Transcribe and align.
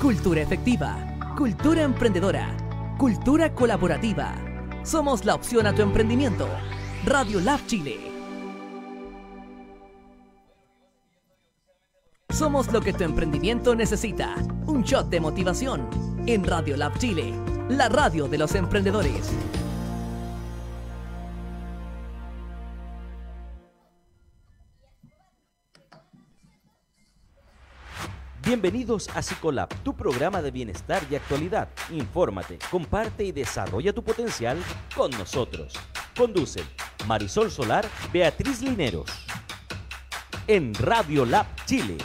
cultura 0.00 0.40
efectiva, 0.40 0.96
cultura 1.36 1.82
emprendedora, 1.82 2.56
cultura 2.98 3.52
colaborativa. 3.52 4.32
Somos 4.84 5.24
la 5.24 5.34
opción 5.34 5.66
a 5.66 5.74
tu 5.74 5.82
emprendimiento. 5.82 6.48
Radio 7.04 7.40
Lab 7.40 7.58
Chile. 7.66 7.98
Somos 12.30 12.72
lo 12.72 12.80
que 12.80 12.92
tu 12.92 13.02
emprendimiento 13.02 13.74
necesita. 13.74 14.36
Un 14.66 14.84
shot 14.84 15.08
de 15.08 15.20
motivación 15.20 15.90
en 16.26 16.44
Radio 16.44 16.76
Lab 16.76 16.96
Chile, 16.98 17.34
la 17.68 17.88
radio 17.88 18.28
de 18.28 18.38
los 18.38 18.54
emprendedores. 18.54 19.32
Bienvenidos 28.48 29.10
a 29.14 29.20
Psicolab, 29.20 29.68
tu 29.84 29.94
programa 29.94 30.40
de 30.40 30.50
bienestar 30.50 31.02
y 31.10 31.16
actualidad. 31.16 31.68
Infórmate, 31.90 32.58
comparte 32.70 33.22
y 33.22 33.30
desarrolla 33.30 33.92
tu 33.92 34.02
potencial 34.02 34.56
con 34.96 35.10
nosotros. 35.10 35.74
Conducen 36.16 36.64
Marisol 37.06 37.50
Solar, 37.50 37.86
Beatriz 38.10 38.62
Lineros. 38.62 39.10
En 40.46 40.72
Radio 40.76 41.26
Lab 41.26 41.44
Chile. 41.66 41.98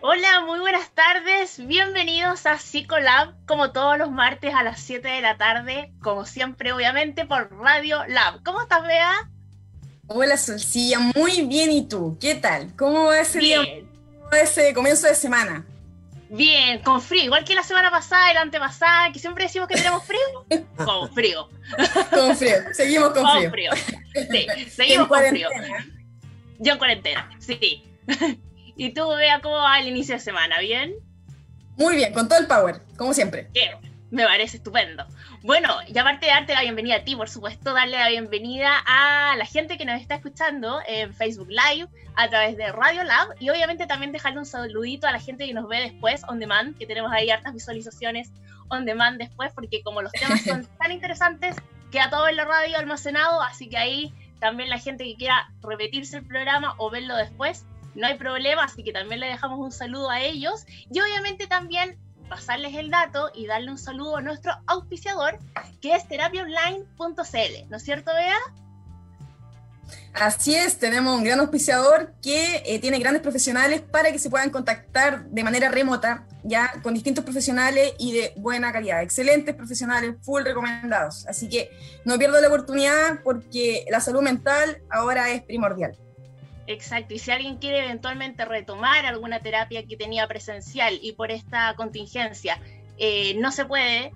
Hola, 0.00 0.40
muy 0.46 0.58
buenas 0.58 0.90
tardes. 0.90 1.64
Bienvenidos 1.64 2.44
a 2.46 2.58
Psicolab, 2.58 3.36
como 3.46 3.70
todos 3.70 3.96
los 3.98 4.10
martes 4.10 4.52
a 4.52 4.64
las 4.64 4.80
7 4.80 5.06
de 5.06 5.20
la 5.20 5.36
tarde, 5.36 5.92
como 6.02 6.26
siempre, 6.26 6.72
obviamente, 6.72 7.24
por 7.24 7.56
Radio 7.56 8.04
Lab. 8.08 8.42
¿Cómo 8.42 8.62
estás, 8.62 8.82
Bea? 8.82 9.30
Hola 10.10 10.38
Solcilla, 10.38 10.98
muy 11.14 11.42
bien, 11.42 11.70
¿y 11.70 11.86
tú? 11.86 12.16
¿Qué 12.18 12.34
tal? 12.34 12.74
¿Cómo 12.76 13.04
va 13.06 13.20
ese 13.20 13.38
bien. 13.38 13.62
día? 13.62 13.74
¿Cómo 14.18 14.30
va 14.32 14.40
ese 14.40 14.72
comienzo 14.72 15.06
de 15.06 15.14
semana? 15.14 15.66
Bien, 16.30 16.78
con 16.82 17.00
frío, 17.02 17.24
igual 17.24 17.44
que 17.44 17.54
la 17.54 17.62
semana 17.62 17.90
pasada 17.90 18.30
y 18.30 18.34
la 18.34 18.40
antepasada, 18.40 19.12
que 19.12 19.18
siempre 19.18 19.44
decimos 19.44 19.68
que 19.68 19.74
tenemos 19.74 20.02
frío. 20.04 20.46
con 20.76 21.12
frío. 21.12 21.48
Con 22.10 22.34
frío, 22.36 22.54
seguimos 22.72 23.10
con, 23.10 23.22
Con 23.22 23.50
frío. 23.50 23.50
frío. 23.50 23.70
Sí, 24.30 24.70
seguimos 24.70 25.08
con 25.08 25.22
frío. 25.24 25.48
Yo 26.58 26.72
en 26.72 26.78
cuarentena, 26.78 27.30
sí. 27.38 27.84
¿Y 28.76 28.94
tú, 28.94 29.08
Bea, 29.08 29.40
cómo 29.42 29.56
va 29.56 29.78
el 29.80 29.88
inicio 29.88 30.14
de 30.14 30.20
semana? 30.20 30.58
¿Bien? 30.60 30.94
Muy 31.76 31.96
bien, 31.96 32.14
con 32.14 32.28
todo 32.28 32.38
el 32.38 32.46
power, 32.46 32.80
como 32.96 33.12
siempre. 33.12 33.48
Bien, 33.52 33.72
me 34.10 34.24
parece 34.24 34.56
estupendo. 34.56 35.04
Bueno, 35.42 35.68
y 35.86 35.96
aparte 35.98 36.26
de 36.26 36.32
darte 36.32 36.54
la 36.54 36.62
bienvenida 36.62 36.96
a 36.96 37.04
ti, 37.04 37.14
por 37.14 37.28
supuesto, 37.28 37.74
darle 37.74 37.98
la 37.98 38.08
bienvenida 38.08 38.70
a 38.86 39.36
la 39.36 39.44
gente 39.44 39.76
que 39.76 39.84
nos 39.84 40.00
está 40.00 40.16
escuchando 40.16 40.80
en 40.86 41.14
Facebook 41.14 41.48
Live, 41.48 41.88
a 42.16 42.28
través 42.28 42.56
de 42.56 42.72
Radio 42.72 43.04
Lab, 43.04 43.28
y 43.38 43.50
obviamente 43.50 43.86
también 43.86 44.12
dejarle 44.12 44.38
un 44.38 44.46
saludito 44.46 45.06
a 45.06 45.12
la 45.12 45.20
gente 45.20 45.46
que 45.46 45.54
nos 45.54 45.68
ve 45.68 45.80
después 45.80 46.22
on 46.28 46.38
demand, 46.38 46.76
que 46.76 46.86
tenemos 46.86 47.12
ahí 47.12 47.30
hartas 47.30 47.52
visualizaciones 47.52 48.30
on 48.68 48.84
demand 48.84 49.18
después, 49.18 49.52
porque 49.54 49.82
como 49.82 50.02
los 50.02 50.12
temas 50.12 50.42
son 50.42 50.66
tan 50.78 50.90
interesantes, 50.90 51.56
queda 51.90 52.10
todo 52.10 52.28
en 52.28 52.36
la 52.36 52.44
radio 52.44 52.78
almacenado, 52.78 53.42
así 53.42 53.68
que 53.68 53.76
ahí 53.76 54.12
también 54.40 54.70
la 54.70 54.78
gente 54.78 55.04
que 55.04 55.16
quiera 55.16 55.50
repetirse 55.62 56.18
el 56.18 56.26
programa 56.26 56.74
o 56.78 56.90
verlo 56.90 57.16
después, 57.16 57.64
no 57.94 58.06
hay 58.06 58.14
problema, 58.16 58.64
así 58.64 58.82
que 58.84 58.92
también 58.92 59.20
le 59.20 59.26
dejamos 59.26 59.58
un 59.58 59.72
saludo 59.72 60.10
a 60.10 60.20
ellos, 60.20 60.64
y 60.92 61.00
obviamente 61.00 61.46
también 61.46 61.98
pasarles 62.28 62.74
el 62.74 62.90
dato 62.90 63.30
y 63.34 63.46
darle 63.46 63.70
un 63.70 63.78
saludo 63.78 64.16
a 64.16 64.22
nuestro 64.22 64.52
auspiciador, 64.66 65.38
que 65.80 65.94
es 65.94 66.06
terapiaonline.cl, 66.08 67.68
¿no 67.68 67.76
es 67.76 67.82
cierto, 67.82 68.12
Bea? 68.14 68.38
Así 70.14 70.54
es, 70.54 70.78
tenemos 70.78 71.16
un 71.16 71.24
gran 71.24 71.38
auspiciador 71.40 72.12
que 72.22 72.62
eh, 72.66 72.78
tiene 72.80 72.98
grandes 72.98 73.22
profesionales 73.22 73.80
para 73.80 74.10
que 74.10 74.18
se 74.18 74.28
puedan 74.30 74.50
contactar 74.50 75.26
de 75.26 75.44
manera 75.44 75.68
remota, 75.68 76.26
ya 76.42 76.72
con 76.82 76.94
distintos 76.94 77.24
profesionales 77.24 77.94
y 77.98 78.12
de 78.12 78.32
buena 78.36 78.72
calidad. 78.72 79.02
Excelentes 79.02 79.54
profesionales, 79.54 80.16
full 80.22 80.42
recomendados. 80.42 81.26
Así 81.26 81.48
que 81.48 81.70
no 82.04 82.18
pierdo 82.18 82.40
la 82.40 82.48
oportunidad 82.48 83.20
porque 83.22 83.84
la 83.90 84.00
salud 84.00 84.22
mental 84.22 84.82
ahora 84.90 85.30
es 85.30 85.42
primordial. 85.42 85.96
Exacto, 86.68 87.14
y 87.14 87.18
si 87.18 87.30
alguien 87.30 87.56
quiere 87.56 87.82
eventualmente 87.82 88.44
retomar 88.44 89.06
alguna 89.06 89.40
terapia 89.40 89.86
que 89.86 89.96
tenía 89.96 90.28
presencial 90.28 90.98
y 91.00 91.12
por 91.12 91.30
esta 91.30 91.74
contingencia 91.76 92.60
eh, 92.98 93.32
no 93.38 93.52
se 93.52 93.64
puede, 93.64 94.12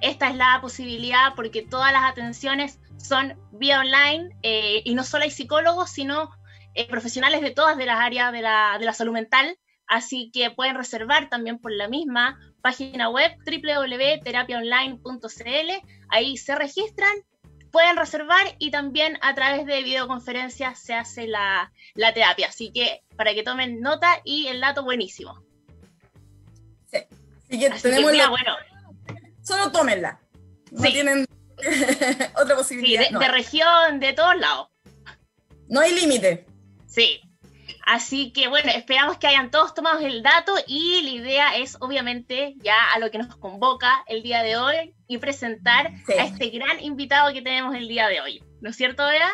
esta 0.00 0.28
es 0.28 0.34
la 0.34 0.58
posibilidad 0.60 1.36
porque 1.36 1.62
todas 1.62 1.92
las 1.92 2.02
atenciones 2.02 2.80
son 2.96 3.38
vía 3.52 3.78
online 3.78 4.30
eh, 4.42 4.82
y 4.84 4.96
no 4.96 5.04
solo 5.04 5.22
hay 5.22 5.30
psicólogos, 5.30 5.88
sino 5.88 6.30
eh, 6.74 6.88
profesionales 6.88 7.42
de 7.42 7.52
todas 7.52 7.76
las 7.76 8.00
áreas 8.00 8.32
de 8.32 8.42
la, 8.42 8.76
de 8.80 8.86
la 8.86 8.92
salud 8.92 9.12
mental, 9.12 9.56
así 9.86 10.32
que 10.34 10.50
pueden 10.50 10.74
reservar 10.74 11.28
también 11.28 11.60
por 11.60 11.70
la 11.70 11.86
misma 11.86 12.40
página 12.60 13.08
web 13.08 13.36
www.terapiaonline.cl, 13.46 15.70
ahí 16.08 16.36
se 16.38 16.56
registran 16.56 17.14
pueden 17.74 17.96
reservar 17.96 18.54
y 18.60 18.70
también 18.70 19.18
a 19.20 19.34
través 19.34 19.66
de 19.66 19.82
videoconferencias 19.82 20.78
se 20.78 20.94
hace 20.94 21.26
la, 21.26 21.72
la, 21.94 22.14
terapia. 22.14 22.46
Así 22.46 22.70
que 22.72 23.02
para 23.16 23.34
que 23.34 23.42
tomen 23.42 23.80
nota 23.80 24.20
y 24.24 24.46
el 24.46 24.60
dato 24.60 24.84
buenísimo. 24.84 25.42
Sí. 26.86 26.98
Así 27.48 27.58
que 27.58 27.66
Así 27.66 27.82
tenemos 27.82 28.06
que, 28.06 28.12
mira, 28.12 28.24
la- 28.26 28.30
bueno, 28.30 28.56
Solo 29.42 29.72
tómenla. 29.72 30.20
No 30.70 30.82
Sí. 30.84 30.92
tienen 30.92 31.26
otra 32.36 32.54
sí, 32.54 32.54
posibilidad. 32.56 33.02
de, 33.02 33.10
no. 33.10 33.18
de 33.18 33.28
región, 33.28 33.98
de 33.98 34.12
todos 34.12 34.36
lados. 34.36 34.68
no 35.68 35.80
hay 35.80 35.94
límite. 35.94 36.46
Sí. 36.86 37.20
Así 37.86 38.32
que 38.32 38.48
bueno, 38.48 38.70
esperamos 38.74 39.18
que 39.18 39.26
hayan 39.26 39.50
todos 39.50 39.74
tomado 39.74 39.98
el 40.00 40.22
dato 40.22 40.54
y 40.66 41.02
la 41.02 41.10
idea 41.10 41.56
es 41.56 41.76
obviamente 41.80 42.54
ya 42.62 42.76
a 42.94 42.98
lo 42.98 43.10
que 43.10 43.18
nos 43.18 43.36
convoca 43.36 44.02
el 44.06 44.22
día 44.22 44.42
de 44.42 44.56
hoy 44.56 44.94
y 45.06 45.18
presentar 45.18 45.92
Sí. 46.06 46.14
a 46.14 46.24
este 46.24 46.48
gran 46.48 46.80
invitado 46.82 47.32
que 47.32 47.42
tenemos 47.42 47.74
el 47.74 47.86
día 47.88 48.08
de 48.08 48.20
hoy. 48.20 48.42
¿No 48.60 48.70
es 48.70 48.76
cierto, 48.76 49.06
Bea? 49.06 49.28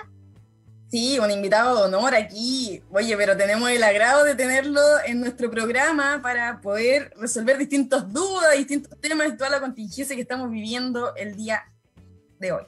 Sí, 0.90 1.20
un 1.20 1.30
invitado 1.30 1.76
de 1.76 1.82
honor 1.84 2.16
aquí. 2.16 2.82
Oye, 2.90 3.16
pero 3.16 3.36
tenemos 3.36 3.70
el 3.70 3.82
agrado 3.84 4.24
de 4.24 4.34
tenerlo 4.34 4.80
en 5.06 5.20
nuestro 5.20 5.48
programa 5.48 6.18
para 6.20 6.60
poder 6.60 7.12
resolver 7.16 7.56
distintas 7.58 8.12
dudas, 8.12 8.56
distintos 8.56 9.00
temas 9.00 9.28
y 9.28 9.36
toda 9.36 9.50
la 9.50 9.60
contingencia 9.60 10.16
que 10.16 10.22
estamos 10.22 10.50
viviendo 10.50 11.14
el 11.14 11.36
día 11.36 11.62
de 12.40 12.50
hoy. 12.50 12.64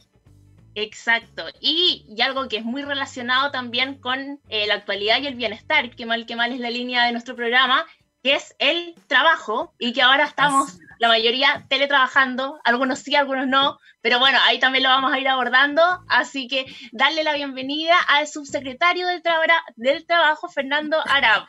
Exacto. 0.74 1.44
Y, 1.60 2.04
y 2.08 2.22
algo 2.22 2.48
que 2.48 2.58
es 2.58 2.64
muy 2.64 2.82
relacionado 2.82 3.50
también 3.50 3.98
con 3.98 4.40
eh, 4.48 4.66
la 4.66 4.74
actualidad 4.74 5.20
y 5.20 5.26
el 5.26 5.34
bienestar, 5.34 5.94
que 5.94 6.06
mal 6.06 6.26
que 6.26 6.36
mal 6.36 6.52
es 6.52 6.60
la 6.60 6.70
línea 6.70 7.04
de 7.04 7.12
nuestro 7.12 7.36
programa, 7.36 7.84
que 8.22 8.34
es 8.36 8.54
el 8.58 8.94
trabajo 9.06 9.74
y 9.78 9.92
que 9.92 10.02
ahora 10.02 10.24
estamos 10.24 10.68
Así. 10.68 10.80
la 10.98 11.08
mayoría 11.08 11.66
teletrabajando, 11.68 12.60
algunos 12.64 13.00
sí, 13.00 13.16
algunos 13.16 13.48
no, 13.48 13.78
pero 14.00 14.18
bueno, 14.18 14.38
ahí 14.44 14.58
también 14.60 14.84
lo 14.84 14.90
vamos 14.90 15.12
a 15.12 15.18
ir 15.18 15.28
abordando, 15.28 15.82
así 16.08 16.46
que 16.46 16.66
darle 16.92 17.24
la 17.24 17.34
bienvenida 17.34 17.94
al 18.08 18.28
subsecretario 18.28 19.06
del, 19.08 20.06
Trabajo, 20.06 20.48
Fernando 20.48 20.98
Arab. 21.06 21.46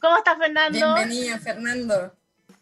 ¿Cómo 0.00 0.16
estás, 0.16 0.36
Fernando? 0.36 0.94
Bienvenido, 0.96 1.38
Fernando. 1.38 2.12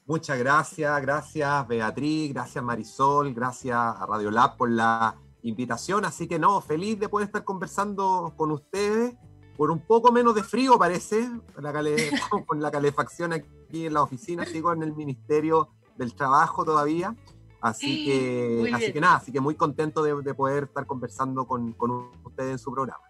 Muchas 0.06 0.38
gracias, 0.38 1.00
gracias 1.00 1.66
Beatriz, 1.66 2.34
gracias 2.34 2.62
Marisol, 2.62 3.32
gracias 3.32 3.75
a 3.75 4.05
Radio 4.06 4.31
Lab 4.31 4.58
por 4.58 4.70
la 4.70 5.16
invitación. 5.44 6.05
Así 6.05 6.26
que 6.26 6.38
no, 6.38 6.61
feliz 6.61 6.99
de 6.99 7.08
poder 7.08 7.26
estar 7.29 7.44
conversando 7.44 8.35
con 8.37 8.50
ustedes. 8.50 9.14
Por 9.56 9.70
un 9.70 9.79
poco 9.79 10.11
menos 10.11 10.35
de 10.35 10.43
frío 10.43 10.76
parece, 10.79 11.31
la 11.61 11.73
cale- 11.73 12.11
con 12.49 12.61
la 12.61 12.73
calefacción 12.73 13.32
aquí 13.32 13.87
en 13.87 13.94
la 13.94 14.02
oficina, 14.02 14.44
sigo 14.44 14.73
en 14.73 14.82
el 14.82 14.93
Ministerio 14.94 15.69
del 15.96 16.14
Trabajo 16.17 16.64
todavía. 16.64 17.14
Así 17.61 18.05
que, 18.05 18.58
así 18.75 18.93
que 18.93 19.00
nada, 19.00 19.17
así 19.17 19.32
que 19.32 19.41
muy 19.41 19.55
contento 19.55 20.02
de, 20.02 20.20
de 20.23 20.35
poder 20.35 20.64
estar 20.64 20.85
conversando 20.87 21.47
con, 21.47 21.73
con 21.73 22.11
ustedes 22.25 22.50
en 22.52 22.58
su 22.58 22.73
programa. 22.73 23.05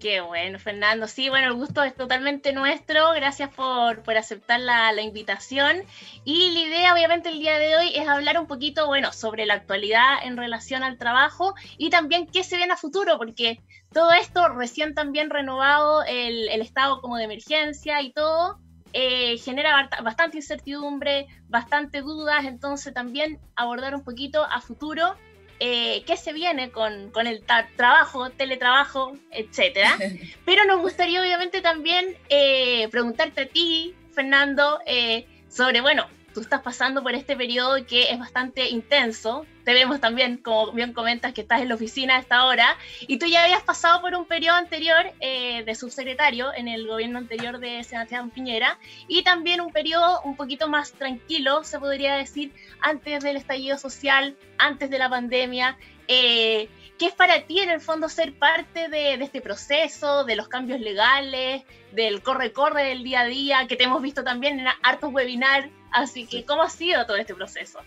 Qué 0.00 0.20
bueno, 0.20 0.60
Fernando. 0.60 1.08
Sí, 1.08 1.28
bueno, 1.28 1.48
el 1.48 1.54
gusto 1.54 1.82
es 1.82 1.92
totalmente 1.92 2.52
nuestro. 2.52 3.10
Gracias 3.14 3.52
por, 3.52 4.04
por 4.04 4.16
aceptar 4.16 4.60
la, 4.60 4.92
la 4.92 5.02
invitación. 5.02 5.78
Y 6.24 6.52
la 6.52 6.60
idea, 6.60 6.94
obviamente, 6.94 7.30
el 7.30 7.40
día 7.40 7.58
de 7.58 7.76
hoy 7.76 7.92
es 7.96 8.06
hablar 8.06 8.38
un 8.38 8.46
poquito, 8.46 8.86
bueno, 8.86 9.12
sobre 9.12 9.44
la 9.44 9.54
actualidad 9.54 10.18
en 10.22 10.36
relación 10.36 10.84
al 10.84 10.98
trabajo 10.98 11.54
y 11.78 11.90
también 11.90 12.28
qué 12.28 12.44
se 12.44 12.56
viene 12.56 12.74
a 12.74 12.76
futuro, 12.76 13.18
porque 13.18 13.60
todo 13.92 14.12
esto 14.12 14.48
recién 14.50 14.94
también 14.94 15.30
renovado 15.30 16.04
el, 16.04 16.48
el 16.48 16.60
estado 16.62 17.00
como 17.00 17.16
de 17.16 17.24
emergencia 17.24 18.00
y 18.00 18.12
todo, 18.12 18.60
eh, 18.92 19.36
genera 19.38 19.88
bast- 19.90 20.02
bastante 20.04 20.36
incertidumbre, 20.36 21.26
bastante 21.48 22.02
dudas, 22.02 22.44
entonces 22.44 22.94
también 22.94 23.40
abordar 23.56 23.96
un 23.96 24.04
poquito 24.04 24.44
a 24.44 24.60
futuro 24.60 25.16
eh, 25.60 26.02
qué 26.06 26.16
se 26.16 26.32
viene 26.32 26.70
con, 26.70 27.10
con 27.10 27.26
el 27.26 27.42
trabajo, 27.76 28.30
teletrabajo, 28.30 29.16
etcétera. 29.30 29.96
Pero 30.44 30.64
nos 30.64 30.80
gustaría 30.80 31.20
obviamente 31.20 31.60
también 31.60 32.16
eh, 32.28 32.88
preguntarte 32.90 33.42
a 33.42 33.46
ti, 33.46 33.94
Fernando, 34.12 34.80
eh, 34.86 35.26
sobre, 35.48 35.80
bueno, 35.80 36.06
tú 36.34 36.40
estás 36.40 36.60
pasando 36.62 37.02
por 37.02 37.14
este 37.14 37.36
periodo 37.36 37.84
que 37.86 38.12
es 38.12 38.18
bastante 38.18 38.68
intenso, 38.68 39.46
te 39.64 39.74
vemos 39.74 40.00
también, 40.00 40.38
como 40.38 40.72
bien 40.72 40.92
comentas, 40.92 41.32
que 41.32 41.42
estás 41.42 41.60
en 41.60 41.68
la 41.68 41.74
oficina 41.74 42.16
a 42.16 42.20
esta 42.20 42.46
hora, 42.46 42.76
y 43.00 43.18
tú 43.18 43.26
ya 43.26 43.44
habías 43.44 43.62
pasado 43.62 44.00
por 44.00 44.14
un 44.14 44.24
periodo 44.24 44.56
anterior 44.56 45.12
eh, 45.20 45.62
de 45.64 45.74
subsecretario 45.74 46.54
en 46.54 46.68
el 46.68 46.86
gobierno 46.86 47.18
anterior 47.18 47.58
de 47.58 47.84
Sebastián 47.84 48.30
Piñera, 48.30 48.78
y 49.08 49.22
también 49.22 49.60
un 49.60 49.72
periodo 49.72 50.20
un 50.22 50.36
poquito 50.36 50.68
más 50.68 50.92
tranquilo, 50.92 51.64
se 51.64 51.78
podría 51.78 52.14
decir, 52.16 52.52
antes 52.80 53.22
del 53.22 53.36
estallido 53.36 53.78
social, 53.78 54.36
antes 54.56 54.90
de 54.90 54.98
la 54.98 55.10
pandemia. 55.10 55.76
Eh, 56.10 56.68
¿Qué 56.98 57.06
es 57.06 57.14
para 57.14 57.46
ti 57.46 57.60
en 57.60 57.70
el 57.70 57.80
fondo 57.80 58.08
ser 58.08 58.36
parte 58.36 58.88
de, 58.88 59.14
este 59.14 59.40
proceso, 59.40 60.24
de 60.24 60.34
los 60.34 60.48
cambios 60.48 60.80
legales, 60.80 61.62
del 61.92 62.22
corre-corre 62.22 62.82
del 62.82 63.04
día 63.04 63.20
a 63.20 63.26
día, 63.26 63.66
que 63.68 63.76
te 63.76 63.84
hemos 63.84 64.02
visto 64.02 64.24
también 64.24 64.58
en 64.58 64.66
hartos 64.82 65.12
webinars? 65.12 65.70
Así 65.92 66.26
que, 66.26 66.44
¿cómo 66.44 66.62
ha 66.62 66.70
sido 66.70 67.06
todo 67.06 67.16
este 67.16 67.36
proceso? 67.36 67.78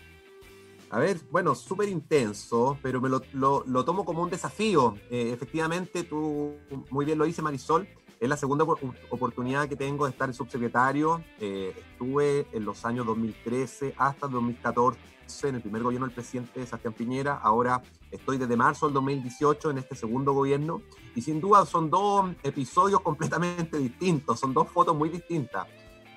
A 0.88 0.98
ver, 0.98 1.18
bueno, 1.30 1.54
súper 1.54 1.90
intenso, 1.90 2.78
pero 2.82 3.02
me 3.02 3.10
lo, 3.10 3.84
tomo 3.84 4.06
como 4.06 4.22
un 4.22 4.30
desafío. 4.30 4.96
Eh, 5.10 5.30
efectivamente, 5.30 6.04
tú 6.04 6.54
muy 6.88 7.04
bien 7.04 7.18
lo 7.18 7.26
dices, 7.26 7.44
Marisol, 7.44 7.86
es 8.18 8.28
la 8.28 8.38
segunda 8.38 8.64
oportunidad 9.10 9.68
que 9.68 9.76
tengo 9.76 10.06
de 10.06 10.12
estar 10.12 10.32
subsecretario. 10.32 11.22
Eh, 11.38 11.74
estuve 11.76 12.46
en 12.52 12.64
los 12.64 12.82
años 12.86 13.04
2013 13.04 13.94
hasta 13.98 14.26
2014 14.26 14.98
en 15.42 15.56
el 15.56 15.62
primer 15.62 15.82
gobierno 15.82 16.06
del 16.06 16.14
presidente 16.14 16.64
Sebastián 16.64 16.92
Piñera. 16.92 17.38
Ahora 17.42 17.82
estoy 18.10 18.38
desde 18.38 18.56
marzo 18.56 18.86
del 18.86 18.94
2018 18.94 19.70
en 19.70 19.78
este 19.78 19.94
segundo 19.94 20.32
gobierno. 20.32 20.82
Y 21.14 21.22
sin 21.22 21.40
duda 21.40 21.64
son 21.66 21.90
dos 21.90 22.30
episodios 22.42 23.00
completamente 23.00 23.78
distintos, 23.78 24.38
son 24.38 24.52
dos 24.52 24.68
fotos 24.68 24.96
muy 24.96 25.08
distintas. 25.08 25.66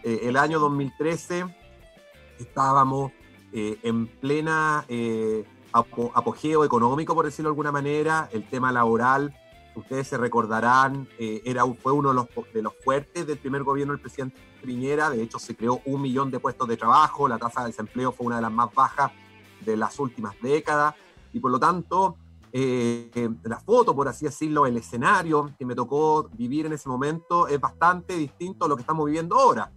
Eh, 0.04 0.22
el 0.24 0.38
año 0.38 0.60
2013 0.60 1.46
estábamos 2.40 3.12
eh, 3.52 3.80
en 3.84 4.08
plena 4.08 4.86
eh, 4.88 5.46
apogeo 5.72 6.64
económico, 6.64 7.16
por 7.16 7.26
decirlo 7.26 7.50
de 7.50 7.52
alguna 7.52 7.72
manera. 7.72 8.30
El 8.32 8.48
tema 8.50 8.72
laboral, 8.72 9.34
ustedes 9.76 10.08
se 10.08 10.18
recordarán, 10.18 11.08
eh, 11.20 11.42
era, 11.46 11.66
fue 11.66 11.92
uno 11.92 12.10
de 12.10 12.16
los, 12.16 12.28
de 12.54 12.62
los 12.62 12.74
fuertes 12.84 13.28
del 13.28 13.38
primer 13.38 13.64
gobierno 13.64 13.94
del 13.94 14.02
presidente 14.02 14.38
Piñera. 14.66 15.10
De 15.10 15.22
hecho, 15.22 15.40
se 15.40 15.56
creó 15.56 15.82
un 15.86 16.02
millón 16.02 16.32
de 16.32 16.40
puestos 16.40 16.68
de 16.68 16.78
trabajo. 16.78 17.28
La 17.28 17.38
tasa 17.38 17.62
de 17.62 17.68
desempleo 17.68 18.12
fue 18.12 18.28
una 18.28 18.38
de 18.38 18.42
las 18.42 18.52
más 18.52 18.74
bajas 18.74 19.12
de 19.62 19.78
las 19.78 20.00
últimas 20.00 20.36
décadas. 20.42 20.96
Y 21.34 21.40
por 21.40 21.52
lo 21.52 21.60
tanto, 21.60 22.18
la 22.54 23.60
foto, 23.60 23.94
por 23.94 24.08
así 24.08 24.26
decirlo, 24.26 24.66
el 24.66 24.78
escenario 24.78 25.54
que 25.60 25.66
me 25.66 25.76
tocó 25.76 26.30
vivir 26.34 26.66
en 26.66 26.74
ese 26.74 26.88
momento 26.88 27.48
es 27.48 27.60
bastante 27.60 28.16
distinto 28.16 28.66
a 28.66 28.68
lo 28.70 28.78
que 28.78 28.82
estamos 28.82 29.06
viviendo 29.06 29.38
ahora. 29.38 29.72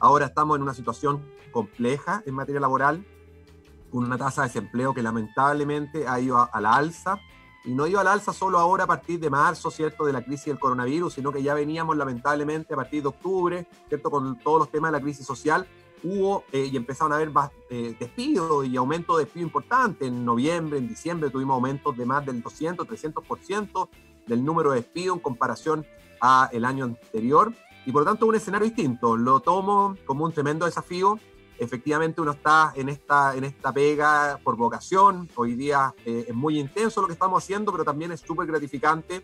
Ahora 0.00 0.26
estamos 0.26 0.56
en 0.56 0.62
una 0.62 0.74
situación 0.74 1.22
compleja 1.52 2.22
en 2.26 2.34
materia 2.34 2.60
laboral 2.60 3.06
con 3.92 4.02
una 4.02 4.18
tasa 4.18 4.42
de 4.42 4.48
desempleo 4.48 4.92
que 4.92 5.02
lamentablemente 5.02 6.08
ha 6.08 6.18
ido 6.18 6.36
a, 6.52 6.60
la 6.60 6.74
alza, 6.74 7.20
y 7.64 7.72
no 7.72 7.86
ido 7.86 7.98
a 8.00 8.04
la 8.04 8.12
alza 8.12 8.32
solo 8.32 8.58
ahora 8.58 8.84
a 8.84 8.86
partir 8.86 9.18
de 9.18 9.30
marzo, 9.30 9.70
¿cierto?, 9.70 10.04
de 10.04 10.12
la 10.12 10.22
crisis 10.22 10.46
del 10.46 10.58
coronavirus, 10.58 11.14
sino 11.14 11.32
que 11.32 11.42
ya 11.42 11.54
veníamos 11.54 11.96
lamentablemente 11.96 12.74
a 12.74 12.76
partir 12.76 13.02
de 13.02 13.08
octubre, 13.08 13.66
¿cierto?, 13.88 14.10
con 14.10 14.38
todos 14.38 14.60
los 14.60 14.70
temas 14.70 14.92
de 14.92 14.98
la 14.98 15.02
crisis 15.02 15.26
social, 15.26 15.66
hubo 16.02 16.44
eh, 16.52 16.68
y 16.70 16.76
empezaron 16.76 17.12
a 17.12 17.16
haber 17.16 17.32
eh, 17.70 17.96
despidos 17.98 18.66
y 18.66 18.76
aumento 18.76 19.16
de 19.16 19.24
despido 19.24 19.46
importante. 19.46 20.06
En 20.06 20.24
noviembre, 20.24 20.78
en 20.78 20.86
diciembre 20.86 21.30
tuvimos 21.30 21.54
aumentos 21.54 21.96
de 21.96 22.04
más 22.04 22.24
del 22.26 22.42
200, 22.42 22.86
300% 22.86 23.88
del 24.26 24.44
número 24.44 24.70
de 24.70 24.76
despidos 24.76 25.16
en 25.16 25.22
comparación 25.22 25.86
a 26.20 26.50
el 26.52 26.64
año 26.64 26.84
anterior. 26.84 27.52
Y 27.86 27.92
por 27.92 28.02
lo 28.02 28.10
tanto, 28.10 28.26
un 28.26 28.34
escenario 28.34 28.66
distinto. 28.66 29.16
Lo 29.16 29.40
tomo 29.40 29.96
como 30.04 30.24
un 30.24 30.32
tremendo 30.32 30.66
desafío 30.66 31.18
efectivamente 31.58 32.20
uno 32.20 32.32
está 32.32 32.72
en 32.74 32.88
esta, 32.88 33.34
en 33.34 33.44
esta 33.44 33.72
pega 33.72 34.38
por 34.42 34.56
vocación. 34.56 35.28
Hoy 35.34 35.54
día 35.54 35.94
eh, 36.04 36.26
es 36.28 36.34
muy 36.34 36.58
intenso 36.58 37.00
lo 37.00 37.06
que 37.06 37.12
estamos 37.12 37.42
haciendo, 37.42 37.72
pero 37.72 37.84
también 37.84 38.12
es 38.12 38.20
súper 38.20 38.46
gratificante 38.46 39.22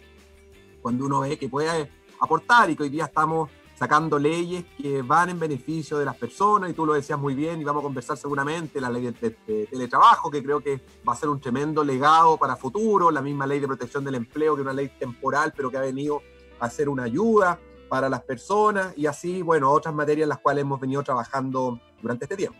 cuando 0.80 1.06
uno 1.06 1.20
ve 1.20 1.38
que 1.38 1.48
puede 1.48 1.90
aportar 2.20 2.70
y 2.70 2.76
que 2.76 2.84
hoy 2.84 2.88
día 2.88 3.04
estamos 3.06 3.50
sacando 3.80 4.18
leyes 4.18 4.66
que 4.76 5.00
van 5.00 5.30
en 5.30 5.38
beneficio 5.38 5.96
de 5.96 6.04
las 6.04 6.14
personas, 6.14 6.68
y 6.68 6.74
tú 6.74 6.84
lo 6.84 6.92
decías 6.92 7.18
muy 7.18 7.34
bien, 7.34 7.62
y 7.62 7.64
vamos 7.64 7.80
a 7.80 7.84
conversar 7.84 8.14
seguramente, 8.18 8.78
la 8.78 8.90
ley 8.90 9.10
de, 9.10 9.30
teletrabajo, 9.70 10.30
que 10.30 10.42
creo 10.42 10.60
que 10.60 10.82
va 11.08 11.14
a 11.14 11.16
ser 11.16 11.30
un 11.30 11.40
tremendo 11.40 11.82
legado 11.82 12.36
para 12.36 12.56
futuro, 12.56 13.10
la 13.10 13.22
misma 13.22 13.46
ley 13.46 13.58
de 13.58 13.66
protección 13.66 14.04
del 14.04 14.16
empleo, 14.16 14.54
que 14.54 14.60
es 14.60 14.64
una 14.66 14.74
ley 14.74 14.90
temporal, 14.98 15.54
pero 15.56 15.70
que 15.70 15.78
ha 15.78 15.80
venido 15.80 16.20
a 16.58 16.68
ser 16.68 16.90
una 16.90 17.04
ayuda 17.04 17.58
para 17.90 18.08
las 18.08 18.22
personas, 18.22 18.94
y 18.96 19.06
así, 19.06 19.42
bueno, 19.42 19.70
otras 19.70 19.92
materias 19.92 20.22
en 20.22 20.31
las 20.31 20.38
cuales 20.38 20.62
hemos 20.62 20.81
venido 20.81 21.02
trabajando 21.02 21.78
durante 22.00 22.25
este 22.25 22.37
tiempo. 22.37 22.58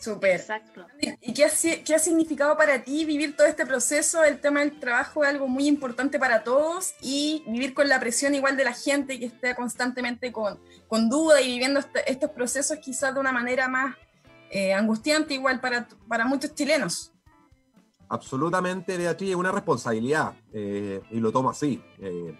Súper. 0.00 0.32
Exacto. 0.36 0.86
¿Y 1.20 1.34
qué 1.34 1.44
ha, 1.46 1.50
qué 1.84 1.94
ha, 1.94 1.98
significado 1.98 2.56
para 2.56 2.84
ti 2.84 3.04
vivir 3.04 3.36
todo 3.36 3.46
este 3.46 3.66
proceso? 3.66 4.22
El 4.22 4.40
tema 4.40 4.60
del 4.60 4.78
trabajo 4.78 5.24
es 5.24 5.30
algo 5.30 5.48
muy 5.48 5.66
importante 5.66 6.18
para 6.18 6.44
todos 6.44 6.94
y 7.00 7.42
vivir 7.48 7.74
con 7.74 7.88
la 7.88 7.98
presión 7.98 8.34
igual 8.34 8.56
de 8.56 8.64
la 8.64 8.72
gente 8.72 9.18
que 9.18 9.26
está 9.26 9.56
constantemente 9.56 10.30
con, 10.30 10.60
con 10.86 11.08
duda 11.08 11.40
y 11.40 11.48
viviendo 11.48 11.80
este, 11.80 12.08
estos 12.10 12.30
procesos 12.30 12.78
quizás 12.78 13.14
de 13.14 13.20
una 13.20 13.32
manera 13.32 13.68
más 13.68 13.96
eh, 14.50 14.74
angustiante 14.74 15.34
igual 15.34 15.60
para, 15.60 15.88
para 16.06 16.24
muchos 16.24 16.54
chilenos. 16.54 17.12
Absolutamente, 18.08 18.96
Beatriz, 18.96 19.30
es 19.30 19.36
una 19.36 19.50
responsabilidad 19.50 20.34
eh, 20.52 21.00
y 21.10 21.18
lo 21.18 21.32
tomo 21.32 21.50
así. 21.50 21.82
Eh, 21.98 22.38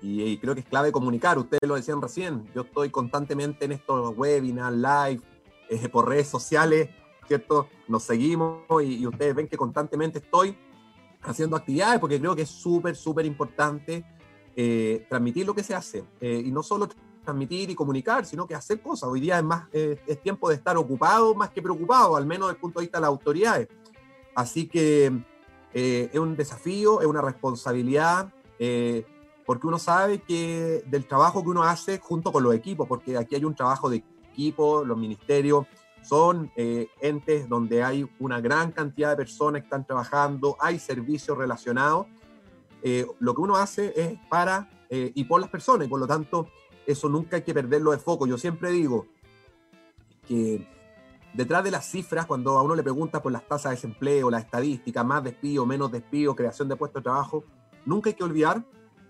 y, 0.00 0.38
creo 0.38 0.54
que 0.54 0.60
es 0.60 0.66
clave 0.66 0.92
comunicar, 0.92 1.38
ustedes 1.38 1.68
lo 1.68 1.74
decían 1.74 2.00
recién, 2.00 2.44
yo 2.54 2.62
estoy 2.62 2.90
constantemente 2.90 3.64
en 3.64 3.72
estos 3.72 4.16
webinars, 4.16 4.76
live, 4.76 5.22
eh, 5.68 5.88
por 5.88 6.08
redes 6.08 6.28
sociales, 6.28 6.88
¿cierto? 7.26 7.68
Nos 7.88 8.04
seguimos 8.04 8.62
y, 8.82 9.06
ustedes 9.06 9.34
ven 9.34 9.48
que 9.48 9.56
constantemente 9.56 10.18
estoy 10.18 10.56
haciendo 11.22 11.56
actividades 11.56 12.00
porque 12.00 12.18
creo 12.18 12.34
que 12.34 12.42
es 12.42 12.48
súper, 12.48 12.96
súper 12.96 13.26
importante 13.26 14.04
eh, 14.56 15.04
transmitir 15.08 15.46
lo 15.46 15.54
que 15.54 15.62
se 15.62 15.74
hace. 15.74 16.04
Eh, 16.20 16.42
y 16.46 16.50
no 16.50 16.62
solo 16.62 16.88
transmitir 17.22 17.68
y 17.70 17.74
comunicar, 17.74 18.24
sino 18.24 18.46
que 18.46 18.54
hacer 18.54 18.80
cosas. 18.80 19.10
Hoy 19.10 19.20
día 19.20 19.38
es, 19.38 19.44
más, 19.44 19.68
es 19.72 20.22
tiempo 20.22 20.48
de 20.48 20.54
estar 20.54 20.76
ocupado 20.78 21.34
más 21.34 21.50
que 21.50 21.60
preocupado, 21.60 22.16
al 22.16 22.24
menos 22.24 22.48
desde 22.48 22.56
el 22.56 22.60
punto 22.60 22.80
de 22.80 22.84
vista 22.84 22.98
de 22.98 23.02
las 23.02 23.08
autoridades. 23.08 23.68
Así 24.34 24.66
que 24.66 25.12
es 25.74 26.18
un 26.18 26.36
desafío, 26.36 27.02
es 27.02 27.06
una 27.06 27.20
responsabilidad 27.20 28.32
porque 29.48 29.66
uno 29.66 29.78
sabe 29.78 30.18
que 30.18 30.84
del 30.88 31.06
trabajo 31.06 31.42
que 31.42 31.48
uno 31.48 31.62
hace 31.62 31.98
junto 32.00 32.30
con 32.32 32.42
los 32.42 32.54
equipos, 32.54 32.86
porque 32.86 33.16
aquí 33.16 33.34
hay 33.34 33.46
un 33.46 33.54
trabajo 33.54 33.88
de 33.88 34.04
equipo, 34.30 34.84
los 34.84 34.98
ministerios 34.98 35.64
son 36.02 36.52
eh, 36.54 36.88
entes 37.00 37.48
donde 37.48 37.82
hay 37.82 38.06
una 38.18 38.42
gran 38.42 38.72
cantidad 38.72 39.08
de 39.08 39.16
personas 39.16 39.62
que 39.62 39.64
están 39.64 39.86
trabajando, 39.86 40.58
hay 40.60 40.78
servicios 40.78 41.38
relacionados. 41.38 42.08
Eh, 42.82 43.06
lo 43.20 43.34
que 43.34 43.40
uno 43.40 43.56
hace 43.56 43.94
es 43.96 44.18
para 44.28 44.68
eh, 44.90 45.12
y 45.14 45.24
por 45.24 45.40
las 45.40 45.48
personas, 45.48 45.86
y 45.86 45.88
por 45.88 46.00
lo 46.00 46.06
tanto, 46.06 46.50
eso 46.86 47.08
nunca 47.08 47.36
hay 47.36 47.42
que 47.42 47.54
perderlo 47.54 47.92
de 47.92 47.98
foco. 47.98 48.26
Yo 48.26 48.36
siempre 48.36 48.70
digo 48.70 49.06
que 50.26 50.68
detrás 51.32 51.64
de 51.64 51.70
las 51.70 51.86
cifras, 51.86 52.26
cuando 52.26 52.58
a 52.58 52.62
uno 52.62 52.74
le 52.74 52.82
pregunta 52.82 53.22
por 53.22 53.32
las 53.32 53.48
tasas 53.48 53.70
de 53.70 53.76
desempleo, 53.76 54.28
la 54.28 54.40
estadística, 54.40 55.02
más 55.04 55.24
despido, 55.24 55.64
menos 55.64 55.90
despido, 55.90 56.36
creación 56.36 56.68
de 56.68 56.76
puestos 56.76 57.00
de 57.00 57.04
trabajo, 57.04 57.44
nunca 57.86 58.10
hay 58.10 58.14
que 58.14 58.24
olvidar 58.24 58.62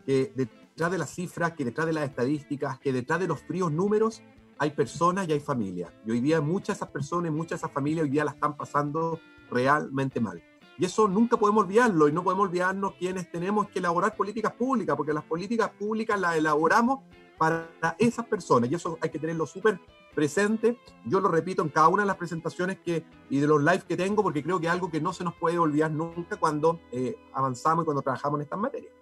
que 0.09 0.33
detrás 0.35 0.91
de 0.91 0.97
las 0.97 1.11
cifras, 1.11 1.53
que 1.53 1.67
detrás 1.67 1.87
de 1.87 1.93
las 1.93 2.09
estadísticas, 2.09 2.79
que 2.79 2.95
detrás 2.95 3.21
de 3.21 3.29
los 3.29 3.43
fríos 3.43 3.71
números 3.71 4.23
hay 4.57 4.71
personas 4.71 5.29
y 5.29 5.33
hay 5.33 5.41
familias. 5.41 5.93
Y 6.07 6.13
hoy 6.13 6.21
día 6.21 6.41
muchas 6.41 6.69
de 6.69 6.73
esas 6.79 6.89
personas, 6.89 7.31
muchas 7.31 7.51
de 7.51 7.57
esas 7.57 7.73
familias 7.73 8.05
hoy 8.05 8.09
día 8.09 8.25
la 8.25 8.31
están 8.31 8.57
pasando 8.57 9.21
realmente 9.51 10.19
mal. 10.19 10.43
Y 10.79 10.87
eso 10.87 11.09
nunca 11.09 11.37
podemos 11.37 11.65
olvidarlo 11.65 12.09
y 12.09 12.13
no 12.13 12.25
podemos 12.25 12.49
olvidarnos 12.49 12.95
quienes 12.95 13.31
tenemos 13.31 13.69
que 13.69 13.81
elaborar 13.81 14.17
políticas 14.17 14.55
públicas, 14.55 14.97
porque 14.97 15.13
las 15.13 15.25
políticas 15.25 15.73
públicas 15.79 16.19
las 16.19 16.37
elaboramos 16.37 17.01
para 17.37 17.69
esas 17.99 18.25
personas 18.25 18.71
y 18.71 18.77
eso 18.77 18.97
hay 19.03 19.11
que 19.11 19.19
tenerlo 19.19 19.45
súper 19.45 19.79
presente. 20.15 20.79
Yo 21.05 21.21
lo 21.21 21.29
repito 21.29 21.61
en 21.61 21.69
cada 21.69 21.89
una 21.89 22.05
de 22.05 22.07
las 22.07 22.17
presentaciones 22.17 22.79
que, 22.79 23.05
y 23.29 23.41
de 23.41 23.47
los 23.47 23.63
lives 23.63 23.85
que 23.85 23.99
tengo, 23.99 24.23
porque 24.23 24.43
creo 24.43 24.59
que 24.59 24.69
es 24.69 24.73
algo 24.73 24.91
que 24.91 25.03
no 25.03 25.13
se 25.13 25.23
nos 25.23 25.35
puede 25.35 25.59
olvidar 25.59 25.91
nunca 25.91 26.37
cuando 26.37 26.81
eh, 26.93 27.15
avanzamos 27.35 27.83
y 27.83 27.85
cuando 27.85 28.01
trabajamos 28.01 28.39
en 28.39 28.45
estas 28.45 28.59
materias. 28.59 28.98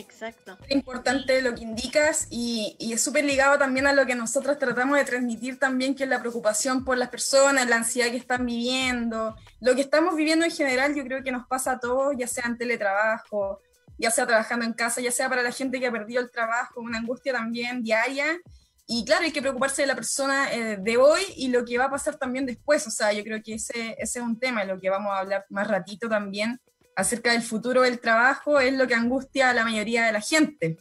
Exacto. 0.00 0.56
Es 0.66 0.70
importante 0.70 1.42
lo 1.42 1.54
que 1.54 1.62
indicas 1.62 2.26
y, 2.30 2.76
es 2.78 3.02
súper 3.02 3.24
ligado 3.24 3.58
también 3.58 3.86
a 3.86 3.92
lo 3.92 4.06
que 4.06 4.14
nosotros 4.14 4.58
tratamos 4.58 4.98
de 4.98 5.04
transmitir 5.04 5.58
también, 5.58 5.94
que 5.94 6.04
es 6.04 6.08
la 6.08 6.20
preocupación 6.20 6.84
por 6.84 6.96
las 6.96 7.10
personas, 7.10 7.68
la 7.68 7.76
ansiedad 7.76 8.10
que 8.10 8.16
están 8.16 8.46
viviendo, 8.46 9.36
lo 9.60 9.74
que 9.74 9.82
estamos 9.82 10.16
viviendo 10.16 10.44
en 10.44 10.50
general, 10.50 10.94
yo 10.94 11.04
creo 11.04 11.22
que 11.22 11.32
nos 11.32 11.46
pasa 11.46 11.72
a 11.72 11.78
todos, 11.78 12.14
ya 12.18 12.26
sea 12.26 12.44
en 12.46 12.56
teletrabajo, 12.56 13.60
ya 13.98 14.10
sea 14.10 14.26
trabajando 14.26 14.64
en 14.64 14.72
casa, 14.72 15.00
ya 15.00 15.12
sea 15.12 15.28
para 15.28 15.42
la 15.42 15.52
gente 15.52 15.78
que 15.78 15.86
ha 15.86 15.92
perdido 15.92 16.22
el 16.22 16.30
trabajo, 16.30 16.80
una 16.80 16.98
angustia 16.98 17.32
también 17.32 17.82
diaria. 17.82 18.40
Y 18.86 19.04
claro, 19.04 19.24
hay 19.24 19.30
que 19.30 19.42
preocuparse 19.42 19.82
de 19.82 19.88
la 19.88 19.94
persona 19.94 20.52
eh, 20.52 20.78
de 20.80 20.96
hoy 20.96 21.20
y 21.36 21.48
lo 21.48 21.64
que 21.64 21.78
va 21.78 21.84
a 21.84 21.90
pasar 21.90 22.16
también 22.16 22.46
después. 22.46 22.84
O 22.86 22.90
sea, 22.90 23.12
yo 23.12 23.22
creo 23.22 23.40
que 23.42 23.54
ese, 23.54 23.94
ese 23.98 24.18
es 24.18 24.24
un 24.24 24.38
tema, 24.38 24.64
lo 24.64 24.80
que 24.80 24.90
vamos 24.90 25.12
a 25.12 25.18
hablar 25.18 25.44
más 25.50 25.68
ratito 25.68 26.08
también, 26.08 26.58
acerca 26.96 27.32
del 27.32 27.42
futuro 27.42 27.82
del 27.82 28.00
trabajo 28.00 28.60
es 28.60 28.72
lo 28.74 28.86
que 28.86 28.94
angustia 28.94 29.50
a 29.50 29.54
la 29.54 29.64
mayoría 29.64 30.06
de 30.06 30.12
la 30.12 30.20
gente. 30.20 30.76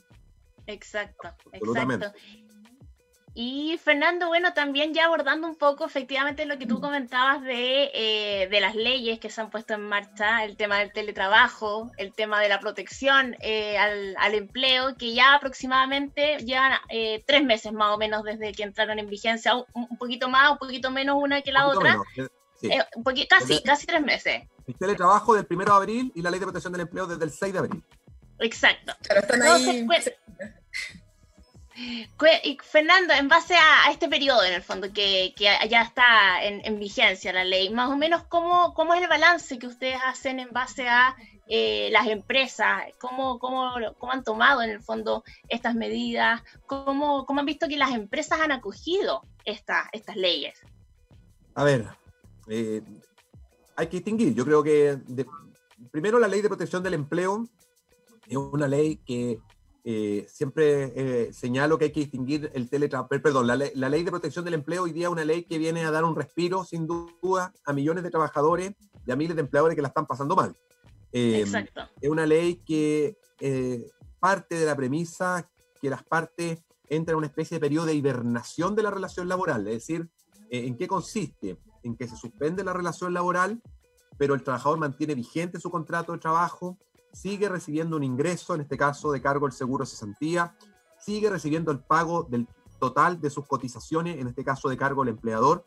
Exacto, 0.68 1.30
exacto. 1.52 2.14
Y 3.42 3.80
Fernando, 3.82 4.28
bueno, 4.28 4.54
también 4.54 4.94
ya 4.94 5.06
abordando 5.06 5.48
un 5.48 5.56
poco 5.56 5.86
efectivamente 5.86 6.46
lo 6.46 6.58
que 6.58 6.66
tú 6.66 6.82
comentabas 6.82 7.42
de, 7.42 7.90
eh, 7.94 8.48
de, 8.50 8.60
las 8.60 8.76
leyes 8.76 9.20
que 9.20 9.30
se 9.30 9.40
han 9.40 9.50
puesto 9.50 9.76
en 9.76 9.88
marcha, 9.88 10.44
el 10.44 10.58
tema 10.58 10.80
del 10.80 10.92
teletrabajo, 10.92 11.92
el 11.98 12.12
tema 12.12 12.42
de 12.42 12.50
la 12.50 12.60
protección 12.60 13.38
eh, 13.40 13.78
al, 13.78 14.16
al, 14.18 14.34
empleo, 14.34 14.98
que 14.98 15.14
ya 15.14 15.36
aproximadamente 15.36 16.40
llevan 16.40 16.74
eh, 16.90 17.24
tres 17.26 17.44
meses 17.44 17.72
más 17.72 17.94
o 17.94 17.98
menos 17.98 18.24
desde 18.24 18.52
que 18.52 18.64
entraron 18.64 19.00
en 19.00 19.08
vigencia, 19.08 19.56
un, 19.56 19.66
un 19.74 19.98
poquito 19.98 20.28
más, 20.28 20.52
un 20.52 20.58
poquito 20.58 20.92
menos 20.92 21.16
una 21.22 21.42
que 21.42 21.52
la 21.52 21.68
otra. 21.68 21.98
Menos, 22.18 22.32
sí. 22.60 22.70
un 22.96 23.04
casi, 23.30 23.64
casi 23.64 23.86
tres 23.86 24.02
meses. 24.02 24.42
El 24.70 24.78
teletrabajo 24.78 25.34
del 25.34 25.48
1 25.50 25.66
de 25.66 25.72
abril 25.72 26.12
y 26.14 26.22
la 26.22 26.30
ley 26.30 26.40
de 26.40 26.46
protección 26.46 26.72
del 26.72 26.82
empleo 26.82 27.08
desde 27.08 27.24
el 27.24 27.32
6 27.32 27.54
de 27.54 27.60
abril. 27.60 27.84
Exacto. 28.38 28.94
Pero 29.08 29.20
están 29.22 29.42
ahí... 29.42 29.80
Entonces, 29.80 30.14
Fernando, 32.64 33.16
en 33.16 33.28
base 33.30 33.56
a, 33.56 33.90
este 33.90 34.08
periodo, 34.08 34.44
en 34.44 34.54
el 34.54 34.62
fondo, 34.62 34.94
que, 34.94 35.34
que 35.36 35.46
ya 35.68 35.82
está 35.82 36.44
en, 36.44 36.64
en, 36.66 36.78
vigencia 36.78 37.34
la 37.34 37.44
ley, 37.44 37.72
más 37.72 37.90
o 37.90 37.98
menos, 37.98 38.24
¿cómo, 38.26 38.76
¿cómo, 38.76 38.94
es 38.94 39.02
el 39.02 39.08
balance 39.08 39.58
que 39.58 39.66
ustedes 39.66 39.98
hacen 40.06 40.40
en 40.40 40.52
base 40.52 40.88
a 40.88 41.16
eh, 41.48 41.90
las 41.92 42.06
empresas? 42.08 42.84
¿Cómo, 43.00 43.40
cómo, 43.40 43.72
¿Cómo, 43.98 44.12
han 44.12 44.24
tomado, 44.24 44.62
en 44.62 44.70
el 44.70 44.82
fondo, 44.82 45.24
estas 45.48 45.74
medidas? 45.74 46.44
¿Cómo, 46.68 47.26
cómo 47.26 47.40
han 47.40 47.48
visto 47.48 47.68
que 47.68 47.78
las 47.78 47.92
empresas 47.92 48.40
han 48.40 48.52
acogido 48.52 49.24
esta, 49.46 49.90
estas 49.94 50.16
leyes? 50.16 50.62
A 51.56 51.64
ver, 51.64 51.88
eh, 52.50 52.84
hay 53.80 53.88
que 53.88 53.98
distinguir. 53.98 54.34
Yo 54.34 54.44
creo 54.44 54.62
que, 54.62 54.98
de, 55.08 55.26
primero, 55.90 56.20
la 56.20 56.28
ley 56.28 56.42
de 56.42 56.50
protección 56.50 56.84
del 56.84 56.96
empleo 56.96 57.48
es 58.28 58.36
una 58.36 58.68
ley 58.68 58.98
que 58.98 59.40
eh, 59.86 60.28
siempre 60.30 60.92
eh, 60.96 61.34
señalo 61.34 61.78
que 61.78 61.86
hay 61.86 61.92
que 61.92 62.02
distinguir 62.02 62.52
el 62.54 62.70
teletrabajo, 62.70 63.08
perdón, 63.08 63.48
la, 63.48 63.56
la, 63.56 63.90
ley 63.90 64.04
de 64.04 64.12
protección 64.12 64.44
del 64.44 64.56
empleo 64.56 64.84
hoy 64.84 64.92
día 64.92 65.08
es 65.08 65.12
una 65.12 65.24
ley 65.24 65.46
que 65.46 65.58
viene 65.58 65.86
a 65.86 65.92
dar 65.92 66.04
un 66.04 66.16
respiro, 66.16 66.66
sin 66.66 66.86
duda, 66.86 67.54
a 67.66 67.72
millones 67.72 68.04
de 68.04 68.12
trabajadores 68.12 68.74
y 69.08 69.12
a 69.12 69.16
miles 69.16 69.36
de 69.36 69.42
empleadores 69.44 69.78
que 69.78 69.82
la 69.82 69.88
están 69.88 70.06
pasando 70.06 70.36
mal. 70.36 70.54
Eh, 71.14 71.40
Exacto. 71.40 71.82
Es 72.02 72.10
una 72.10 72.26
ley 72.26 72.62
que 72.66 73.18
parte 74.20 74.56
de 74.56 74.66
la 74.66 74.76
premisa 74.76 75.50
que 75.82 75.90
las 75.90 76.04
partes 76.04 76.60
entran 76.90 77.14
en 77.14 77.20
una 77.20 77.28
especie 77.28 77.56
de 77.56 77.62
periodo 77.62 77.86
de 77.86 77.94
hibernación 77.94 78.76
de 78.76 78.84
la 78.84 78.92
relación 78.92 79.30
laboral, 79.30 79.66
es 79.68 79.76
decir, 79.76 80.10
¿en 80.50 80.76
qué 80.76 80.86
consiste? 80.86 81.58
En 81.84 81.96
que 81.96 82.08
se 82.08 82.16
suspende 82.16 82.64
la 82.64 82.74
relación 82.74 83.14
laboral, 83.14 83.62
pero 84.18 84.34
el 84.34 84.44
trabajador 84.44 84.80
mantiene 84.80 85.16
vigente 85.16 85.60
su 85.60 85.72
contrato 85.72 86.12
de 86.12 86.20
trabajo, 86.20 86.78
sigue 87.14 87.50
recibiendo 87.50 87.98
un 87.98 88.04
ingreso, 88.04 88.54
en 88.56 88.62
este 88.62 88.78
caso 88.78 89.12
de 89.12 89.22
cargo 89.22 89.48
el 89.48 89.54
seguro 89.54 89.86
cesantía, 89.86 90.56
sigue 91.00 91.30
recibiendo 91.30 91.72
el 91.72 91.80
pago 91.80 92.24
del 92.24 92.48
total 92.80 93.20
de 93.20 93.30
sus 93.30 93.48
cotizaciones, 93.48 94.20
en 94.20 94.28
este 94.28 94.44
caso 94.44 94.70
de 94.70 94.78
cargo 94.78 95.04
el 95.04 95.10
empleador, 95.10 95.64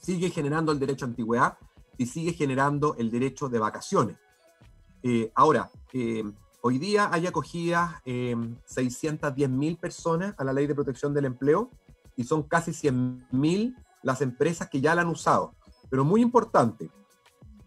sigue 0.00 0.30
generando 0.30 0.72
el 0.72 0.78
derecho 0.78 1.04
a 1.04 1.08
antigüedad 1.08 1.58
y 1.96 2.06
sigue 2.06 2.32
generando 2.32 2.96
el 2.98 3.10
derecho 3.10 3.48
de 3.48 3.58
vacaciones. 3.58 4.18
Eh, 5.02 5.30
ahora, 5.34 5.70
eh, 5.92 6.24
hoy 6.62 6.78
día 6.78 7.08
hay 7.12 7.26
acogidas 7.26 8.00
eh, 8.04 8.36
610 8.64 9.50
mil 9.50 9.76
personas 9.76 10.34
a 10.38 10.44
la 10.44 10.52
ley 10.52 10.66
de 10.66 10.74
protección 10.74 11.14
del 11.14 11.26
empleo 11.26 11.70
y 12.16 12.24
son 12.24 12.42
casi 12.42 12.72
100 12.72 13.28
mil 13.32 13.76
las 14.04 14.20
empresas 14.20 14.68
que 14.68 14.80
ya 14.80 14.94
la 14.94 15.02
han 15.02 15.08
usado. 15.08 15.54
Pero 15.90 16.04
muy 16.04 16.22
importante, 16.22 16.90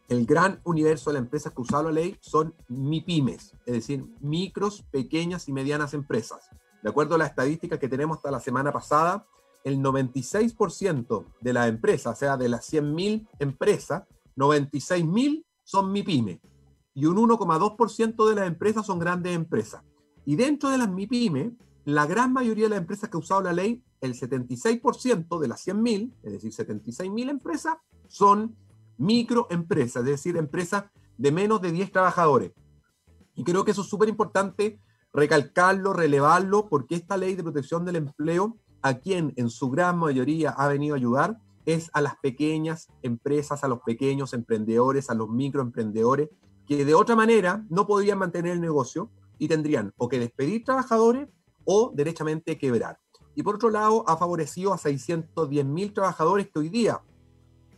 el 0.07 0.25
gran 0.25 0.61
universo 0.63 1.09
de 1.09 1.15
las 1.15 1.23
empresas 1.23 1.53
que 1.53 1.61
usan 1.61 1.85
la 1.85 1.91
ley 1.91 2.17
son 2.21 2.55
MIPIMES, 2.69 3.55
es 3.65 3.73
decir, 3.73 4.05
micros, 4.21 4.83
pequeñas 4.83 5.49
y 5.49 5.53
medianas 5.53 5.93
empresas. 5.93 6.49
De 6.81 6.89
acuerdo 6.89 7.15
a 7.15 7.17
la 7.17 7.25
estadística 7.25 7.77
que 7.77 7.89
tenemos 7.89 8.17
hasta 8.17 8.31
la 8.31 8.39
semana 8.39 8.71
pasada, 8.71 9.25
el 9.65 9.79
96% 9.79 11.25
de 11.41 11.53
las 11.53 11.67
empresas, 11.67 12.15
o 12.15 12.19
sea, 12.19 12.37
de 12.37 12.47
las 12.47 12.71
100.000 12.71 13.27
empresas, 13.39 14.03
96.000 14.37 15.43
son 15.63 15.91
MIPIMES 15.91 16.39
y 16.93 17.05
un 17.05 17.17
1,2% 17.17 18.29
de 18.29 18.35
las 18.35 18.47
empresas 18.47 18.85
son 18.85 18.99
grandes 18.99 19.35
empresas. 19.35 19.83
Y 20.25 20.35
dentro 20.35 20.69
de 20.69 20.77
las 20.77 20.89
MIPIMES, 20.89 21.53
la 21.85 22.05
gran 22.05 22.33
mayoría 22.33 22.65
de 22.65 22.69
las 22.71 22.79
empresas 22.79 23.09
que 23.09 23.17
han 23.17 23.23
usado 23.23 23.41
la 23.41 23.53
ley, 23.53 23.83
el 24.01 24.13
76% 24.13 25.39
de 25.39 25.47
las 25.47 25.67
100.000, 25.67 26.13
es 26.23 26.31
decir, 26.31 26.51
76.000 26.51 27.29
empresas, 27.29 27.75
son 28.07 28.55
microempresas, 28.97 30.03
es 30.03 30.09
decir, 30.09 30.37
empresas 30.37 30.85
de 31.17 31.31
menos 31.31 31.61
de 31.61 31.71
10 31.71 31.91
trabajadores. 31.91 32.51
Y 33.35 33.43
creo 33.43 33.63
que 33.63 33.71
eso 33.71 33.81
es 33.81 33.87
súper 33.87 34.09
importante 34.09 34.79
recalcarlo, 35.13 35.93
relevarlo, 35.93 36.67
porque 36.69 36.95
esta 36.95 37.17
ley 37.17 37.35
de 37.35 37.43
protección 37.43 37.85
del 37.85 37.97
empleo, 37.97 38.57
a 38.81 38.95
quien 38.95 39.33
en 39.35 39.49
su 39.49 39.69
gran 39.69 39.97
mayoría 39.97 40.51
ha 40.51 40.67
venido 40.67 40.95
a 40.95 40.97
ayudar, 40.97 41.37
es 41.65 41.89
a 41.93 42.01
las 42.01 42.15
pequeñas 42.17 42.87
empresas, 43.01 43.63
a 43.63 43.67
los 43.67 43.79
pequeños 43.81 44.33
emprendedores, 44.33 45.09
a 45.09 45.15
los 45.15 45.29
microemprendedores, 45.29 46.29
que 46.65 46.85
de 46.85 46.93
otra 46.93 47.15
manera 47.15 47.65
no 47.69 47.87
podrían 47.87 48.19
mantener 48.19 48.53
el 48.53 48.61
negocio 48.61 49.09
y 49.37 49.47
tendrían 49.47 49.93
o 49.97 50.07
que 50.07 50.19
despedir 50.19 50.63
trabajadores 50.63 51.27
o 51.65 51.91
derechamente 51.93 52.57
quebrar. 52.57 52.99
Y 53.37 53.43
por 53.43 53.53
otro 53.53 53.69
lado, 53.69 54.03
ha 54.09 54.17
favorecido 54.17 54.73
a 54.73 54.79
610 54.79 55.63
mil 55.63 55.93
trabajadores 55.93 56.49
que 56.49 56.57
hoy 56.57 56.69
día 56.69 56.99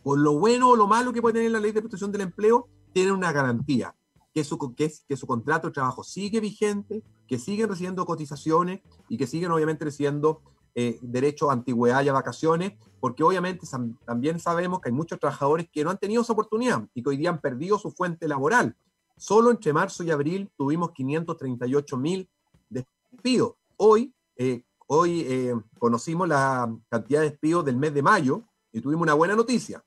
por 0.02 0.18
lo 0.18 0.38
bueno 0.38 0.70
o 0.70 0.76
lo 0.76 0.86
malo 0.86 1.12
que 1.12 1.20
puede 1.20 1.34
tener 1.34 1.50
la 1.50 1.60
ley 1.60 1.72
de 1.72 1.82
protección 1.82 2.10
del 2.10 2.22
empleo, 2.22 2.66
tienen 2.94 3.12
una 3.12 3.30
garantía, 3.30 3.94
que 4.32 4.42
su, 4.42 4.58
que, 4.74 5.16
su 5.16 5.26
contrato 5.26 5.66
de 5.66 5.74
trabajo 5.74 6.02
sigue 6.02 6.40
vigente, 6.40 7.02
que 7.28 7.38
siguen 7.38 7.68
recibiendo 7.68 8.06
cotizaciones 8.06 8.80
y 9.10 9.18
que 9.18 9.26
siguen 9.26 9.50
obviamente 9.50 9.84
recibiendo 9.84 10.40
eh, 10.74 10.98
derecho 11.02 11.50
a 11.50 11.52
antigüedad 11.52 12.02
y 12.02 12.08
a 12.08 12.14
vacaciones, 12.14 12.72
porque 12.98 13.22
obviamente 13.22 13.66
también 14.06 14.40
sabemos 14.40 14.80
que 14.80 14.88
hay 14.88 14.94
muchos 14.94 15.20
trabajadores 15.20 15.68
que 15.70 15.84
no 15.84 15.90
han 15.90 15.98
tenido 15.98 16.22
esa 16.22 16.32
oportunidad 16.32 16.88
y 16.94 17.02
que 17.02 17.10
hoy 17.10 17.18
día 17.18 17.28
han 17.28 17.40
perdido 17.42 17.78
su 17.78 17.90
fuente 17.90 18.26
laboral. 18.26 18.74
Solo 19.18 19.50
entre 19.50 19.74
marzo 19.74 20.02
y 20.04 20.10
abril 20.10 20.50
tuvimos 20.56 20.92
538 20.92 21.96
mil 21.98 22.26
despidos. 22.70 23.56
Hoy, 23.76 24.14
eh, 24.36 24.62
hoy 24.92 25.20
eh, 25.20 25.54
conocimos 25.78 26.26
la 26.28 26.68
cantidad 26.88 27.20
de 27.20 27.30
despidos 27.30 27.64
del 27.64 27.76
mes 27.76 27.94
de 27.94 28.02
mayo 28.02 28.42
y 28.72 28.80
tuvimos 28.80 29.02
una 29.04 29.14
buena 29.14 29.36
noticia 29.36 29.84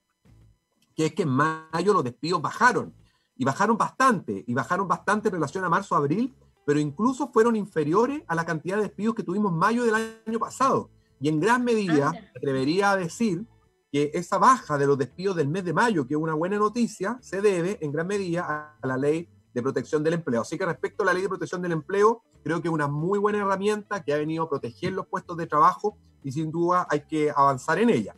que 0.96 1.08
es 1.08 1.14
que 1.14 1.24
en 1.24 1.30
mayo 1.30 1.94
los 1.94 2.04
despidos 2.04 2.42
bajaron, 2.42 2.94
y 3.36 3.46
bajaron 3.46 3.78
bastante, 3.78 4.44
y 4.46 4.54
bajaron 4.54 4.88
bastante 4.88 5.30
en 5.30 5.34
relación 5.34 5.66
a 5.66 5.70
marzo-abril, 5.70 6.34
pero 6.66 6.80
incluso 6.80 7.30
fueron 7.32 7.56
inferiores 7.56 8.22
a 8.28 8.36
la 8.36 8.46
cantidad 8.46 8.78
de 8.78 8.84
despidos 8.84 9.16
que 9.16 9.24
tuvimos 9.24 9.52
en 9.52 9.58
mayo 9.58 9.84
del 9.84 9.96
año 10.26 10.40
pasado. 10.40 10.90
Y 11.20 11.30
en 11.30 11.40
gran 11.40 11.64
medida, 11.64 12.12
me 12.12 12.32
atrevería 12.36 12.92
a 12.92 12.98
decir 12.98 13.46
que 13.92 14.12
esa 14.14 14.38
baja 14.38 14.78
de 14.78 14.88
los 14.88 14.98
despidos 14.98 15.36
del 15.36 15.48
mes 15.48 15.66
de 15.66 15.74
mayo, 15.74 16.08
que 16.08 16.14
es 16.14 16.20
una 16.20 16.34
buena 16.34 16.58
noticia, 16.58 17.18
se 17.22 17.42
debe 17.42 17.78
en 17.82 17.92
gran 17.92 18.08
medida 18.08 18.78
a 18.82 18.88
la 18.88 18.98
ley 18.98 19.30
de 19.54 19.62
protección 19.62 20.04
del 20.04 20.14
empleo. 20.16 20.42
Así 20.42 20.58
que 20.58 20.66
respecto 20.66 21.04
a 21.04 21.06
la 21.06 21.14
ley 21.14 21.24
de 21.24 21.30
protección 21.30 21.62
del 21.62 21.74
empleo, 21.74 22.24
creo 22.44 22.62
que 22.62 22.68
es 22.68 22.74
una 22.74 22.88
muy 22.88 23.20
buena 23.20 23.40
herramienta 23.40 24.04
que 24.04 24.14
ha 24.14 24.18
venido 24.18 24.44
a 24.44 24.50
proteger 24.50 24.94
los 24.94 25.08
puestos 25.08 25.38
de 25.38 25.48
trabajo 25.48 25.98
y 26.24 26.32
sin 26.32 26.52
duda 26.52 26.88
hay 26.90 27.02
que 27.02 27.32
avanzar 27.36 27.80
en 27.80 27.90
ella. 27.90 28.16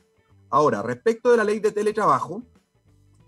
Ahora, 0.50 0.82
respecto 0.82 1.32
de 1.32 1.38
la 1.38 1.44
ley 1.44 1.60
de 1.60 1.72
teletrabajo, 1.72 2.44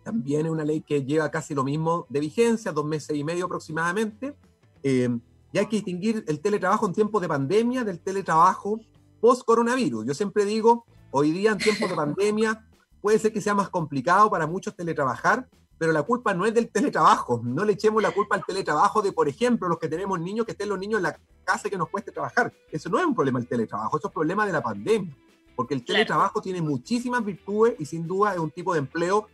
también 0.03 0.45
es 0.45 0.51
una 0.51 0.63
ley 0.63 0.81
que 0.81 1.03
lleva 1.03 1.29
casi 1.29 1.53
lo 1.53 1.63
mismo 1.63 2.05
de 2.09 2.21
vigencia, 2.21 2.71
dos 2.71 2.85
meses 2.85 3.15
y 3.15 3.23
medio 3.23 3.45
aproximadamente. 3.45 4.35
Eh, 4.83 5.09
y 5.51 5.57
hay 5.57 5.65
que 5.65 5.77
distinguir 5.77 6.23
el 6.27 6.39
teletrabajo 6.39 6.85
en 6.85 6.93
tiempos 6.93 7.21
de 7.21 7.27
pandemia 7.27 7.83
del 7.83 7.99
teletrabajo 7.99 8.79
post-coronavirus. 9.19 10.05
Yo 10.05 10.13
siempre 10.13 10.45
digo, 10.45 10.85
hoy 11.11 11.31
día 11.31 11.51
en 11.51 11.57
tiempos 11.57 11.89
de 11.89 11.95
pandemia 12.05 12.65
puede 13.01 13.19
ser 13.19 13.33
que 13.33 13.41
sea 13.41 13.53
más 13.53 13.69
complicado 13.69 14.29
para 14.29 14.47
muchos 14.47 14.75
teletrabajar, 14.75 15.49
pero 15.77 15.91
la 15.91 16.03
culpa 16.03 16.33
no 16.33 16.45
es 16.45 16.53
del 16.53 16.69
teletrabajo. 16.69 17.41
No 17.43 17.63
le 17.63 17.73
echemos 17.73 18.01
la 18.01 18.11
culpa 18.11 18.35
al 18.35 18.45
teletrabajo 18.45 19.01
de, 19.01 19.11
por 19.11 19.27
ejemplo, 19.27 19.67
los 19.67 19.77
que 19.77 19.87
tenemos 19.87 20.19
niños, 20.19 20.45
que 20.45 20.53
estén 20.53 20.69
los 20.69 20.79
niños 20.79 20.97
en 20.97 21.03
la 21.03 21.19
casa 21.43 21.67
y 21.67 21.71
que 21.71 21.77
nos 21.77 21.89
cueste 21.89 22.11
trabajar. 22.11 22.51
Eso 22.71 22.89
no 22.89 22.99
es 22.99 23.05
un 23.05 23.15
problema 23.15 23.39
del 23.39 23.47
teletrabajo, 23.47 23.97
eso 23.97 24.07
es 24.07 24.11
un 24.11 24.13
problema 24.13 24.45
de 24.45 24.53
la 24.53 24.61
pandemia. 24.61 25.15
Porque 25.55 25.73
el 25.73 25.83
teletrabajo 25.83 26.41
tiene 26.41 26.61
muchísimas 26.61 27.23
virtudes 27.23 27.75
y 27.79 27.85
sin 27.85 28.07
duda 28.07 28.33
es 28.33 28.39
un 28.39 28.51
tipo 28.51 28.73
de 28.73 28.79
empleo 28.79 29.27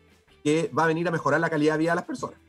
que 0.44 0.70
va 0.78 0.84
a 0.84 0.88
venir 0.88 1.08
a 1.08 1.12
mejorar 1.12 1.40
la 1.40 1.50
calidad 1.50 1.74
de 1.74 1.80
vida 1.80 1.92
de 1.92 1.96
las 1.96 2.06
personas. 2.06 2.40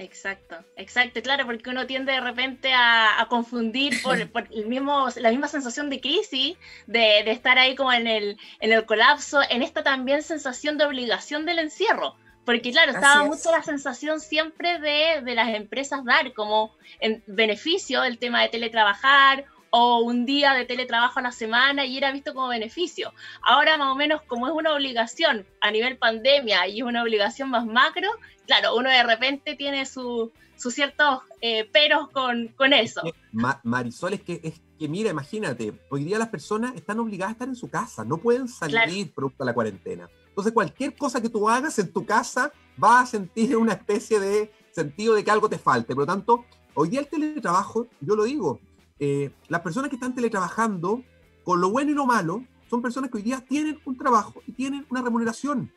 Exacto, 0.00 0.56
exacto, 0.76 1.20
claro, 1.20 1.44
porque 1.44 1.68
uno 1.68 1.86
tiende 1.86 2.12
de 2.12 2.20
repente 2.22 2.72
a, 2.72 3.26
confundir 3.28 4.00
por, 4.02 4.18
el 4.18 4.66
mismo, 4.66 5.08
la 5.16 5.28
misma 5.28 5.46
sensación 5.46 5.90
de 5.90 6.00
crisis, 6.00 6.56
de, 6.86 7.22
de, 7.22 7.30
estar 7.30 7.58
ahí 7.58 7.76
como 7.76 7.92
en 7.92 8.06
el, 8.06 8.38
en 8.60 8.72
el 8.72 8.86
colapso, 8.86 9.42
en 9.50 9.62
esta 9.62 9.82
también 9.82 10.22
sensación 10.22 10.78
de 10.78 10.86
obligación 10.86 11.44
del 11.44 11.58
encierro. 11.58 12.16
Porque 12.46 12.72
claro, 12.72 12.92
estaba 12.92 13.24
mucho 13.24 13.52
la 13.52 13.62
sensación 13.62 14.20
siempre 14.20 14.78
de, 14.78 15.20
de, 15.22 15.34
las 15.34 15.54
empresas 15.54 16.02
dar 16.06 16.32
como 16.32 16.74
en 16.98 17.22
beneficio 17.26 18.02
el 18.02 18.18
tema 18.18 18.40
de 18.40 18.48
teletrabajar 18.48 19.44
o 19.70 20.00
un 20.00 20.26
día 20.26 20.52
de 20.54 20.64
teletrabajo 20.64 21.18
a 21.18 21.22
la 21.22 21.32
semana 21.32 21.86
y 21.86 21.96
era 21.96 22.12
visto 22.12 22.34
como 22.34 22.48
beneficio. 22.48 23.12
Ahora 23.42 23.76
más 23.76 23.92
o 23.92 23.94
menos 23.94 24.22
como 24.22 24.48
es 24.48 24.54
una 24.54 24.74
obligación 24.74 25.46
a 25.60 25.70
nivel 25.70 25.96
pandemia 25.96 26.66
y 26.66 26.80
es 26.80 26.84
una 26.84 27.02
obligación 27.02 27.50
más 27.50 27.66
macro, 27.66 28.08
claro, 28.46 28.76
uno 28.76 28.90
de 28.90 29.02
repente 29.02 29.54
tiene 29.54 29.86
sus 29.86 30.30
ciertos 30.56 31.20
eh, 31.40 31.64
peros 31.64 32.08
con, 32.10 32.48
con 32.48 32.72
eso. 32.72 33.02
Ma 33.32 33.60
Marisol, 33.62 34.14
es 34.14 34.22
que 34.22 34.40
es, 34.42 34.60
que 34.80 34.88
mira, 34.88 35.10
imagínate, 35.10 35.74
hoy 35.90 36.04
día 36.04 36.18
las 36.18 36.28
personas 36.28 36.74
están 36.74 36.98
obligadas 37.00 37.30
a 37.30 37.32
estar 37.32 37.48
en 37.48 37.54
su 37.54 37.68
casa, 37.68 38.02
no 38.02 38.16
pueden 38.16 38.48
salir 38.48 39.12
producto 39.12 39.44
de 39.44 39.50
la 39.50 39.54
cuarentena. 39.54 40.08
Entonces, 40.28 40.54
cualquier 40.54 40.96
cosa 40.96 41.20
que 41.20 41.28
tú 41.28 41.48
hagas 41.50 41.78
en 41.78 41.92
tu 41.92 42.06
casa 42.06 42.50
va 42.82 43.00
a 43.00 43.06
sentir 43.06 43.58
una 43.58 43.74
especie 43.74 44.18
de 44.20 44.50
sentido 44.70 45.14
de 45.14 45.22
que 45.22 45.30
algo 45.30 45.50
te 45.50 45.58
falte. 45.58 45.94
Por 45.94 46.04
lo 46.04 46.06
tanto, 46.06 46.46
hoy 46.72 46.88
día 46.88 47.00
el 47.00 47.08
teletrabajo, 47.08 47.88
yo 48.00 48.16
lo 48.16 48.24
digo, 48.24 48.58
eh, 49.00 49.30
las 49.48 49.62
personas 49.62 49.88
que 49.88 49.96
están 49.96 50.14
teletrabajando, 50.14 51.02
con 51.42 51.60
lo 51.60 51.70
bueno 51.70 51.90
y 51.90 51.94
lo 51.94 52.06
malo, 52.06 52.44
son 52.68 52.82
personas 52.82 53.10
que 53.10 53.16
hoy 53.16 53.22
día 53.22 53.44
tienen 53.46 53.80
un 53.84 53.96
trabajo 53.96 54.42
y 54.46 54.52
tienen 54.52 54.86
una 54.90 55.02
remuneración. 55.02 55.72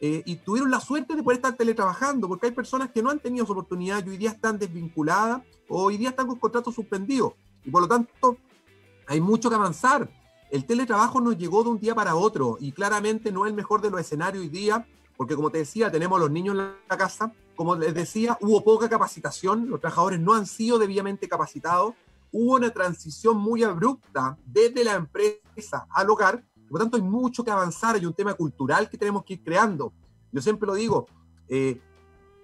Eh, 0.00 0.22
y 0.24 0.36
tuvieron 0.36 0.70
la 0.70 0.78
suerte 0.78 1.16
de 1.16 1.22
poder 1.24 1.38
estar 1.38 1.56
teletrabajando, 1.56 2.28
porque 2.28 2.46
hay 2.46 2.52
personas 2.52 2.90
que 2.90 3.02
no 3.02 3.10
han 3.10 3.18
tenido 3.18 3.44
esa 3.44 3.52
oportunidad 3.52 4.06
y 4.06 4.10
hoy 4.10 4.16
día 4.16 4.30
están 4.30 4.58
desvinculadas 4.58 5.42
o 5.68 5.82
hoy 5.82 5.96
día 5.96 6.10
están 6.10 6.28
con 6.28 6.38
contratos 6.38 6.74
suspendidos. 6.74 7.32
Y 7.64 7.70
por 7.70 7.82
lo 7.82 7.88
tanto, 7.88 8.38
hay 9.08 9.20
mucho 9.20 9.48
que 9.50 9.56
avanzar. 9.56 10.08
El 10.50 10.64
teletrabajo 10.64 11.20
nos 11.20 11.36
llegó 11.36 11.64
de 11.64 11.70
un 11.70 11.80
día 11.80 11.96
para 11.96 12.14
otro 12.14 12.58
y 12.60 12.70
claramente 12.70 13.32
no 13.32 13.44
es 13.44 13.50
el 13.50 13.56
mejor 13.56 13.82
de 13.82 13.90
los 13.90 14.00
escenarios 14.00 14.42
hoy 14.42 14.48
día, 14.48 14.86
porque 15.16 15.34
como 15.34 15.50
te 15.50 15.58
decía, 15.58 15.90
tenemos 15.90 16.20
los 16.20 16.30
niños 16.30 16.52
en 16.52 16.58
la 16.88 16.96
casa. 16.96 17.32
Como 17.56 17.74
les 17.74 17.92
decía, 17.92 18.38
hubo 18.40 18.62
poca 18.62 18.88
capacitación, 18.88 19.68
los 19.68 19.80
trabajadores 19.80 20.20
no 20.20 20.32
han 20.32 20.46
sido 20.46 20.78
debidamente 20.78 21.28
capacitados, 21.28 21.94
hubo 22.32 22.56
una 22.56 22.70
transición 22.70 23.38
muy 23.38 23.62
abrupta 23.62 24.36
desde 24.44 24.84
la 24.84 24.94
empresa 24.94 25.86
al 25.90 26.10
hogar 26.10 26.44
por 26.68 26.78
lo 26.78 26.84
tanto, 26.84 26.96
hay 26.96 27.02
mucho 27.02 27.44
que 27.44 27.50
avanzar, 27.50 27.94
hay 27.96 28.04
un 28.04 28.12
tema 28.12 28.34
cultural 28.34 28.88
que 28.90 28.98
tenemos 28.98 29.24
que 29.24 29.34
ir 29.34 29.42
creando. 29.42 29.92
Yo 30.30 30.42
siempre 30.42 30.66
lo 30.66 30.74
digo, 30.74 31.06
eh, 31.48 31.80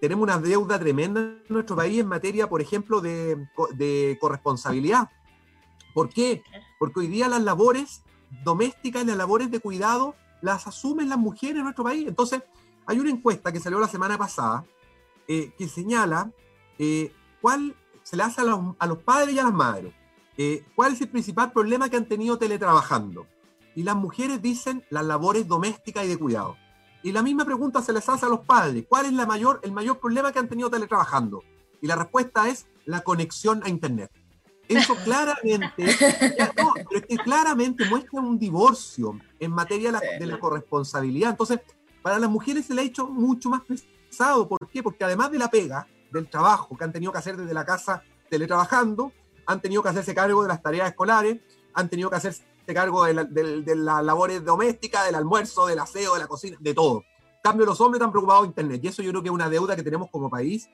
tenemos 0.00 0.22
una 0.22 0.38
deuda 0.38 0.78
tremenda 0.78 1.20
en 1.20 1.44
nuestro 1.48 1.76
país 1.76 2.00
en 2.00 2.06
materia, 2.06 2.48
por 2.48 2.60
ejemplo, 2.60 3.00
de, 3.00 3.46
de, 3.74 4.16
corresponsabilidad. 4.20 5.10
¿Por 5.92 6.08
qué? 6.08 6.42
Porque 6.78 7.00
hoy 7.00 7.08
día 7.08 7.28
las 7.28 7.42
labores 7.42 8.02
domésticas 8.42 9.06
las 9.06 9.16
labores 9.16 9.50
de 9.50 9.60
cuidado 9.60 10.16
las 10.40 10.66
asumen 10.66 11.08
las 11.08 11.18
mujeres 11.18 11.56
en 11.56 11.64
nuestro 11.64 11.84
país. 11.84 12.08
Entonces, 12.08 12.42
hay 12.86 12.98
una 12.98 13.10
encuesta 13.10 13.52
que 13.52 13.60
salió 13.60 13.78
la 13.78 13.88
semana 13.88 14.18
pasada 14.18 14.64
eh, 15.28 15.52
que 15.56 15.68
señala 15.68 16.30
eh, 16.78 17.12
cuál 17.40 17.74
se 18.04 18.16
le 18.16 18.22
hace 18.22 18.42
a 18.42 18.44
los, 18.44 18.76
a 18.78 18.86
los, 18.86 18.98
padres 18.98 19.34
y 19.34 19.40
a 19.40 19.42
las 19.42 19.52
madres. 19.52 19.92
¿Cuál 20.76 20.92
es 20.92 21.00
el 21.00 21.08
principal 21.08 21.50
problema 21.50 21.88
que 21.88 21.96
han 21.96 22.06
tenido 22.06 22.38
teletrabajando? 22.38 23.26
y 23.74 23.82
las 23.82 23.96
mujeres 23.96 24.40
dicen 24.40 24.84
las 24.90 25.04
labores 25.04 25.46
domésticas 25.46 26.04
y 26.04 26.08
de 26.08 26.16
cuidado. 26.16 26.56
Y 27.02 27.12
la 27.12 27.22
misma 27.22 27.44
pregunta 27.44 27.82
se 27.82 27.92
les 27.92 28.08
hace 28.08 28.24
a 28.24 28.28
los 28.28 28.40
padres. 28.40 28.84
¿Cuál 28.88 29.06
es 29.06 29.12
la 29.12 29.26
mayor, 29.26 29.60
el 29.62 29.72
mayor 29.72 29.98
problema 29.98 30.32
que 30.32 30.38
han 30.38 30.48
tenido 30.48 30.70
teletrabajando? 30.70 31.42
Y 31.82 31.86
la 31.86 31.96
respuesta 31.96 32.48
es 32.48 32.66
la 32.86 33.02
conexión 33.02 33.62
a 33.64 33.68
Internet. 33.68 34.10
Eso 34.68 34.94
claramente, 35.04 35.84
no, 36.56 36.72
pero 36.74 37.00
es 37.00 37.06
que 37.06 37.16
claramente 37.18 37.84
muestra 37.90 38.20
un 38.20 38.38
divorcio 38.38 39.18
en 39.38 39.50
materia 39.50 39.92
de 40.18 40.26
la, 40.26 40.38
corresponsabilidad. 40.38 41.30
Entonces, 41.30 41.60
para 42.00 42.18
las 42.18 42.30
mujeres 42.30 42.66
se 42.66 42.74
le 42.74 42.82
ha 42.82 42.84
hecho 42.84 43.06
mucho 43.06 43.50
más 43.50 43.62
pesado. 43.62 44.48
¿Por 44.48 44.66
qué? 44.68 44.82
Porque 44.82 45.04
además 45.04 45.30
de 45.30 45.38
la 45.38 45.50
pega, 45.50 45.86
del 46.20 46.30
trabajo 46.30 46.76
que 46.76 46.84
han 46.84 46.92
tenido 46.92 47.12
que 47.12 47.18
hacer 47.18 47.36
desde 47.36 47.54
la 47.54 47.64
casa 47.64 48.02
teletrabajando, 48.30 49.12
han 49.46 49.60
tenido 49.60 49.82
que 49.82 49.88
hacerse 49.90 50.14
cargo 50.14 50.42
de 50.42 50.48
las 50.48 50.62
tareas 50.62 50.88
escolares, 50.88 51.40
han 51.74 51.88
tenido 51.88 52.10
que 52.10 52.16
hacerse 52.16 52.44
cargo 52.72 53.04
de, 53.04 53.76
las 53.76 54.04
labores 54.04 54.44
domésticas, 54.44 55.04
del 55.04 55.16
almuerzo, 55.16 55.66
del 55.66 55.78
aseo, 55.80 56.14
de 56.14 56.20
la 56.20 56.26
cocina, 56.26 56.56
de 56.60 56.72
todo. 56.72 57.04
Cambio, 57.42 57.66
los 57.66 57.80
hombres 57.80 57.98
están 57.98 58.10
preocupados 58.10 58.44
de 58.44 58.48
Internet. 58.48 58.80
Y 58.82 58.88
eso 58.88 59.02
yo 59.02 59.10
creo 59.10 59.22
que 59.22 59.28
es 59.28 59.34
una 59.34 59.50
deuda 59.50 59.76
que 59.76 59.82
tenemos 59.82 60.08
como 60.10 60.30
país. 60.30 60.70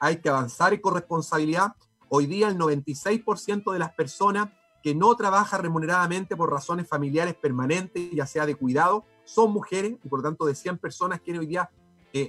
Hay 0.00 0.16
que 0.16 0.28
avanzar 0.28 0.74
en 0.74 0.80
corresponsabilidad. 0.80 1.74
Hoy 2.08 2.26
día 2.26 2.48
el 2.48 2.58
96% 2.58 3.72
de 3.72 3.78
las 3.78 3.92
personas 3.92 4.48
que 4.82 4.96
no 4.96 5.14
trabajan 5.14 5.62
remuneradamente 5.62 6.36
por 6.36 6.50
razones 6.50 6.88
familiares 6.88 7.34
permanentes, 7.34 8.10
ya 8.10 8.26
sea 8.26 8.46
de 8.46 8.56
cuidado, 8.56 9.04
son 9.24 9.52
mujeres. 9.52 9.92
Y 10.02 10.08
por 10.08 10.18
lo 10.18 10.24
tanto, 10.24 10.44
de 10.44 10.56
100 10.56 10.78
personas 10.78 11.20
que 11.20 11.38
hoy 11.38 11.46
día 11.46 11.70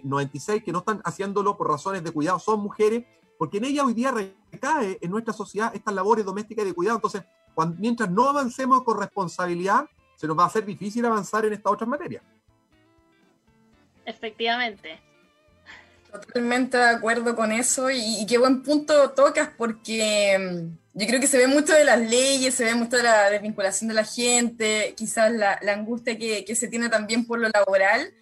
96 0.03 0.59
eh, 0.59 0.63
que 0.63 0.71
no 0.71 0.79
están 0.79 1.01
haciéndolo 1.03 1.57
por 1.57 1.69
razones 1.69 2.03
de 2.03 2.11
cuidado 2.11 2.39
son 2.39 2.61
mujeres, 2.61 3.05
porque 3.37 3.57
en 3.57 3.65
ella 3.65 3.85
hoy 3.85 3.93
día 3.93 4.11
recae 4.11 4.97
en 5.01 5.11
nuestra 5.11 5.33
sociedad 5.33 5.75
estas 5.75 5.93
labores 5.93 6.25
domésticas 6.25 6.65
y 6.65 6.69
de 6.69 6.73
cuidado. 6.73 6.97
Entonces, 6.97 7.23
mientras 7.77 8.09
no 8.09 8.29
avancemos 8.29 8.83
con 8.83 8.99
responsabilidad, 8.99 9.85
se 10.15 10.27
nos 10.27 10.37
va 10.37 10.43
a 10.43 10.47
hacer 10.47 10.65
difícil 10.65 11.05
avanzar 11.05 11.45
en 11.45 11.53
esta 11.53 11.69
otra 11.69 11.85
materia. 11.85 12.21
Efectivamente. 14.05 14.99
Totalmente 16.11 16.77
de 16.77 16.89
acuerdo 16.89 17.35
con 17.35 17.51
eso 17.51 17.89
y, 17.89 18.25
qué 18.27 18.37
buen 18.37 18.61
punto 18.61 19.11
tocas 19.11 19.49
porque 19.57 20.37
mm, 20.37 20.99
yo 20.99 21.07
creo 21.07 21.19
que 21.19 21.25
se 21.25 21.39
ve 21.39 21.47
mucho 21.47 21.73
de 21.73 21.85
las 21.85 21.99
leyes, 21.99 22.53
se 22.53 22.65
ve 22.65 22.75
mucho 22.75 22.97
de 22.97 23.03
la 23.03 23.31
desvinculación 23.31 23.87
de 23.87 23.95
la 23.95 24.03
gente, 24.03 24.93
quizás 24.95 25.31
la, 25.31 25.59
angustia 25.67 26.15
que, 26.17 26.55
se 26.55 26.67
tiene 26.67 26.89
también 26.89 27.25
por 27.25 27.39
lo 27.39 27.49
laboral, 27.49 28.13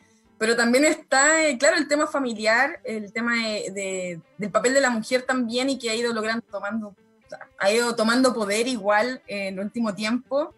pero 0.42 0.56
también 0.56 0.86
está, 0.86 1.48
eh, 1.48 1.56
claro, 1.56 1.78
el 1.78 1.88
tema 1.88 2.08
familiar, 2.08 2.80
el 2.84 3.14
tema 3.14 3.36
del 3.36 4.52
papel 4.52 4.74
de 4.74 4.82
la 4.82 4.90
mujer 4.90 5.22
también 5.22 5.70
y 5.70 5.78
que 5.78 5.92
ha 5.92 5.96
ido 5.96 6.12
logrando 6.12 6.44
tomando 6.50 6.96
ha 7.60 7.72
ido 7.72 7.96
tomando 7.96 8.34
poder 8.34 8.68
igual 8.68 9.22
en 9.28 9.54
el 9.54 9.60
último 9.60 9.94
tiempo 9.94 10.56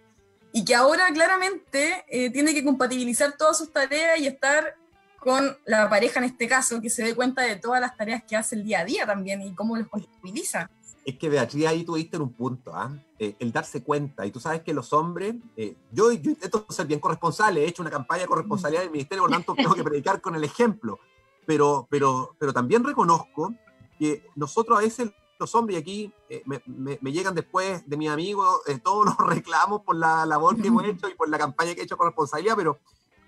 y 0.54 0.64
que 0.64 0.74
ahora 0.74 1.08
claramente 1.14 2.06
eh, 2.08 2.30
tiene 2.30 2.54
que 2.54 2.64
compatibilizar 2.64 3.36
todas 3.36 3.58
sus 3.58 3.74
tareas 3.74 4.18
y 4.22 4.28
estar 4.28 4.78
con 5.20 5.58
la 5.66 5.90
pareja 5.90 6.20
en 6.22 6.28
este 6.28 6.48
caso, 6.48 6.80
que 6.80 6.90
se 6.90 7.04
dé 7.04 7.14
cuenta 7.14 7.42
de 7.42 7.58
todas 7.58 7.82
las 7.82 7.98
tareas 7.98 8.24
que 8.24 8.38
hace 8.38 8.56
el 8.56 8.64
día 8.64 8.80
a 8.80 8.86
día 8.86 9.06
también 9.06 9.42
y 9.42 9.54
cómo 9.54 9.76
los 9.76 9.90
compatibiliza. 9.90 10.70
Es 11.06 11.18
que 11.18 11.30
Beatriz, 11.30 11.66
ahí 11.68 11.84
tuviste 11.84 12.18
un 12.18 12.32
punto, 12.32 12.74
¿ah? 12.74 12.92
eh, 13.20 13.36
el 13.40 13.52
darse 13.52 13.84
cuenta. 13.84 14.26
Y 14.26 14.32
tú 14.32 14.40
sabes 14.40 14.62
que 14.62 14.74
los 14.74 14.94
hombres, 14.94 15.36
eh, 15.58 15.76
yo, 15.92 16.12
yo, 16.14 16.32
intento 16.32 16.66
ser 16.70 16.88
bien 16.88 17.00
corresponsable, 17.00 17.64
he 17.64 17.68
hecho 17.68 17.82
una 17.82 17.92
campaña 17.92 18.22
de 18.22 18.28
corresponsabilidad 18.28 18.84
del 18.84 18.92
ministerio, 18.92 19.24
por 19.24 19.32
lo 19.32 19.36
tanto 19.36 19.54
tengo 19.54 19.76
que 19.76 19.84
predicar 19.84 20.22
con 20.22 20.36
el 20.36 20.44
ejemplo. 20.44 21.00
Pero, 21.46 21.88
pero, 21.90 22.36
pero 22.40 22.54
también 22.54 22.84
reconozco 22.86 23.54
que 24.00 24.30
nosotros 24.36 24.80
a 24.80 24.82
veces 24.82 25.12
los 25.40 25.56
hombres, 25.56 25.78
y 25.78 25.82
aquí 25.82 26.14
eh, 26.30 26.44
me, 26.46 27.12
llegan 27.12 27.36
después 27.36 27.88
de 27.88 27.98
mis 27.98 28.10
amigos 28.10 28.62
eh, 28.68 28.80
todos 28.80 29.06
los 29.06 29.18
reclamos 29.28 29.82
por 29.82 29.96
la 29.96 30.26
labor 30.26 30.60
que 30.62 30.68
hemos 30.68 30.86
hecho 30.86 31.10
y 31.10 31.16
por 31.16 31.30
la 31.30 31.38
campaña 31.38 31.74
que 31.74 31.82
he 31.82 31.84
hecho 31.84 31.98
con 31.98 32.08
responsabilidad, 32.08 32.56
pero 32.56 32.80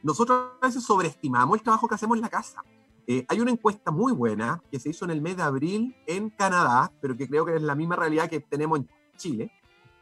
nosotros 0.01 0.51
a 0.61 0.65
veces 0.65 0.83
sobreestimamos 0.83 1.57
el 1.57 1.63
trabajo 1.63 1.87
que 1.87 1.95
hacemos 1.95 2.15
en 2.17 2.21
la 2.21 2.29
casa. 2.29 2.63
Eh, 3.07 3.25
hay 3.27 3.39
una 3.39 3.51
encuesta 3.51 3.91
muy 3.91 4.13
buena 4.13 4.61
que 4.71 4.79
se 4.79 4.89
hizo 4.89 5.05
en 5.05 5.11
el 5.11 5.21
mes 5.21 5.37
de 5.37 5.43
abril 5.43 5.95
en 6.07 6.29
Canadá, 6.31 6.91
pero 7.01 7.15
que 7.15 7.27
creo 7.27 7.45
que 7.45 7.55
es 7.55 7.61
la 7.61 7.75
misma 7.75 7.95
realidad 7.95 8.29
que 8.29 8.39
tenemos 8.39 8.79
en 8.79 8.89
Chile, 9.17 9.51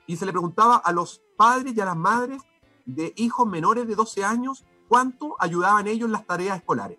y 0.07 0.15
se 0.15 0.25
le 0.25 0.31
preguntaba 0.31 0.77
a 0.77 0.91
los 0.91 1.21
padres 1.37 1.75
y 1.75 1.81
a 1.81 1.85
las 1.85 1.97
madres 1.97 2.41
de 2.85 3.13
hijos 3.17 3.47
menores 3.47 3.87
de 3.87 3.95
12 3.95 4.23
años 4.23 4.65
cuánto 4.87 5.35
ayudaban 5.39 5.87
ellos 5.87 6.05
en 6.05 6.13
las 6.13 6.25
tareas 6.25 6.57
escolares. 6.57 6.97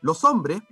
Los 0.00 0.24
hombres 0.24 0.62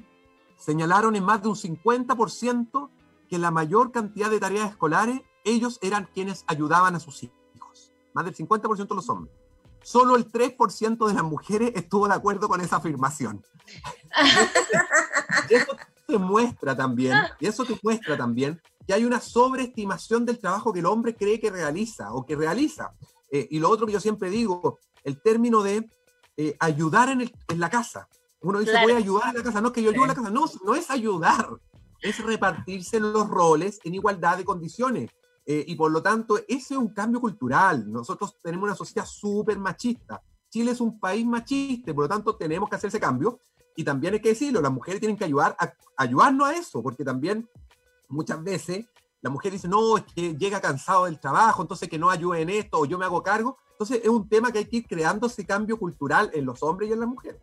señalaron 0.57 1.17
en 1.17 1.25
más 1.25 1.43
de 1.43 1.49
un 1.49 1.57
50% 1.57 2.91
que 3.29 3.39
la 3.39 3.51
mayor 3.51 3.93
cantidad 3.93 4.31
de 4.31 4.41
tareas 4.41 4.71
escolares, 4.71 5.21
ellos 5.45 5.79
eran 5.83 6.09
quienes 6.13 6.45
ayudaban 6.47 6.95
a 6.95 7.01
sus 7.01 7.23
hijos. 7.23 7.93
Más 8.13 8.25
del 8.25 8.35
50% 8.35 8.89
de 8.89 8.95
los 8.95 9.09
hombres. 9.09 9.35
Solo 9.83 10.17
el 10.17 10.31
3% 10.31 11.07
de 11.07 11.15
las 11.15 11.23
mujeres 11.23 11.73
estuvo 11.75 12.07
de 12.09 12.15
acuerdo 12.15 12.49
con 12.49 12.61
esa 12.61 12.77
afirmación. 12.77 13.45
y 15.51 15.55
eso 15.55 15.77
te 16.07 16.19
muestra 16.19 16.77
también, 16.77 17.17
y 17.39 17.47
eso 17.47 17.65
te 17.65 17.79
muestra 17.83 18.17
también 18.17 18.61
que 18.87 18.95
hay 18.95 19.05
una 19.05 19.21
sobreestimación 19.21 20.27
del 20.27 20.39
trabajo 20.39 20.73
que 20.73 20.81
el 20.81 20.87
hombre 20.87 21.15
cree 21.15 21.39
que 21.39 21.51
realiza 21.51 22.13
o 22.13 22.27
que 22.27 22.35
realiza. 22.35 22.93
Eh, 23.31 23.47
y 23.51 23.59
lo 23.59 23.71
otro 23.71 23.87
que 23.87 23.93
yo 23.93 24.01
siempre 24.01 24.31
digo, 24.31 24.79
el 25.05 25.21
término 25.23 25.63
de 25.63 25.89
eh, 26.37 26.57
ayudar 26.59 27.09
en, 27.11 27.31
la 27.59 27.71
casa. 27.71 28.09
Uno 28.41 28.59
dice, 28.59 28.73
voy 28.83 28.93
a 28.93 28.97
ayudar 28.97 29.29
en 29.31 29.37
la 29.37 29.43
casa. 29.45 29.61
No 29.61 29.69
es 29.69 29.75
que 29.75 29.83
yo 29.83 29.91
ayude 29.91 30.03
en 30.03 30.09
la 30.09 30.15
casa. 30.15 30.31
No, 30.31 30.47
no 30.65 30.75
es 30.75 30.91
ayudar 30.91 31.61
es 32.03 32.19
repartirse 32.25 32.99
los 33.01 33.29
roles 33.29 33.79
en 33.85 33.95
igualdad 33.95 34.39
de 34.39 34.45
condiciones. 34.45 35.11
Eh, 35.47 35.65
y 35.67 35.75
por 35.75 35.91
lo 35.91 36.03
tanto, 36.03 36.39
ese 36.49 36.75
es 36.75 36.79
un 36.79 36.93
cambio 36.93 37.21
cultural. 37.21 37.91
Nosotros 37.91 38.37
tenemos 38.43 38.65
una 38.65 38.75
sociedad 38.75 39.07
súper 39.07 39.59
machista. 39.59 40.23
Chile 40.49 40.73
es 40.73 40.81
un 40.81 40.99
país 40.99 41.25
machista, 41.25 41.95
por 41.95 42.05
lo 42.05 42.09
tanto 42.09 42.37
tenemos 42.37 42.69
que 42.69 42.77
hacer 42.77 42.89
ese 42.89 43.01
cambio. 43.01 43.41
Y 43.77 43.85
también 43.85 44.15
hay 44.15 44.21
que 44.21 44.31
decirlo, 44.31 44.61
las 44.61 44.73
mujeres 44.73 45.01
tienen 45.01 45.17
que 45.17 45.25
ayudar 45.25 45.57
a, 45.59 45.73
ayudarnos 45.97 46.49
a 46.49 46.55
eso, 46.55 46.83
porque 46.83 47.05
también 47.05 47.49
muchas 48.09 48.43
veces 48.43 48.87
la 49.23 49.31
mujer 49.31 49.53
dice, 49.53 49.69
no, 49.69 49.99
es 49.99 50.05
que 50.15 50.35
llega 50.35 50.61
cansado 50.61 51.05
del 51.05 51.21
trabajo, 51.21 51.63
entonces 51.63 51.89
que 51.89 51.99
no 51.99 52.11
ayude 52.11 52.43
en 52.43 52.51
esto, 52.51 52.79
o 52.79 52.87
yo 52.87 52.99
me 52.99 53.05
hago 53.05 53.23
cargo. 53.23 53.59
Entonces 53.73 54.01
es 54.03 54.09
un 54.09 54.29
tema 54.29 54.51
que 54.51 54.59
hay 54.59 54.65
que 54.65 54.79
ir 54.79 54.87
creando 54.87 55.27
ese 55.27 55.47
cambio 55.47 55.79
cultural 55.79 56.31
en 56.35 56.45
los 56.45 56.63
hombres 56.63 56.91
y 56.91 56.93
en 56.93 57.01
las 57.01 57.09
mujeres. 57.09 57.41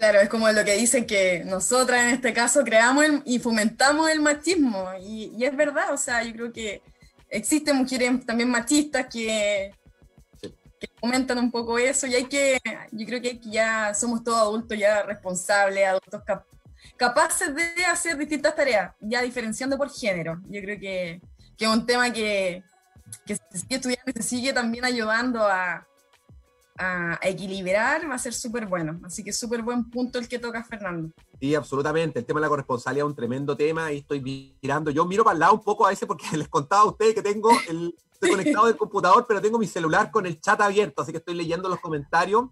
Claro, 0.00 0.20
es 0.20 0.30
como 0.30 0.50
lo 0.50 0.64
que 0.64 0.76
dicen 0.76 1.06
que 1.06 1.44
nosotras 1.44 2.04
en 2.04 2.14
este 2.14 2.32
caso 2.32 2.64
creamos 2.64 3.04
y 3.26 3.38
fomentamos 3.38 4.08
el 4.08 4.20
machismo. 4.20 4.88
Y, 4.98 5.44
es 5.44 5.54
verdad, 5.54 5.92
o 5.92 5.98
sea, 5.98 6.22
yo 6.22 6.32
creo 6.32 6.52
que 6.52 6.82
existen 7.30 7.76
mujeres 7.76 8.24
también 8.26 8.50
machistas 8.50 9.06
que, 9.06 9.72
fomentan 10.98 11.38
un 11.38 11.50
poco 11.50 11.78
eso 11.78 12.06
y 12.06 12.14
hay 12.14 12.24
que, 12.24 12.58
yo 12.90 13.06
creo 13.06 13.20
que 13.20 13.38
ya 13.42 13.94
somos 13.94 14.22
todos 14.22 14.38
adultos 14.38 14.78
ya 14.78 15.02
responsables, 15.02 15.86
adultos 15.86 16.22
capaces 16.96 17.54
de 17.54 17.84
hacer 17.86 18.16
distintas 18.16 18.54
tareas, 18.54 18.92
ya 19.00 19.22
diferenciando 19.22 19.76
por 19.78 19.90
género. 19.90 20.40
Yo 20.48 20.60
creo 20.60 20.78
que, 20.78 21.20
que 21.56 21.64
es 21.64 21.70
un 21.70 21.86
tema 21.86 22.12
que, 22.12 22.62
que 23.26 23.36
se 23.36 23.58
sigue 23.58 23.76
estudiando 23.76 24.10
y 24.10 24.12
se 24.12 24.22
sigue 24.22 24.52
también 24.52 24.84
ayudando 24.84 25.42
a, 25.42 25.86
a 26.78 27.18
equilibrar, 27.22 28.08
va 28.08 28.14
a 28.14 28.18
ser 28.18 28.32
súper 28.32 28.66
bueno. 28.66 29.00
Así 29.04 29.22
que 29.22 29.32
súper 29.32 29.62
buen 29.62 29.90
punto 29.90 30.18
el 30.18 30.28
que 30.28 30.38
toca 30.38 30.64
Fernando. 30.64 31.10
Sí, 31.40 31.54
absolutamente. 31.54 32.18
El 32.18 32.24
tema 32.24 32.40
de 32.40 32.42
la 32.42 32.48
corresponsabilidad 32.48 33.06
es 33.06 33.10
un 33.10 33.16
tremendo 33.16 33.56
tema 33.56 33.92
y 33.92 33.98
estoy 33.98 34.20
mirando. 34.62 34.90
Yo 34.90 35.04
miro 35.04 35.24
para 35.24 35.34
el 35.34 35.40
lado 35.40 35.54
un 35.54 35.62
poco 35.62 35.86
a 35.86 35.90
veces 35.90 36.06
porque 36.06 36.24
les 36.36 36.48
contaba 36.48 36.82
a 36.82 36.86
ustedes 36.86 37.14
que 37.14 37.22
tengo 37.22 37.50
el, 37.68 37.94
estoy 38.12 38.30
conectado 38.30 38.66
del 38.66 38.76
computador, 38.76 39.24
pero 39.26 39.40
tengo 39.40 39.58
mi 39.58 39.66
celular 39.66 40.10
con 40.10 40.26
el 40.26 40.40
chat 40.40 40.60
abierto, 40.60 41.02
así 41.02 41.12
que 41.12 41.18
estoy 41.18 41.34
leyendo 41.34 41.68
los 41.68 41.80
comentarios. 41.80 42.44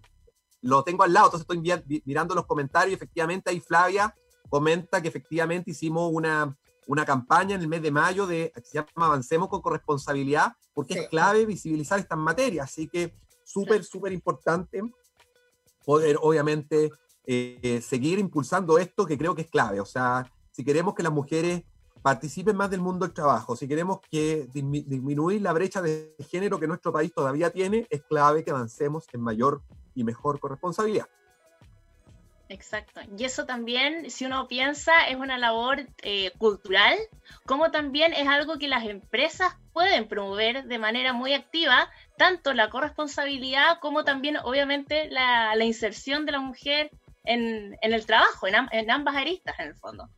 Lo 0.60 0.82
tengo 0.82 1.04
al 1.04 1.12
lado, 1.12 1.26
entonces 1.26 1.46
estoy 1.48 2.02
mirando 2.04 2.34
los 2.34 2.46
comentarios. 2.46 2.96
Efectivamente, 2.96 3.50
ahí 3.50 3.60
Flavia 3.60 4.14
comenta 4.48 5.00
que 5.00 5.08
efectivamente 5.08 5.70
hicimos 5.70 6.10
una, 6.12 6.56
una 6.86 7.04
campaña 7.04 7.54
en 7.54 7.60
el 7.60 7.68
mes 7.68 7.82
de 7.82 7.90
mayo 7.90 8.26
de, 8.26 8.50
que 8.54 8.62
se 8.62 8.78
llama 8.78 9.06
Avancemos 9.06 9.48
con 9.48 9.60
Corresponsabilidad, 9.60 10.54
porque 10.74 10.94
es 10.94 11.08
clave 11.08 11.46
visibilizar 11.46 11.98
estas 11.98 12.18
materias. 12.18 12.70
Así 12.70 12.88
que 12.88 13.14
súper, 13.48 13.82
súper 13.82 14.12
importante 14.12 14.82
poder, 15.84 16.18
obviamente, 16.20 16.90
eh, 17.24 17.80
seguir 17.82 18.18
impulsando 18.18 18.78
esto 18.78 19.06
que 19.06 19.16
creo 19.16 19.34
que 19.34 19.42
es 19.42 19.50
clave. 19.50 19.80
O 19.80 19.86
sea, 19.86 20.30
si 20.50 20.64
queremos 20.64 20.94
que 20.94 21.02
las 21.02 21.12
mujeres 21.12 21.62
participen 22.02 22.56
más 22.56 22.70
del 22.70 22.80
mundo 22.80 23.06
del 23.06 23.14
trabajo, 23.14 23.56
si 23.56 23.66
queremos 23.66 24.00
que 24.10 24.48
disminuir 24.52 25.40
la 25.40 25.52
brecha 25.52 25.80
de 25.80 26.14
género 26.28 26.60
que 26.60 26.66
nuestro 26.66 26.92
país 26.92 27.12
todavía 27.12 27.50
tiene, 27.50 27.86
es 27.90 28.02
clave 28.02 28.44
que 28.44 28.50
avancemos 28.50 29.06
en 29.12 29.22
mayor 29.22 29.62
y 29.94 30.04
mejor 30.04 30.38
corresponsabilidad. 30.38 31.08
Exacto. 32.50 33.00
Y 33.16 33.24
eso 33.24 33.44
también, 33.44 34.10
si 34.10 34.24
uno 34.24 34.48
piensa, 34.48 35.06
es 35.08 35.16
una 35.16 35.38
labor 35.38 35.86
eh, 36.02 36.32
cultural, 36.38 36.96
como 37.46 37.70
también 37.70 38.12
es 38.14 38.26
algo 38.26 38.58
que 38.58 38.68
las 38.68 38.84
empresas 38.84 39.54
pueden 39.78 40.08
promover 40.08 40.64
de 40.64 40.76
manera 40.76 41.12
muy 41.12 41.34
activa, 41.34 41.88
tanto 42.16 42.52
la 42.52 42.68
corresponsabilidad 42.68 43.78
como 43.80 44.02
también, 44.02 44.36
obviamente, 44.42 45.08
la, 45.08 45.64
inserción 45.64 46.26
de 46.26 46.32
la 46.32 46.40
mujer 46.40 46.90
en, 47.22 47.76
el 47.80 48.04
trabajo, 48.04 48.48
en, 48.48 48.90
ambas 48.90 49.14
aristas, 49.14 49.54
en 49.60 49.68
el 49.68 49.76
fondo. 49.76 50.08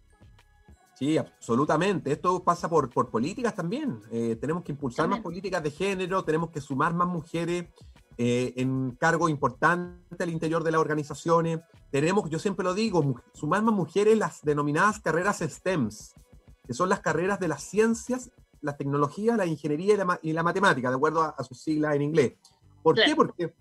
Sí, 0.94 1.18
absolutamente. 1.18 2.10
Esto 2.10 2.42
pasa 2.42 2.70
por, 2.70 2.88
por 2.88 3.10
políticas 3.10 3.54
también. 3.54 4.00
Eh, 4.10 4.38
tenemos 4.40 4.64
que 4.64 4.72
impulsar 4.72 5.06
más 5.08 5.20
políticas 5.20 5.62
de 5.62 5.70
género, 5.70 6.24
tenemos 6.24 6.48
que 6.48 6.62
sumar 6.62 6.94
más 6.94 7.08
mujeres 7.08 7.66
eh, 8.16 8.54
en 8.56 8.92
cargos 8.92 9.30
importantes 9.30 10.18
al 10.18 10.30
interior 10.30 10.64
de 10.64 10.70
las 10.70 10.80
organizaciones. 10.80 11.60
Tenemos, 11.90 12.30
yo 12.30 12.38
siempre 12.38 12.64
lo 12.64 12.72
digo, 12.72 13.22
sumar 13.34 13.62
más 13.62 13.74
mujeres 13.74 14.16
las 14.16 14.40
denominadas 14.40 15.00
carreras 15.00 15.40
STEMs, 15.40 16.14
que 16.66 16.72
son 16.72 16.88
las 16.88 17.00
carreras 17.00 17.38
de 17.40 17.48
las 17.48 17.62
ciencias, 17.62 18.30
la 18.62 18.76
tecnología, 18.76 19.36
la 19.36 19.46
ingeniería 19.46 20.18
y 20.22 20.32
la, 20.32 20.42
matemática, 20.42 20.90
de 20.90 20.96
acuerdo 20.96 21.22
a, 21.22 21.42
sus 21.44 21.60
siglas 21.60 21.94
en 21.96 22.02
inglés. 22.02 22.34
¿Por 22.82 22.94
qué? 22.94 23.14
Porque 23.14 23.54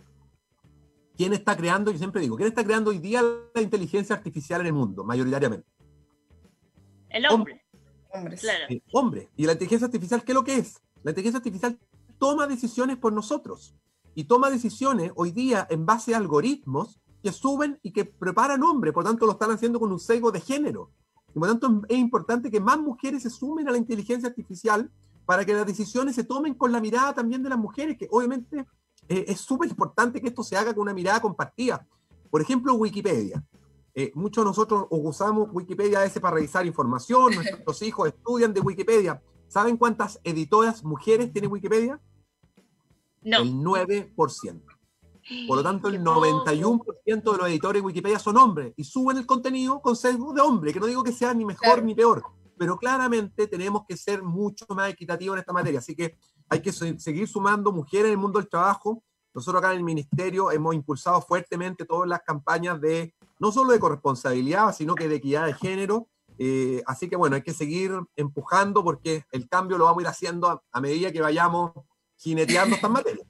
¿quién 1.16 1.34
está 1.34 1.56
creando, 1.56 1.92
yo 1.92 1.98
siempre 1.98 2.22
digo, 2.22 2.36
quién 2.38 2.48
está 2.48 2.64
creando 2.64 2.92
hoy 2.92 3.00
día 3.00 3.22
la 3.54 3.62
inteligencia 3.62 4.16
artificial 4.16 4.62
en 4.62 4.68
el 4.68 4.74
mundo, 4.74 5.04
mayoritariamente? 5.04 5.68
El 7.10 7.26
hombre. 7.28 7.66
Hombre. 8.12 8.38
hombre. 8.94 9.30
¿Y 9.36 9.46
la 9.46 9.52
inteligencia 9.52 9.86
artificial 9.86 10.24
qué 10.24 10.32
es 10.32 10.36
lo 10.36 10.44
que 10.44 10.56
es? 10.56 10.82
La 11.04 11.12
inteligencia 11.12 11.38
artificial 11.38 11.78
toma 12.18 12.48
decisiones 12.48 12.98
por 12.98 13.14
nosotros 13.14 13.76
y 14.16 14.26
toma 14.26 14.50
decisiones 14.50 15.12
hoy 15.16 15.32
día 15.32 15.68
en 15.70 15.86
base 15.86 16.14
a 16.14 16.18
algoritmos 16.18 17.00
que 17.22 17.32
suben 17.32 17.80
y 17.84 17.92
que 17.92 18.06
preparan 18.06 18.64
hombres, 18.64 18.94
por 18.94 19.04
tanto 19.04 19.26
lo 19.26 19.34
están 19.34 19.52
haciendo 19.52 19.80
con 19.80 19.92
un 19.92 20.00
sesgo 20.00 20.32
de 20.32 20.42
género. 20.42 20.92
Y 21.36 21.39
por 21.39 21.48
tanto 21.48 21.82
es 21.88 21.98
importante 21.98 22.50
que 22.52 22.60
más 22.60 22.80
mujeres 22.80 23.24
se 23.24 23.30
sumen 23.30 23.68
a 23.68 23.72
la 23.72 23.78
inteligencia 23.78 24.30
artificial 24.30 24.92
para 25.26 25.46
que 25.46 25.54
las 25.54 25.65
decisiones 25.65 26.15
se 26.15 26.24
tomen 26.24 26.56
con 26.56 26.72
la 26.72 26.82
mirada 26.82 27.13
también 27.13 27.44
de 27.44 27.50
las 27.50 27.60
mujeres, 27.60 27.98
que 27.98 28.08
obviamente 28.12 28.65
eh, 29.08 29.26
es 29.28 29.39
súper 29.39 29.70
importante 29.70 30.20
que 30.22 30.28
esto 30.28 30.44
se 30.44 30.58
haga 30.58 30.74
con 30.74 30.84
una 30.84 30.94
mirada 30.94 31.22
compartida. 31.22 31.86
Por 32.30 32.42
ejemplo, 32.42 32.74
Wikipedia. 32.74 33.44
Eh, 33.94 34.12
muchos 34.15 34.44
de 34.44 34.50
nosotros 34.50 34.86
usamos 34.89 35.50
Wikipedia 35.52 36.00
a 36.00 36.04
veces 36.04 36.22
para 36.22 36.36
revisar 36.36 36.65
información, 36.65 37.34
nuestros 37.36 37.82
hijos 37.82 38.08
estudian 38.08 38.54
de 38.54 38.62
Wikipedia. 38.62 39.22
¿Saben 39.48 39.78
cuántas 39.78 40.20
editoras 40.24 40.84
mujeres 40.84 41.34
tiene 41.34 41.48
Wikipedia? 41.48 42.00
No. 43.22 43.42
El 43.42 43.54
9%. 43.56 44.62
Por 45.48 45.58
lo 45.58 45.63
tanto, 45.63 45.89
el 45.89 46.02
91% 46.02 47.32
de 47.32 47.38
los 47.38 47.48
editores 47.48 47.82
de 47.82 47.86
Wikipedia 47.86 48.20
son 48.20 48.38
hombres 48.38 48.74
y 48.76 48.84
suben 48.84 49.18
el 49.18 49.26
contenido 49.26 49.82
con 49.82 49.96
sesgo 49.96 50.34
de 50.34 50.42
hombre, 50.42 50.74
que 50.74 50.80
no 50.80 50.88
digo 50.88 51.04
que 51.04 51.12
sea 51.12 51.34
ni 51.34 51.46
mejor 51.46 51.84
ni 51.84 51.94
peor, 51.94 52.24
pero 52.58 52.78
claramente 52.78 53.48
tenemos 53.48 53.84
que 53.88 53.96
ser 53.96 54.24
mucho 54.24 54.65
más 54.70 54.89
equitativos 54.89 55.36
en 55.36 55.39
esta 55.39 55.54
materia. 55.54 55.80
Así 55.80 55.96
que 55.96 56.18
hay 56.50 56.62
que 56.62 56.72
seguir 56.72 57.28
sumando 57.28 57.72
mujeres 57.72 58.08
en 58.08 58.12
el 58.13 58.18
mundo 58.18 58.39
del 58.39 58.50
trabajo. 58.50 59.04
Nosotros 59.34 59.62
acá 59.62 59.72
en 59.72 59.78
el 59.78 59.84
Ministerio 59.84 60.52
hemos 60.52 60.74
impulsado 60.74 61.22
fuertemente 61.22 61.86
todas 61.86 62.10
las 62.10 62.22
campañas 62.22 62.82
de, 62.82 63.13
no 63.39 63.52
solo 63.52 63.72
de 63.72 63.80
corresponsabilidad, 63.80 64.76
sino 64.76 64.96
que 64.96 65.08
de 65.08 65.15
equidad 65.15 65.46
de 65.46 65.54
género. 65.54 66.08
Eh, 66.39 66.82
así 66.88 67.08
que 67.08 67.15
bueno, 67.15 67.36
hay 67.36 67.44
que 67.44 67.54
seguir 67.54 67.92
empujando 68.15 68.84
porque 68.84 69.26
el 69.32 69.48
cambio 69.48 69.78
lo 69.78 69.86
vamos 69.86 70.00
a 70.00 70.02
ir 70.02 70.08
haciendo 70.08 70.63
a 70.72 70.82
medida 70.82 71.12
que 71.12 71.22
vayamos 71.22 71.72
jineteando 72.18 72.76
estas 72.76 72.89
materias. 72.89 73.29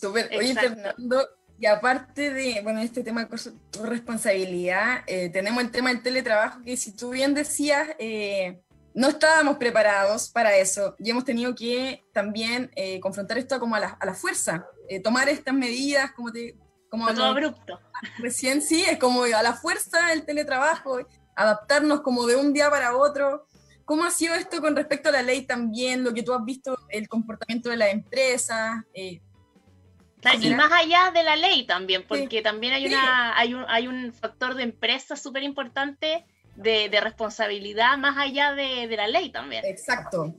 Súper. 0.00 0.30
Oye, 0.36 0.54
Fernando, 0.54 1.28
y 1.58 1.66
aparte 1.66 2.32
de, 2.32 2.60
bueno, 2.62 2.80
este 2.80 3.02
tema 3.02 3.24
de 3.24 3.52
responsabilidad, 3.82 5.02
eh, 5.06 5.28
tenemos 5.30 5.62
el 5.62 5.72
tema 5.72 5.90
del 5.90 6.02
teletrabajo, 6.02 6.62
que 6.62 6.76
si 6.76 6.92
tú 6.92 7.10
bien 7.10 7.34
decías, 7.34 7.88
eh, 7.98 8.60
no 8.94 9.08
estábamos 9.08 9.56
preparados 9.56 10.30
para 10.30 10.56
eso 10.56 10.94
y 10.98 11.10
hemos 11.10 11.24
tenido 11.24 11.54
que 11.54 12.04
también 12.12 12.70
eh, 12.76 13.00
confrontar 13.00 13.38
esto 13.38 13.58
como 13.58 13.74
a 13.74 13.80
la, 13.80 13.88
a 13.88 14.06
la 14.06 14.14
fuerza, 14.14 14.66
tomar 15.02 15.28
estas 15.28 15.54
medidas 15.54 16.12
como 16.12 16.32
te... 16.32 16.56
Como 16.88 17.06
todo 17.12 17.26
abrupto. 17.26 17.78
Recién 18.18 18.62
sí, 18.62 18.82
es 18.82 18.98
como 18.98 19.24
a 19.24 19.42
la 19.42 19.52
fuerza 19.52 20.12
el 20.14 20.24
teletrabajo, 20.24 21.00
adaptarnos 21.36 22.00
como 22.00 22.26
de 22.26 22.36
un 22.36 22.54
día 22.54 22.70
para 22.70 22.96
otro. 22.96 23.46
¿Cómo 23.84 24.04
ha 24.04 24.10
sido 24.10 24.34
esto 24.34 24.60
con 24.60 24.74
respecto 24.74 25.10
a 25.10 25.12
la 25.12 25.22
ley 25.22 25.42
también, 25.42 26.02
lo 26.02 26.14
que 26.14 26.22
tú 26.22 26.32
has 26.32 26.44
visto, 26.44 26.78
el 26.88 27.08
comportamiento 27.08 27.68
de 27.68 27.76
la 27.76 27.90
empresa? 27.90 28.86
Eh, 28.94 29.20
y 30.40 30.54
más 30.54 30.72
allá 30.72 31.10
de 31.12 31.22
la 31.22 31.36
ley 31.36 31.66
también, 31.66 32.04
porque 32.06 32.42
también 32.42 32.72
hay, 32.72 32.86
una, 32.86 33.38
hay, 33.38 33.54
un, 33.54 33.64
hay 33.68 33.86
un 33.86 34.12
factor 34.12 34.54
de 34.54 34.64
empresa 34.64 35.16
súper 35.16 35.42
importante 35.42 36.26
de, 36.56 36.88
de, 36.88 37.00
responsabilidad 37.00 37.96
más 37.98 38.16
allá 38.16 38.54
de, 38.54 38.88
de, 38.88 38.96
la 38.96 39.06
ley 39.06 39.30
también. 39.30 39.64
Exacto. 39.64 40.34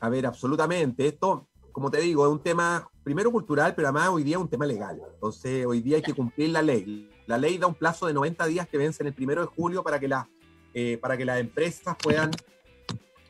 A 0.00 0.08
ver, 0.08 0.26
absolutamente. 0.26 1.06
Esto, 1.06 1.48
como 1.72 1.90
te 1.90 2.00
digo, 2.00 2.26
es 2.26 2.32
un 2.32 2.42
tema 2.42 2.88
primero 3.02 3.30
cultural, 3.30 3.74
pero 3.74 3.88
además 3.88 4.08
hoy 4.08 4.22
día 4.22 4.36
es 4.36 4.42
un 4.42 4.48
tema 4.48 4.64
legal. 4.64 5.00
Entonces, 5.14 5.66
hoy 5.66 5.80
día 5.80 5.96
hay 5.96 6.02
que 6.02 6.14
cumplir 6.14 6.50
la 6.50 6.62
ley. 6.62 7.10
La 7.26 7.36
ley 7.36 7.58
da 7.58 7.66
un 7.66 7.74
plazo 7.74 8.06
de 8.06 8.14
90 8.14 8.46
días 8.46 8.68
que 8.68 8.78
vence 8.78 9.02
en 9.02 9.08
el 9.08 9.14
primero 9.14 9.42
de 9.42 9.48
julio 9.48 9.82
para 9.82 10.00
que, 10.00 10.08
la, 10.08 10.28
eh, 10.72 10.98
para 10.98 11.16
que 11.16 11.24
las 11.24 11.40
empresas 11.40 11.96
puedan 12.02 12.30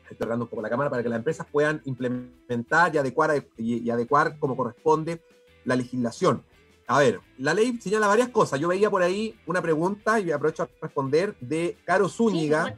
estoy 0.09 0.29
un 0.29 0.47
poco 0.47 0.61
la 0.61 0.69
cámara, 0.69 0.89
para 0.89 1.03
que 1.03 1.09
las 1.09 1.17
empresas 1.17 1.47
puedan 1.51 1.81
implementar 1.85 2.93
y 2.93 2.97
adecuar, 2.97 3.45
y, 3.57 3.89
adecuar 3.89 4.37
como 4.39 4.55
corresponde 4.55 5.21
la 5.65 5.75
legislación. 5.75 6.43
A 6.87 6.99
ver, 6.99 7.19
la 7.37 7.53
ley 7.53 7.79
señala 7.81 8.07
varias 8.07 8.29
cosas. 8.29 8.59
Yo 8.59 8.67
veía 8.67 8.89
por 8.89 9.01
ahí 9.01 9.37
una 9.47 9.61
pregunta 9.61 10.19
y 10.19 10.31
aprovecho 10.31 10.63
a 10.63 10.69
responder 10.81 11.35
de 11.39 11.77
Caro 11.83 12.07
Zúñiga, 12.07 12.75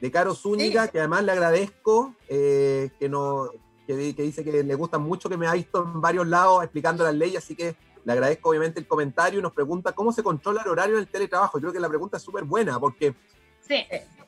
de 0.00 0.10
Caro 0.10 0.34
Zúñiga, 0.34 0.88
que 0.88 0.98
además 0.98 1.24
le 1.24 1.32
agradezco 1.32 2.14
eh, 2.28 2.90
que, 2.98 3.08
no, 3.08 3.48
que, 3.86 3.94
dice 3.94 4.42
que 4.42 4.64
le 4.64 4.74
gusta 4.74 4.98
mucho 4.98 5.28
que 5.28 5.36
me 5.36 5.46
ha 5.46 5.52
visto 5.52 5.82
en 5.84 6.00
varios 6.00 6.26
lados 6.26 6.64
explicando 6.64 7.04
las 7.04 7.14
leyes, 7.14 7.42
así 7.42 7.54
que 7.54 7.76
le 8.04 8.12
agradezco 8.12 8.50
obviamente 8.50 8.80
el 8.80 8.86
comentario 8.86 9.38
y 9.38 9.42
nos 9.42 9.52
pregunta 9.52 9.92
cómo 9.92 10.12
se 10.12 10.22
controla 10.22 10.62
el 10.62 10.68
horario 10.68 10.96
en 10.96 11.02
el 11.02 11.08
teletrabajo. 11.08 11.58
Yo 11.58 11.62
creo 11.62 11.72
que 11.72 11.80
la 11.80 11.88
pregunta 11.88 12.16
es 12.16 12.22
súper 12.22 12.44
buena 12.44 12.78
porque 12.80 13.14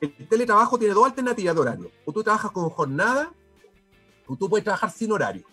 el 0.01 0.27
teletrabajo 0.27 0.77
tiene 0.77 0.93
dos 0.93 1.05
alternativas 1.05 1.55
de 1.55 1.61
horario. 1.61 1.91
O 2.05 2.11
tú 2.11 2.23
trabajas 2.23 2.51
con 2.51 2.69
jornada, 2.69 3.31
o 4.27 4.35
tú 4.35 4.49
puedes 4.49 4.63
trabajar 4.63 4.91
sin 4.91 5.11
horario. 5.11 5.45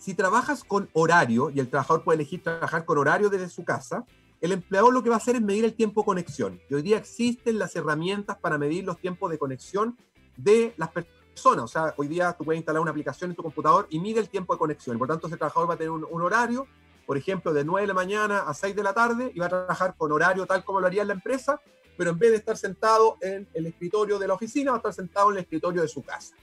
Si 0.00 0.14
trabajas 0.14 0.64
con 0.64 0.88
horario, 0.94 1.50
y 1.50 1.60
el 1.60 1.68
trabajador 1.68 2.04
puede 2.04 2.16
elegir 2.16 2.42
trabajar 2.42 2.86
con 2.86 2.96
horario 2.96 3.28
desde 3.28 3.50
su 3.50 3.64
casa, 3.64 4.06
el 4.40 4.52
empleador 4.52 4.94
lo 4.94 5.02
que 5.02 5.10
va 5.10 5.16
a 5.16 5.18
hacer 5.18 5.36
es 5.36 5.42
medir 5.42 5.66
el 5.66 5.74
tiempo 5.74 6.00
de 6.00 6.06
conexión. 6.06 6.58
Y 6.70 6.74
hoy 6.74 6.80
día 6.80 6.96
existen 6.96 7.58
las 7.58 7.76
herramientas 7.76 8.38
para 8.38 8.56
medir 8.56 8.84
los 8.84 8.98
tiempos 8.98 9.30
de 9.30 9.36
conexión 9.36 9.98
de 10.38 10.72
las 10.78 10.88
personas. 10.88 11.64
O 11.64 11.68
sea, 11.68 11.92
hoy 11.98 12.08
día 12.08 12.32
tú 12.32 12.46
puedes 12.46 12.58
instalar 12.58 12.80
una 12.80 12.92
aplicación 12.92 13.28
en 13.28 13.36
tu 13.36 13.42
computador 13.42 13.88
y 13.90 14.00
mide 14.00 14.20
el 14.20 14.30
tiempo 14.30 14.54
de 14.54 14.58
conexión. 14.58 14.98
Por 14.98 15.06
tanto, 15.06 15.26
ese 15.26 15.36
trabajador 15.36 15.68
va 15.68 15.74
a 15.74 15.76
tener 15.76 15.90
un, 15.90 16.06
un 16.10 16.22
horario, 16.22 16.66
por 17.04 17.18
ejemplo, 17.18 17.52
de 17.52 17.62
9 17.62 17.82
de 17.82 17.86
la 17.88 17.94
mañana 17.94 18.38
a 18.38 18.54
6 18.54 18.74
de 18.74 18.82
la 18.82 18.94
tarde 18.94 19.32
y 19.34 19.38
va 19.38 19.46
a 19.46 19.50
trabajar 19.50 19.94
con 19.98 20.10
horario 20.12 20.46
tal 20.46 20.64
como 20.64 20.80
lo 20.80 20.86
haría 20.86 21.02
en 21.02 21.08
la 21.08 21.14
empresa 21.14 21.60
pero 22.00 22.12
en 22.12 22.18
vez 22.18 22.30
de 22.30 22.38
estar 22.38 22.56
sentado 22.56 23.18
en 23.20 23.46
el 23.52 23.66
escritorio 23.66 24.18
de 24.18 24.26
la 24.26 24.32
oficina, 24.32 24.70
va 24.70 24.78
a 24.78 24.78
estar 24.78 24.94
sentado 24.94 25.28
en 25.28 25.36
el 25.36 25.42
escritorio 25.42 25.82
de 25.82 25.88
su 25.88 26.02
casa. 26.02 26.34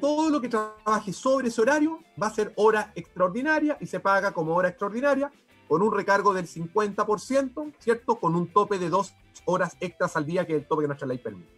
Todo 0.00 0.30
lo 0.30 0.40
que 0.40 0.48
trabaje 0.48 1.12
sobre 1.12 1.48
ese 1.48 1.60
horario 1.60 2.00
va 2.20 2.28
a 2.28 2.34
ser 2.34 2.52
hora 2.56 2.92
extraordinaria 2.94 3.76
y 3.80 3.86
se 3.86 3.98
paga 4.00 4.32
como 4.32 4.54
hora 4.54 4.68
extraordinaria 4.68 5.30
con 5.66 5.82
un 5.82 5.92
recargo 5.92 6.32
del 6.32 6.46
50%, 6.46 7.74
¿cierto? 7.78 8.18
Con 8.18 8.36
un 8.36 8.46
tope 8.52 8.78
de 8.78 8.88
dos 8.88 9.14
horas 9.44 9.76
extras 9.80 10.16
al 10.16 10.24
día 10.24 10.46
que 10.46 10.54
es 10.54 10.62
el 10.62 10.68
tope 10.68 10.82
que 10.82 10.86
nuestra 10.86 11.06
ley 11.08 11.18
permite. 11.18 11.50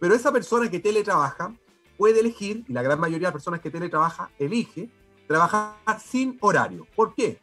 Pero 0.00 0.14
esa 0.14 0.32
persona 0.32 0.70
que 0.70 0.80
teletrabaja 0.80 1.54
puede 1.96 2.20
elegir, 2.20 2.64
y 2.68 2.72
la 2.72 2.82
gran 2.82 2.98
mayoría 2.98 3.28
de 3.28 3.32
personas 3.32 3.60
que 3.60 3.70
teletrabaja 3.70 4.30
elige, 4.38 4.90
trabajar 5.26 5.76
sin 6.00 6.36
horario. 6.40 6.86
¿Por 6.94 7.14
qué? 7.14 7.38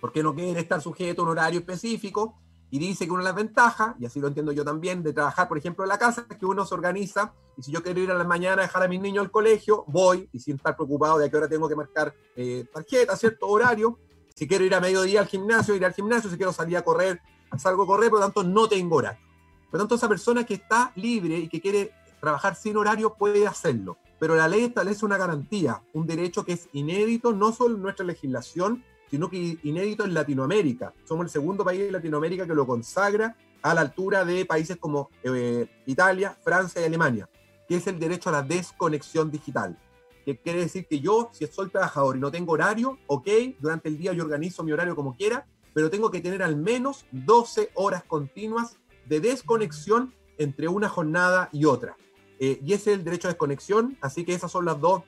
Porque 0.00 0.22
no 0.22 0.34
quiere 0.34 0.58
estar 0.60 0.80
sujeto 0.80 1.22
a 1.22 1.24
un 1.24 1.30
horario 1.30 1.60
específico 1.60 2.34
y 2.74 2.78
dice 2.80 3.06
que 3.06 3.12
una 3.12 3.20
de 3.20 3.26
las 3.26 3.36
ventajas, 3.36 3.94
y 4.00 4.04
así 4.04 4.18
lo 4.18 4.26
entiendo 4.26 4.50
yo 4.50 4.64
también, 4.64 5.00
de 5.04 5.12
trabajar, 5.12 5.46
por 5.46 5.56
ejemplo, 5.56 5.84
en 5.84 5.90
la 5.90 5.96
casa, 5.96 6.26
es 6.28 6.36
que 6.36 6.44
uno 6.44 6.66
se 6.66 6.74
organiza 6.74 7.32
y 7.56 7.62
si 7.62 7.70
yo 7.70 7.84
quiero 7.84 8.00
ir 8.00 8.10
a 8.10 8.14
la 8.14 8.24
mañana 8.24 8.62
a 8.62 8.64
dejar 8.64 8.82
a 8.82 8.88
mis 8.88 9.00
niños 9.00 9.22
al 9.22 9.30
colegio, 9.30 9.84
voy 9.86 10.28
y 10.32 10.40
sin 10.40 10.56
estar 10.56 10.74
preocupado 10.74 11.18
de 11.18 11.26
a 11.26 11.30
qué 11.30 11.36
hora 11.36 11.46
tengo 11.46 11.68
que 11.68 11.76
marcar 11.76 12.12
eh, 12.34 12.66
tarjeta, 12.74 13.16
cierto 13.16 13.46
horario. 13.46 14.00
Si 14.34 14.48
quiero 14.48 14.64
ir 14.64 14.74
a 14.74 14.80
mediodía 14.80 15.20
al 15.20 15.28
gimnasio, 15.28 15.76
ir 15.76 15.84
al 15.84 15.92
gimnasio. 15.92 16.28
Si 16.28 16.36
quiero 16.36 16.52
salir 16.52 16.76
a 16.76 16.82
correr, 16.82 17.20
salgo 17.56 17.84
a 17.84 17.86
correr, 17.86 18.10
por 18.10 18.18
lo 18.18 18.24
tanto 18.24 18.42
no 18.42 18.66
tengo 18.66 18.96
horario. 18.96 19.24
Por 19.70 19.74
lo 19.74 19.78
tanto, 19.78 19.94
esa 19.94 20.08
persona 20.08 20.42
que 20.42 20.54
está 20.54 20.90
libre 20.96 21.38
y 21.38 21.48
que 21.48 21.60
quiere 21.60 21.92
trabajar 22.20 22.56
sin 22.56 22.76
horario 22.76 23.14
puede 23.14 23.46
hacerlo. 23.46 23.98
Pero 24.18 24.34
la 24.34 24.48
ley 24.48 24.64
establece 24.64 25.06
una 25.06 25.16
garantía, 25.16 25.80
un 25.92 26.08
derecho 26.08 26.44
que 26.44 26.54
es 26.54 26.68
inédito, 26.72 27.32
no 27.32 27.52
solo 27.52 27.76
en 27.76 27.82
nuestra 27.82 28.04
legislación, 28.04 28.82
sino 29.10 29.28
que 29.30 29.58
inédito 29.62 30.04
en 30.04 30.14
Latinoamérica. 30.14 30.92
Somos 31.04 31.26
el 31.26 31.30
segundo 31.30 31.64
país 31.64 31.80
de 31.80 31.92
Latinoamérica 31.92 32.46
que 32.46 32.54
lo 32.54 32.66
consagra 32.66 33.36
a 33.62 33.74
la 33.74 33.80
altura 33.80 34.24
de 34.24 34.44
países 34.44 34.76
como 34.76 35.10
eh, 35.22 35.66
Italia, 35.86 36.36
Francia 36.42 36.82
y 36.82 36.84
Alemania, 36.84 37.28
que 37.66 37.76
es 37.76 37.86
el 37.86 37.98
derecho 37.98 38.28
a 38.28 38.32
la 38.32 38.42
desconexión 38.42 39.30
digital. 39.30 39.78
Que 40.24 40.38
quiere 40.38 40.60
decir 40.60 40.86
que 40.86 41.00
yo, 41.00 41.30
si 41.32 41.46
soy 41.46 41.70
trabajador 41.70 42.16
y 42.16 42.20
no 42.20 42.30
tengo 42.30 42.52
horario, 42.52 42.98
ok, 43.06 43.28
durante 43.58 43.88
el 43.88 43.98
día 43.98 44.12
yo 44.12 44.24
organizo 44.24 44.62
mi 44.64 44.72
horario 44.72 44.94
como 44.94 45.16
quiera, 45.16 45.46
pero 45.72 45.90
tengo 45.90 46.10
que 46.10 46.20
tener 46.20 46.42
al 46.42 46.56
menos 46.56 47.04
12 47.10 47.70
horas 47.74 48.04
continuas 48.04 48.78
de 49.06 49.20
desconexión 49.20 50.14
entre 50.38 50.68
una 50.68 50.88
jornada 50.88 51.48
y 51.52 51.64
otra. 51.64 51.96
Eh, 52.38 52.60
y 52.62 52.72
ese 52.72 52.92
es 52.92 52.98
el 52.98 53.04
derecho 53.04 53.28
a 53.28 53.32
desconexión, 53.32 53.96
así 54.00 54.24
que 54.24 54.34
esas 54.34 54.50
son 54.50 54.64
las 54.64 54.80
dos 54.80 55.02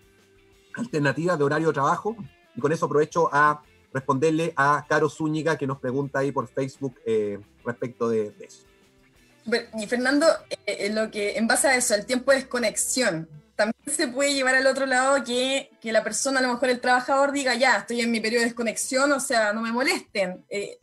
alternativas 0.75 1.39
de 1.39 1.45
horario 1.45 1.69
de 1.69 1.75
trabajo. 1.75 2.17
Y 2.55 2.61
con 2.61 2.73
eso 2.73 2.87
aprovecho 2.87 3.29
a 3.33 3.63
responderle 3.97 4.53
a 4.57 4.85
Caro 4.89 5.09
Zúñiga 5.09 5.57
que 5.57 5.67
nos 5.67 5.81
pregunta 5.81 6.19
ahí 6.19 6.31
por 6.31 6.47
Facebook 6.49 7.01
eh, 7.05 7.39
respecto 7.65 8.09
de, 8.09 8.33
eso. 8.41 8.65
Y 9.79 9.87
Fernando, 9.87 10.27
eh, 10.67 10.91
lo 10.93 11.11
que 11.11 11.37
en 11.37 11.47
base 11.47 11.69
a 11.69 11.77
eso, 11.77 11.95
el 11.95 12.05
tiempo 12.05 12.31
de 12.31 12.39
desconexión, 12.39 13.29
también 13.55 13.77
se 13.87 14.09
puede 14.09 14.35
llevar 14.35 14.55
al 14.55 14.67
otro 14.67 14.85
lado 14.85 15.25
que, 15.25 15.71
que, 15.81 15.93
la 15.93 16.05
persona, 16.05 16.41
a 16.41 16.43
lo 16.43 16.53
mejor 16.53 16.69
el 16.69 16.81
trabajador, 16.81 17.33
diga, 17.33 17.55
ya, 17.55 17.79
estoy 17.79 18.03
en 18.03 18.11
mi 18.11 18.21
periodo 18.21 18.41
de 18.41 18.49
desconexión, 18.49 19.11
o 19.13 19.21
sea, 19.21 19.53
no 19.53 19.63
me 19.63 19.73
molesten. 19.73 20.45
Eh, 20.51 20.79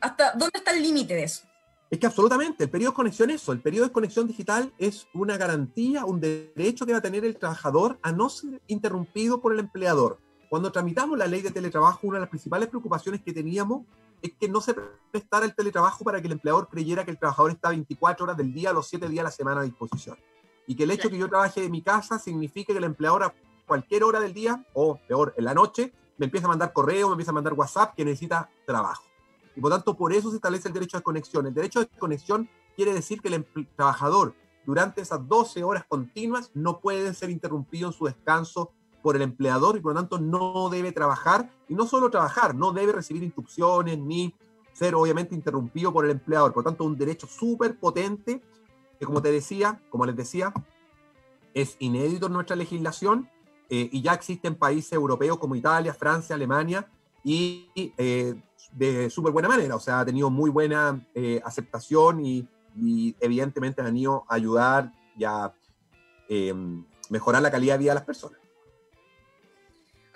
¿Hasta 0.00 0.32
dónde 0.32 0.58
está 0.58 0.70
el 0.70 0.82
límite 0.82 1.14
de 1.14 1.24
eso? 1.24 1.42
Es 1.90 1.98
que 1.98 2.06
absolutamente, 2.06 2.64
el 2.64 2.70
periodo 2.70 2.92
de 2.92 2.96
conexión 2.96 3.30
es 3.30 3.42
eso, 3.42 3.52
el 3.52 3.60
periodo 3.60 3.86
de 3.86 3.92
conexión 3.92 4.26
digital 4.26 4.72
es 4.78 5.06
una 5.14 5.36
garantía, 5.36 6.04
un 6.04 6.20
derecho 6.20 6.86
que 6.86 6.92
va 6.92 6.98
a 6.98 7.02
tener 7.02 7.24
el 7.24 7.36
trabajador 7.36 7.98
a 8.02 8.12
no 8.12 8.28
ser 8.28 8.60
interrumpido 8.66 9.40
por 9.40 9.52
el 9.52 9.60
empleador. 9.60 10.18
Cuando 10.48 10.70
tramitamos 10.70 11.18
la 11.18 11.26
ley 11.26 11.42
de 11.42 11.50
teletrabajo, 11.50 12.06
una 12.06 12.18
de 12.18 12.20
las 12.20 12.30
principales 12.30 12.68
preocupaciones 12.68 13.20
que 13.22 13.32
teníamos 13.32 13.84
es 14.22 14.32
que 14.38 14.48
no 14.48 14.60
se 14.60 14.74
prestara 15.10 15.44
el 15.44 15.54
teletrabajo 15.54 16.04
para 16.04 16.20
que 16.20 16.26
el 16.26 16.34
empleador 16.34 16.68
creyera 16.68 17.04
que 17.04 17.10
el 17.10 17.18
trabajador 17.18 17.50
está 17.50 17.70
24 17.70 18.24
horas 18.24 18.36
del 18.36 18.52
día, 18.52 18.72
los 18.72 18.86
7 18.86 19.08
días 19.08 19.22
a 19.22 19.24
la 19.24 19.30
semana 19.30 19.60
a 19.60 19.64
disposición. 19.64 20.16
Y 20.66 20.74
que 20.74 20.84
el 20.84 20.90
hecho 20.90 21.10
que 21.10 21.18
yo 21.18 21.28
trabaje 21.28 21.60
de 21.60 21.68
mi 21.68 21.82
casa 21.82 22.18
signifique 22.18 22.72
que 22.72 22.78
el 22.78 22.84
empleador 22.84 23.24
a 23.24 23.34
cualquier 23.66 24.04
hora 24.04 24.20
del 24.20 24.32
día, 24.32 24.64
o 24.72 24.98
peor, 25.08 25.34
en 25.36 25.44
la 25.44 25.54
noche, 25.54 25.92
me 26.18 26.26
empieza 26.26 26.46
a 26.46 26.48
mandar 26.48 26.72
correo, 26.72 27.08
me 27.08 27.14
empieza 27.14 27.32
a 27.32 27.34
mandar 27.34 27.52
WhatsApp 27.52 27.94
que 27.94 28.04
necesita 28.04 28.48
trabajo. 28.64 29.04
Y 29.54 29.60
por 29.60 29.70
tanto, 29.70 29.96
por 29.96 30.12
eso 30.12 30.30
se 30.30 30.36
establece 30.36 30.68
el 30.68 30.74
derecho 30.74 30.96
de 30.96 31.02
conexión. 31.02 31.46
El 31.46 31.54
derecho 31.54 31.80
de 31.80 31.86
conexión 31.86 32.48
quiere 32.74 32.92
decir 32.92 33.20
que 33.20 33.28
el 33.28 33.46
trabajador 33.74 34.34
durante 34.64 35.00
esas 35.00 35.26
12 35.26 35.62
horas 35.64 35.84
continuas 35.88 36.50
no 36.54 36.80
puede 36.80 37.14
ser 37.14 37.30
interrumpido 37.30 37.88
en 37.88 37.92
su 37.92 38.06
descanso 38.06 38.72
por 39.06 39.14
el 39.14 39.22
empleador 39.22 39.76
y 39.76 39.80
por 39.80 39.94
lo 39.94 40.00
tanto 40.00 40.18
no 40.18 40.68
debe 40.68 40.90
trabajar, 40.90 41.48
y 41.68 41.76
no 41.76 41.86
solo 41.86 42.10
trabajar, 42.10 42.56
no 42.56 42.72
debe 42.72 42.90
recibir 42.90 43.22
instrucciones 43.22 43.96
ni 44.00 44.34
ser 44.72 44.96
obviamente 44.96 45.32
interrumpido 45.32 45.92
por 45.92 46.06
el 46.06 46.10
empleador. 46.10 46.52
Por 46.52 46.64
lo 46.64 46.70
tanto, 46.70 46.82
un 46.82 46.98
derecho 46.98 47.28
súper 47.28 47.78
potente 47.78 48.42
que 48.98 49.06
como 49.06 49.22
te 49.22 49.30
decía, 49.30 49.80
como 49.90 50.06
les 50.06 50.16
decía, 50.16 50.52
es 51.54 51.76
inédito 51.78 52.26
en 52.26 52.32
nuestra 52.32 52.56
legislación 52.56 53.30
eh, 53.70 53.88
y 53.92 54.02
ya 54.02 54.12
existe 54.12 54.48
en 54.48 54.56
países 54.56 54.92
europeos 54.94 55.38
como 55.38 55.54
Italia, 55.54 55.94
Francia, 55.94 56.34
Alemania 56.34 56.90
y 57.22 57.70
eh, 57.76 58.34
de 58.72 59.08
súper 59.08 59.30
buena 59.30 59.48
manera, 59.48 59.76
o 59.76 59.80
sea, 59.80 60.00
ha 60.00 60.04
tenido 60.04 60.30
muy 60.30 60.50
buena 60.50 61.00
eh, 61.14 61.40
aceptación 61.44 62.26
y, 62.26 62.48
evidentemente 63.20 63.82
han 63.82 63.96
ido 63.96 64.24
a 64.28 64.34
ayudar 64.34 64.92
y 65.16 65.22
a 65.22 65.54
mejorar 67.08 67.40
la 67.40 67.52
calidad 67.52 67.74
de 67.74 67.78
vida 67.78 67.92
de 67.92 67.94
las 67.94 68.04
personas. 68.04 68.45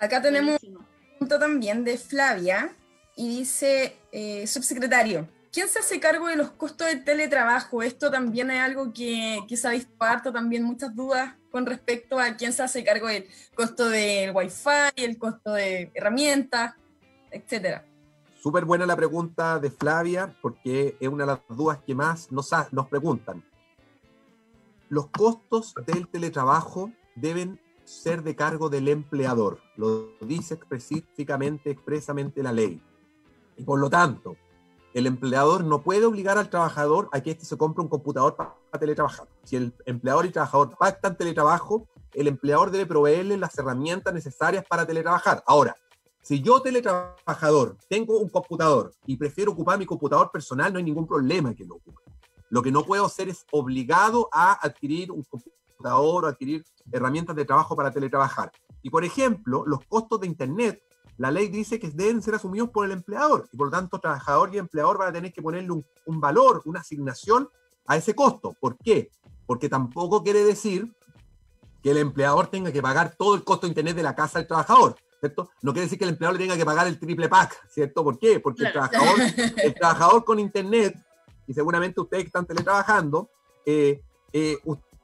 Acá 0.01 0.19
tenemos 0.19 0.59
un 0.63 0.83
punto 1.19 1.37
también 1.37 1.83
de 1.83 1.95
Flavia 1.95 2.75
y 3.15 3.37
dice, 3.37 3.95
eh, 4.11 4.47
subsecretario, 4.47 5.29
¿quién 5.53 5.67
se 5.67 5.77
hace 5.77 5.99
cargo 5.99 6.27
de 6.27 6.35
los 6.35 6.49
costos 6.49 6.87
del 6.87 7.03
teletrabajo? 7.03 7.83
Esto 7.83 8.09
también 8.09 8.49
es 8.49 8.61
algo 8.61 8.91
que, 8.91 9.41
que 9.47 9.55
se 9.55 9.67
ha 9.67 9.71
disparado 9.71 10.33
también 10.33 10.63
muchas 10.63 10.95
dudas 10.95 11.35
con 11.51 11.67
respecto 11.67 12.17
a 12.17 12.35
quién 12.35 12.51
se 12.51 12.63
hace 12.63 12.83
cargo 12.83 13.09
del 13.09 13.27
costo 13.53 13.89
del 13.89 14.35
wifi, 14.35 14.89
el 14.95 15.19
costo 15.19 15.53
de 15.53 15.91
herramientas, 15.93 16.73
etcétera. 17.29 17.85
Súper 18.41 18.65
buena 18.65 18.87
la 18.87 18.95
pregunta 18.95 19.59
de 19.59 19.69
Flavia, 19.69 20.35
porque 20.41 20.97
es 20.99 21.07
una 21.09 21.25
de 21.25 21.33
las 21.33 21.41
dudas 21.47 21.77
que 21.85 21.93
más 21.93 22.31
nos, 22.31 22.49
nos 22.71 22.87
preguntan. 22.87 23.43
Los 24.89 25.09
costos 25.11 25.75
del 25.85 26.07
teletrabajo 26.07 26.91
deben 27.13 27.61
ser 27.83 28.23
de 28.23 28.35
cargo 28.35 28.69
del 28.69 28.87
empleador. 28.87 29.59
Lo 29.75 30.09
dice 30.21 30.55
específicamente, 30.55 31.71
expresamente 31.71 32.43
la 32.43 32.51
ley. 32.51 32.81
Y 33.57 33.63
por 33.63 33.79
lo 33.79 33.89
tanto, 33.89 34.35
el 34.93 35.07
empleador 35.07 35.63
no 35.63 35.81
puede 35.81 36.05
obligar 36.05 36.37
al 36.37 36.49
trabajador 36.49 37.09
a 37.11 37.21
que 37.21 37.31
éste 37.31 37.45
se 37.45 37.57
compre 37.57 37.81
un 37.81 37.89
computador 37.89 38.35
para, 38.35 38.55
teletrabajar. 38.79 39.27
Si 39.43 39.55
el 39.55 39.73
empleador 39.85 40.25
y 40.25 40.29
trabajador 40.31 40.75
pactan 40.77 41.17
teletrabajo, 41.17 41.87
el 42.13 42.27
empleador 42.27 42.71
debe 42.71 42.85
proveerle 42.85 43.37
las 43.37 43.57
herramientas 43.57 44.13
necesarias 44.13 44.65
para 44.67 44.85
teletrabajar. 44.85 45.43
Ahora, 45.45 45.75
si 46.21 46.41
yo 46.41 46.61
teletrabajador 46.61 47.77
tengo 47.89 48.19
un 48.19 48.29
computador 48.29 48.93
y 49.05 49.15
prefiero 49.15 49.53
ocupar 49.53 49.79
mi 49.79 49.85
computador 49.85 50.29
personal, 50.31 50.71
no 50.71 50.77
hay 50.77 50.83
ningún 50.83 51.07
problema 51.07 51.53
que 51.53 51.65
lo 51.65 51.75
ocupe. 51.75 52.01
Lo 52.49 52.61
que 52.61 52.71
no 52.71 52.83
puedo 52.83 53.05
hacer 53.05 53.29
es 53.29 53.45
obligado 53.51 54.27
a 54.31 54.53
adquirir 54.53 55.09
un 55.11 55.23
computador 55.23 55.60
o 55.83 56.25
adquirir 56.25 56.63
herramientas 56.91 57.35
de 57.35 57.45
trabajo 57.45 57.75
para 57.75 57.91
teletrabajar. 57.91 58.51
Y 58.81 58.89
por 58.89 59.03
ejemplo, 59.03 59.63
los 59.65 59.85
costos 59.85 60.21
de 60.21 60.27
Internet, 60.27 60.81
la 61.17 61.31
ley 61.31 61.47
dice 61.49 61.79
que 61.79 61.89
deben 61.89 62.21
ser 62.21 62.35
asumidos 62.35 62.69
por 62.69 62.85
el 62.85 62.91
empleador 62.91 63.47
y 63.51 63.57
por 63.57 63.67
lo 63.67 63.71
tanto 63.71 63.99
trabajador 63.99 64.53
y 64.53 64.57
empleador 64.57 64.97
van 64.97 65.09
a 65.09 65.13
tener 65.13 65.31
que 65.31 65.41
ponerle 65.41 65.71
un, 65.71 66.19
valor, 66.19 66.61
una 66.65 66.79
asignación 66.79 67.49
a 67.85 67.97
ese 67.97 68.15
costo. 68.15 68.55
¿Por 68.59 68.77
qué? 68.77 69.11
Porque 69.45 69.69
tampoco 69.69 70.23
quiere 70.23 70.43
decir 70.43 70.91
que 71.83 71.91
el 71.91 71.97
empleador 71.97 72.47
tenga 72.47 72.71
que 72.71 72.81
pagar 72.81 73.15
todo 73.17 73.35
el 73.35 73.43
costo 73.43 73.67
de 73.67 73.71
Internet 73.71 73.95
de 73.95 74.03
la 74.03 74.15
casa 74.15 74.39
del 74.39 74.47
trabajador. 74.47 74.95
¿cierto? 75.19 75.51
No 75.61 75.71
quiere 75.71 75.85
decir 75.85 75.99
que 75.99 76.05
el 76.05 76.11
empleador 76.11 76.39
le 76.39 76.45
tenga 76.45 76.57
que 76.57 76.65
pagar 76.65 76.87
el 76.87 76.99
triple 76.99 77.29
pack, 77.29 77.67
¿cierto? 77.69 78.03
¿Por 78.03 78.17
qué? 78.17 78.39
Porque 78.39 78.63
el, 78.63 78.71
trabajador, 78.71 79.19
el 79.63 79.73
trabajador 79.75 80.23
con 80.25 80.39
Internet, 80.39 80.97
y 81.45 81.53
seguramente 81.53 82.01
ustedes 82.01 82.23
que 82.23 82.27
están 82.27 82.47
teletrabajando, 82.47 83.29
eh, 83.65 84.01
eh, 84.33 84.57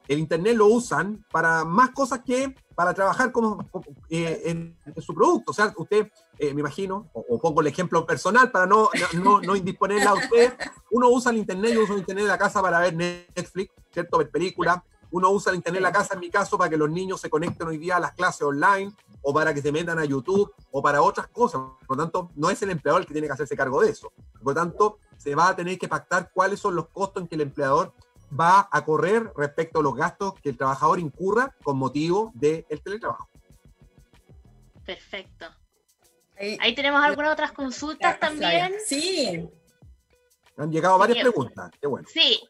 el 0.08 0.18
Internet 0.18 0.56
lo 0.56 0.66
usan 0.66 1.24
para 1.30 1.64
más 1.64 1.90
cosas 1.90 2.20
que 2.24 2.54
para 2.74 2.94
trabajar 2.94 3.30
como, 3.30 3.68
eh, 4.08 4.42
en, 4.46 4.78
su 5.02 5.14
producto. 5.14 5.50
O 5.50 5.54
sea, 5.54 5.74
usted, 5.76 6.10
eh, 6.38 6.54
me 6.54 6.60
imagino, 6.60 7.10
o, 7.12 7.38
pongo 7.38 7.60
el 7.60 7.66
ejemplo 7.66 8.06
personal 8.06 8.50
para 8.50 8.66
no, 8.66 8.88
no, 9.14 9.40
no 9.40 9.54
indisponerla 9.54 10.10
a 10.10 10.14
usted, 10.14 10.54
uno 10.90 11.08
usa 11.10 11.30
el 11.30 11.38
Internet, 11.38 11.74
yo 11.74 11.82
uso 11.82 11.92
el 11.94 12.00
Internet 12.00 12.22
en 12.22 12.28
la 12.28 12.38
casa 12.38 12.62
para 12.62 12.80
ver 12.80 12.94
Netflix, 12.94 13.72
¿cierto? 13.92 14.18
Ver 14.18 14.30
películas. 14.30 14.78
Uno 15.10 15.30
usa 15.30 15.50
el 15.50 15.56
Internet 15.56 15.78
en 15.78 15.82
la 15.82 15.92
casa, 15.92 16.14
en 16.14 16.20
mi 16.20 16.30
caso, 16.30 16.56
para 16.56 16.70
que 16.70 16.76
los 16.76 16.90
niños 16.90 17.20
se 17.20 17.28
conecten 17.28 17.66
hoy 17.66 17.78
día 17.78 17.96
a 17.96 18.00
las 18.00 18.12
clases 18.12 18.42
online, 18.42 18.92
o 19.22 19.34
para 19.34 19.52
que 19.52 19.60
se 19.60 19.72
metan 19.72 19.98
a 19.98 20.04
YouTube, 20.04 20.52
o 20.70 20.80
para 20.80 21.02
otras 21.02 21.26
cosas. 21.28 21.60
Por 21.86 21.96
lo 21.96 22.04
tanto, 22.04 22.30
no 22.36 22.48
es 22.48 22.62
el 22.62 22.70
empleador 22.70 23.02
el 23.02 23.06
que 23.06 23.12
tiene 23.12 23.26
que 23.26 23.32
hacerse 23.32 23.56
cargo 23.56 23.80
de 23.82 23.90
eso. 23.90 24.12
Por 24.34 24.54
lo 24.54 24.54
tanto, 24.54 24.98
se 25.16 25.34
va 25.34 25.48
a 25.48 25.56
tener 25.56 25.78
que 25.78 25.88
pactar 25.88 26.30
cuáles 26.32 26.60
son 26.60 26.76
los 26.76 26.88
costos 26.88 27.22
en 27.22 27.28
que 27.28 27.34
el 27.34 27.40
empleador 27.40 27.92
va 28.28 28.68
a 28.70 28.84
correr 28.84 29.32
respecto 29.36 29.80
a 29.80 29.82
los 29.82 29.94
gastos 29.94 30.34
que 30.40 30.50
el 30.50 30.56
trabajador 30.56 30.98
incurra 30.98 31.54
con 31.62 31.78
motivo 31.78 32.32
del 32.34 32.64
teletrabajo. 32.82 33.28
Perfecto. 34.84 35.46
Ahí, 36.60 36.74
tenemos 36.74 37.02
algunas 37.02 37.32
otras 37.32 37.52
consultas 37.52 38.18
también. 38.20 38.74
Sí. 38.86 39.48
Han 40.56 40.70
llegado 40.70 40.98
varias 40.98 41.18
preguntas. 41.18 41.70
Qué 41.80 41.86
bueno. 41.86 42.06
Sí. 42.12 42.40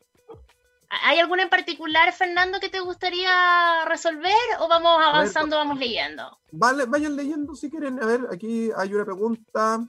¿Hay 0.91 1.19
alguna 1.19 1.43
en 1.43 1.51
particular, 1.51 2.13
Fernando, 2.13 2.61
que 2.61 2.69
te 2.71 2.81
gustaría 2.81 3.85
resolver 3.87 4.33
o 4.61 4.69
vamos 4.69 4.99
avanzando, 5.05 5.57
vamos 5.57 5.79
leyendo? 5.79 6.39
Vale, 6.51 6.87
vayan 6.87 7.17
leyendo 7.17 7.55
si 7.55 7.71
quieren. 7.71 8.03
A 8.03 8.07
ver, 8.07 8.27
aquí 8.33 8.71
hay 8.77 8.95
una 8.95 9.05
pregunta. 9.05 9.87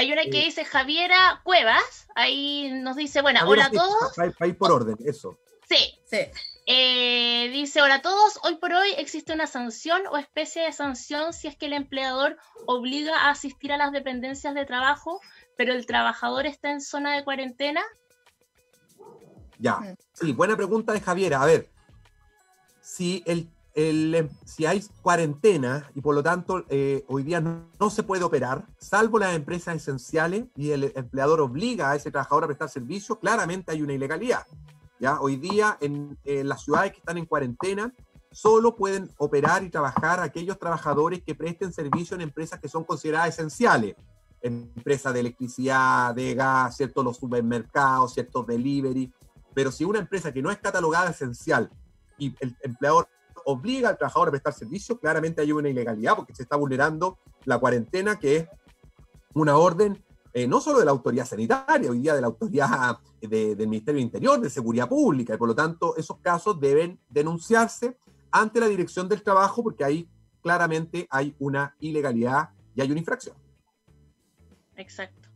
Hay 0.00 0.10
una 0.10 0.22
que 0.22 0.44
dice 0.46 0.64
Javiera 0.64 1.42
Cuevas, 1.44 2.08
ahí 2.14 2.72
nos 2.72 2.96
dice, 2.96 3.20
bueno, 3.20 3.40
hola 3.46 3.66
a 3.66 3.70
todos. 3.70 4.14
Para 4.16 4.46
ir 4.46 4.56
por 4.56 4.72
orden, 4.72 4.96
eso. 5.04 5.38
Sí. 5.68 6.00
sí. 6.06 6.20
Eh, 6.64 7.50
dice, 7.52 7.82
hola 7.82 7.96
a 7.96 8.00
todos, 8.00 8.40
hoy 8.42 8.56
por 8.56 8.72
hoy 8.72 8.88
existe 8.96 9.34
una 9.34 9.46
sanción 9.46 10.00
o 10.10 10.16
especie 10.16 10.62
de 10.62 10.72
sanción 10.72 11.34
si 11.34 11.48
es 11.48 11.56
que 11.56 11.66
el 11.66 11.74
empleador 11.74 12.38
obliga 12.64 13.14
a 13.14 13.30
asistir 13.30 13.74
a 13.74 13.76
las 13.76 13.92
dependencias 13.92 14.54
de 14.54 14.64
trabajo, 14.64 15.20
pero 15.58 15.74
el 15.74 15.84
trabajador 15.84 16.46
está 16.46 16.70
en 16.70 16.80
zona 16.80 17.14
de 17.14 17.22
cuarentena. 17.22 17.82
Ya, 19.58 19.80
sí, 20.14 20.32
buena 20.32 20.56
pregunta 20.56 20.94
de 20.94 21.02
Javier. 21.02 21.34
A 21.34 21.44
ver, 21.44 21.70
si, 22.80 23.22
el, 23.26 23.50
em, 23.74 24.28
si 24.44 24.66
hay 24.66 24.84
cuarentena 25.02 25.90
y 25.94 26.00
por 26.00 26.14
lo 26.14 26.22
tanto 26.22 26.64
eh, 26.68 27.04
hoy 27.08 27.22
día 27.22 27.40
no, 27.40 27.68
no, 27.78 27.90
se 27.90 28.02
puede 28.02 28.24
operar, 28.24 28.66
salvo 28.78 29.18
las 29.18 29.34
empresas 29.34 29.76
esenciales 29.76 30.46
y 30.56 30.70
el 30.70 30.92
empleador 30.94 31.40
obliga 31.40 31.90
a 31.90 31.96
ese 31.96 32.10
trabajador 32.10 32.44
a 32.44 32.46
prestar 32.48 32.68
servicio, 32.68 33.18
claramente 33.18 33.72
hay 33.72 33.82
una 33.82 33.92
ilegalidad. 33.92 34.46
¿ya? 35.00 35.20
Hoy 35.20 35.36
día 35.36 35.78
en, 35.80 36.16
las 36.24 36.62
ciudades 36.62 36.92
que 36.92 36.98
están 36.98 37.18
en 37.18 37.26
cuarentena 37.26 37.92
solo 38.30 38.76
pueden 38.76 39.10
operar 39.16 39.64
y 39.64 39.70
trabajar 39.70 40.20
aquellos 40.20 40.58
trabajadores 40.58 41.22
que 41.22 41.34
presten 41.34 41.72
servicio 41.72 42.14
en 42.14 42.20
empresas 42.20 42.60
que 42.60 42.68
son 42.68 42.84
consideradas 42.84 43.30
esenciales. 43.30 43.96
Empresas 44.42 45.12
de 45.12 45.20
electricidad, 45.20 46.14
de 46.14 46.34
gas, 46.34 46.76
ciertos 46.76 47.04
los 47.04 47.16
supermercados, 47.16 48.14
ciertos 48.14 48.46
delivery. 48.46 49.12
Pero 49.54 49.72
si 49.72 49.84
una 49.84 49.98
empresa 49.98 50.32
que 50.32 50.42
no 50.42 50.50
es 50.50 50.58
catalogada 50.58 51.10
esencial 51.10 51.70
y 52.16 52.34
el 52.40 52.56
empleador 52.62 53.08
obliga 53.44 53.88
al 53.88 53.98
trabajador 53.98 54.28
a 54.28 54.30
prestar 54.32 54.52
servicio, 54.52 54.98
claramente 54.98 55.40
hay 55.40 55.52
una 55.52 55.68
ilegalidad 55.68 56.16
porque 56.16 56.34
se 56.34 56.42
está 56.42 56.56
vulnerando 56.56 57.18
la 57.44 57.58
cuarentena, 57.58 58.18
que 58.18 58.36
es 58.36 58.48
una 59.34 59.56
orden 59.56 60.02
eh, 60.32 60.46
no 60.46 60.60
solo 60.60 60.78
de 60.78 60.84
la 60.84 60.92
autoridad 60.92 61.26
sanitaria, 61.26 61.90
hoy 61.90 62.00
día 62.00 62.14
de 62.14 62.20
la 62.20 62.28
autoridad 62.28 62.98
del 63.20 63.56
Ministerio 63.66 63.96
del 63.98 64.04
Interior, 64.04 64.40
de 64.40 64.48
Seguridad 64.48 64.88
Pública, 64.88 65.34
y 65.34 65.36
por 65.36 65.48
lo 65.48 65.54
tanto 65.54 65.96
esos 65.96 66.18
casos 66.18 66.60
deben 66.60 67.00
denunciarse 67.08 67.98
ante 68.30 68.60
la 68.60 68.68
Dirección 68.68 69.08
del 69.08 69.22
Trabajo 69.22 69.64
porque 69.64 69.84
ahí 69.84 70.08
claramente 70.40 71.06
hay 71.10 71.34
una 71.38 71.74
ilegalidad 71.80 72.50
y 72.76 72.80
hay 72.80 72.90
una 72.90 73.00
infracción. 73.00 73.36
Exacto. 74.76 75.28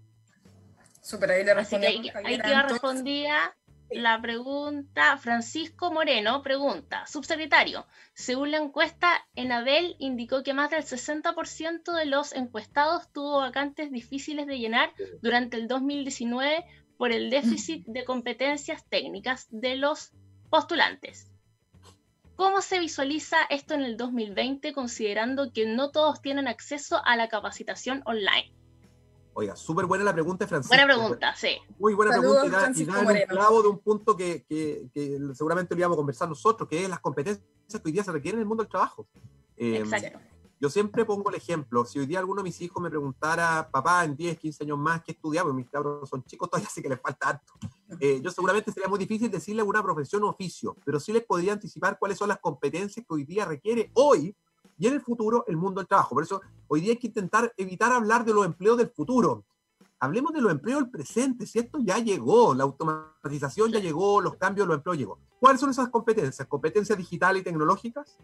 Super, 1.00 1.32
ahí 1.32 1.44
le 1.44 1.52
ahí, 1.52 2.10
ahí 2.24 2.62
respondía 2.68 3.54
la 3.94 4.20
pregunta, 4.20 5.16
Francisco 5.18 5.92
Moreno 5.92 6.42
pregunta, 6.42 7.06
subsecretario, 7.06 7.86
según 8.14 8.50
la 8.50 8.58
encuesta, 8.58 9.26
Enabel 9.34 9.96
indicó 9.98 10.42
que 10.42 10.54
más 10.54 10.70
del 10.70 10.82
60% 10.82 11.92
de 11.92 12.06
los 12.06 12.32
encuestados 12.32 13.10
tuvo 13.12 13.38
vacantes 13.38 13.90
difíciles 13.90 14.46
de 14.46 14.58
llenar 14.58 14.92
durante 15.22 15.56
el 15.56 15.68
2019 15.68 16.64
por 16.96 17.12
el 17.12 17.30
déficit 17.30 17.84
de 17.86 18.04
competencias 18.04 18.84
técnicas 18.88 19.48
de 19.50 19.76
los 19.76 20.12
postulantes. 20.50 21.30
¿Cómo 22.36 22.60
se 22.62 22.80
visualiza 22.80 23.36
esto 23.48 23.74
en 23.74 23.82
el 23.82 23.96
2020 23.96 24.72
considerando 24.72 25.52
que 25.52 25.66
no 25.66 25.90
todos 25.90 26.20
tienen 26.20 26.48
acceso 26.48 27.00
a 27.04 27.16
la 27.16 27.28
capacitación 27.28 28.02
online? 28.06 28.52
Oiga, 29.34 29.56
súper 29.56 29.86
buena 29.86 30.04
la 30.04 30.12
pregunta, 30.12 30.46
Francisco. 30.46 30.76
Buena 30.76 30.94
pregunta, 30.94 31.34
sí. 31.34 31.58
Muy 31.78 31.92
buena 31.94 32.16
pregunta 32.16 32.46
y 32.74 32.84
da, 32.84 33.00
un 33.00 33.16
clavo 33.28 33.62
de 33.62 33.68
un 33.68 33.78
punto 33.80 34.16
que, 34.16 34.44
que, 34.48 34.88
que, 34.94 35.18
seguramente 35.34 35.74
lo 35.74 35.80
íbamos 35.80 35.96
a 35.96 35.98
conversar 35.98 36.28
nosotros, 36.28 36.68
que 36.68 36.84
es 36.84 36.88
las 36.88 37.00
competencias 37.00 37.44
que 37.68 37.82
hoy 37.84 37.92
día 37.92 38.04
se 38.04 38.12
requieren 38.12 38.38
en 38.38 38.42
el 38.42 38.46
mundo 38.46 38.62
del 38.62 38.70
trabajo. 38.70 39.08
Eh, 39.56 39.78
Exacto. 39.78 40.20
Yo 40.60 40.70
siempre 40.70 41.04
pongo 41.04 41.28
el 41.30 41.36
ejemplo, 41.36 41.84
si 41.84 41.98
hoy 41.98 42.06
día 42.06 42.20
alguno 42.20 42.38
de 42.40 42.44
mis 42.44 42.60
hijos 42.60 42.82
me 42.82 42.88
preguntara, 42.88 43.68
papá, 43.70 44.04
en 44.04 44.16
10, 44.16 44.38
15 44.38 44.64
años 44.64 44.78
más, 44.78 45.02
¿qué 45.02 45.12
estudiamos? 45.12 45.52
Mis 45.52 45.68
cabros 45.68 46.08
son 46.08 46.24
chicos 46.24 46.48
todavía, 46.48 46.68
así 46.68 46.80
que 46.80 46.88
les 46.88 47.00
falta 47.00 47.28
harto. 47.28 47.52
Eh, 48.00 48.20
yo 48.22 48.30
seguramente 48.30 48.72
sería 48.72 48.88
muy 48.88 48.98
difícil 48.98 49.30
decirle 49.30 49.60
alguna 49.60 49.82
profesión 49.82 50.22
o 50.22 50.28
oficio, 50.28 50.76
pero 50.84 50.98
sí 51.00 51.12
les 51.12 51.24
podría 51.24 51.52
anticipar 51.52 51.98
cuáles 51.98 52.16
son 52.16 52.28
las 52.28 52.38
competencias 52.38 53.04
que 53.04 53.12
hoy 53.12 53.24
día 53.24 53.44
requiere 53.44 53.90
hoy 53.94 54.34
y 54.78 54.86
en 54.86 54.94
el 54.94 55.00
futuro 55.00 55.44
el 55.46 55.56
mundo 55.56 55.80
del 55.80 55.88
trabajo. 55.88 56.14
Por 56.14 56.24
eso 56.24 56.40
hoy 56.68 56.80
día 56.80 56.92
hay 56.92 56.98
que 56.98 57.08
intentar 57.08 57.52
evitar 57.56 57.92
hablar 57.92 58.24
de 58.24 58.34
los 58.34 58.44
empleos 58.44 58.78
del 58.78 58.90
futuro. 58.90 59.44
Hablemos 60.00 60.32
de 60.32 60.40
los 60.40 60.52
empleos 60.52 60.80
del 60.80 60.90
presente, 60.90 61.46
si 61.46 61.58
esto 61.58 61.78
ya 61.80 61.98
llegó, 61.98 62.54
la 62.54 62.64
automatización 62.64 63.72
ya 63.72 63.78
llegó, 63.78 64.20
los 64.20 64.36
cambios 64.36 64.66
de 64.66 64.68
los 64.68 64.76
empleos 64.76 64.98
llegó. 64.98 65.18
¿Cuáles 65.40 65.60
son 65.60 65.70
esas 65.70 65.88
competencias? 65.88 66.46
Competencias 66.46 66.98
digitales 66.98 67.40
y 67.40 67.44
tecnológicas, 67.44 68.18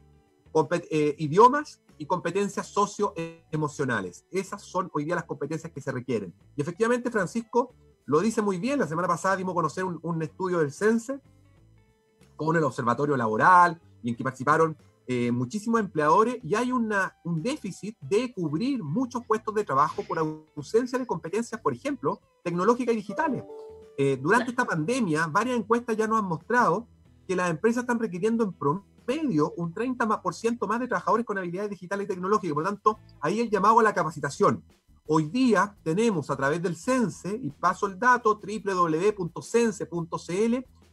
eh, 0.90 1.14
idiomas 1.18 1.80
y 1.96 2.06
competencias 2.06 2.66
socioemocionales. 2.66 4.24
Esas 4.30 4.62
son 4.62 4.90
hoy 4.92 5.04
día 5.04 5.14
las 5.14 5.24
competencias 5.24 5.72
que 5.72 5.80
se 5.80 5.92
requieren. 5.92 6.34
Y 6.56 6.62
efectivamente, 6.62 7.10
Francisco 7.10 7.72
lo 8.04 8.20
dice 8.20 8.42
muy 8.42 8.58
bien. 8.58 8.78
La 8.78 8.88
semana 8.88 9.06
pasada 9.06 9.36
dimos 9.36 9.52
a 9.52 9.54
conocer 9.54 9.84
un, 9.84 10.22
estudio 10.22 10.58
del 10.58 10.72
CENSE 10.72 11.20
con 12.36 12.56
el 12.56 12.64
Observatorio 12.64 13.16
Laboral 13.16 13.80
y 14.02 14.10
en 14.10 14.16
que 14.16 14.24
participaron 14.24 14.76
eh, 15.06 15.32
muchísimos 15.32 15.80
empleadores 15.80 16.38
y 16.42 16.54
hay 16.54 16.70
una, 16.72 17.16
un 17.24 17.42
déficit 17.42 17.96
de 18.00 18.32
cubrir 18.32 18.82
muchos 18.82 19.24
puestos 19.26 19.54
de 19.54 19.64
trabajo 19.64 20.02
por 20.04 20.18
ausencia 20.18 20.98
de 20.98 21.06
competencias, 21.06 21.60
por 21.60 21.72
ejemplo, 21.72 22.20
tecnológicas 22.44 22.92
y 22.94 22.98
digitales. 22.98 23.42
Eh, 23.98 24.18
durante 24.22 24.50
esta 24.50 24.64
pandemia, 24.64 25.26
varias 25.26 25.58
encuestas 25.58 25.96
ya 25.96 26.06
nos 26.06 26.20
han 26.20 26.26
mostrado 26.26 26.86
que 27.26 27.34
las 27.36 27.50
empresas 27.50 27.82
están 27.82 27.98
requiriendo 27.98 28.44
en 28.44 28.52
promedio 28.52 29.52
un 29.56 29.74
30% 29.74 30.66
más 30.66 30.80
de 30.80 30.86
trabajadores 30.86 31.26
con 31.26 31.38
habilidades 31.38 31.70
digitales 31.70 32.04
y 32.04 32.08
tecnológicas. 32.08 32.54
Por 32.54 32.62
lo 32.62 32.70
tanto, 32.70 32.98
ahí 33.20 33.40
el 33.40 33.50
llamado 33.50 33.80
a 33.80 33.82
la 33.82 33.92
capacitación. 33.92 34.62
Hoy 35.06 35.24
día 35.24 35.76
tenemos 35.82 36.30
a 36.30 36.36
través 36.36 36.62
del 36.62 36.76
CENSE, 36.76 37.34
y 37.42 37.50
paso 37.50 37.88
el 37.88 37.98
dato, 37.98 38.40
www.cense.cl, 38.40 39.26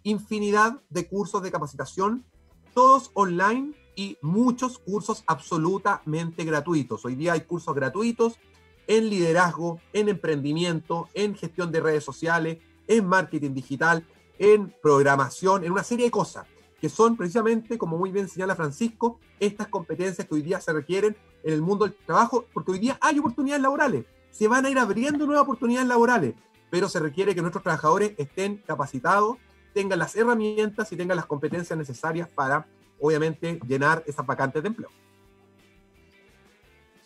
infinidad 0.04 0.82
de 0.90 1.08
cursos 1.08 1.44
de 1.44 1.52
capacitación, 1.52 2.26
todos 2.74 3.12
online 3.14 3.76
y 3.98 4.18
muchos 4.22 4.78
cursos 4.78 5.24
absolutamente 5.28 6.46
gratuitos. 6.46 7.04
Hoy 7.04 7.16
día 7.16 7.34
hay 7.34 7.42
cursos 7.42 7.76
gratuitos 7.76 8.40
en 8.86 9.10
liderazgo, 9.10 9.82
en 9.92 10.08
emprendimiento, 10.08 11.10
en 11.16 11.36
gestión 11.36 11.72
de 11.72 11.82
redes 11.82 12.04
sociales, 12.04 12.60
en 12.88 13.06
marketing 13.06 13.54
digital, 13.54 14.06
en 14.38 14.74
programación, 14.82 15.66
en 15.66 15.72
una 15.72 15.84
serie 15.84 16.06
de 16.06 16.12
cosas 16.12 16.46
que 16.80 16.90
son 16.90 17.18
precisamente, 17.18 17.76
como 17.80 17.98
muy 17.98 18.12
bien 18.12 18.30
señala 18.30 18.56
Francisco, 18.56 19.20
estas 19.40 19.68
competencias 19.68 20.28
que 20.28 20.36
hoy 20.36 20.44
día 20.44 20.62
se 20.62 20.72
requieren 20.72 21.18
en 21.44 21.54
el 21.54 21.64
mundo 21.64 21.86
del 21.86 21.96
trabajo, 22.06 22.46
porque 22.54 22.74
hoy 22.74 22.80
día 22.80 23.00
hay 23.02 23.18
oportunidades 23.18 23.64
laborales, 23.64 24.06
se 24.30 24.48
van 24.48 24.64
a 24.64 24.70
ir 24.70 24.78
abriendo 24.78 25.26
nuevas 25.26 25.44
oportunidades 25.44 25.88
laborales, 25.88 26.36
pero 26.70 26.88
se 26.88 27.00
requiere 27.00 27.34
que 27.34 27.42
nuestros 27.42 27.64
trabajadores 27.64 28.14
estén 28.18 28.58
capacitados, 28.58 29.38
tengan 29.74 29.98
las 29.98 30.16
herramientas 30.16 30.92
y 30.92 30.96
tengan 30.96 31.18
las 31.18 31.26
competencias 31.26 31.78
necesarias 31.78 32.30
para 32.30 32.68
obviamente, 33.00 33.60
llenar 33.68 34.04
esas 34.06 34.26
vacantes 34.26 34.62
de 34.64 34.68
empleo. 34.68 34.90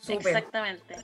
Exactamente. 0.08 0.96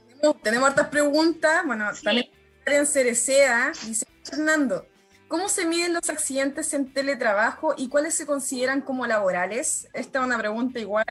Tenemos, 0.41 0.69
hartas 0.69 0.87
preguntas. 0.87 1.65
Bueno, 1.65 1.89
también 2.03 2.29
en 2.65 2.85
Cerecea, 2.85 3.71
dice 3.85 4.05
Fernando, 4.23 4.85
¿cómo 5.27 5.49
se 5.49 5.65
miden 5.65 5.93
los 5.93 6.09
accidentes 6.09 6.73
en 6.73 6.91
teletrabajo 6.91 7.73
y 7.77 7.89
cuáles 7.89 8.13
se 8.13 8.25
consideran 8.25 8.81
como 8.81 9.05
laborales? 9.05 9.87
Esta 9.93 10.19
es 10.19 10.25
una 10.25 10.37
pregunta 10.37 10.79
igual. 10.79 11.05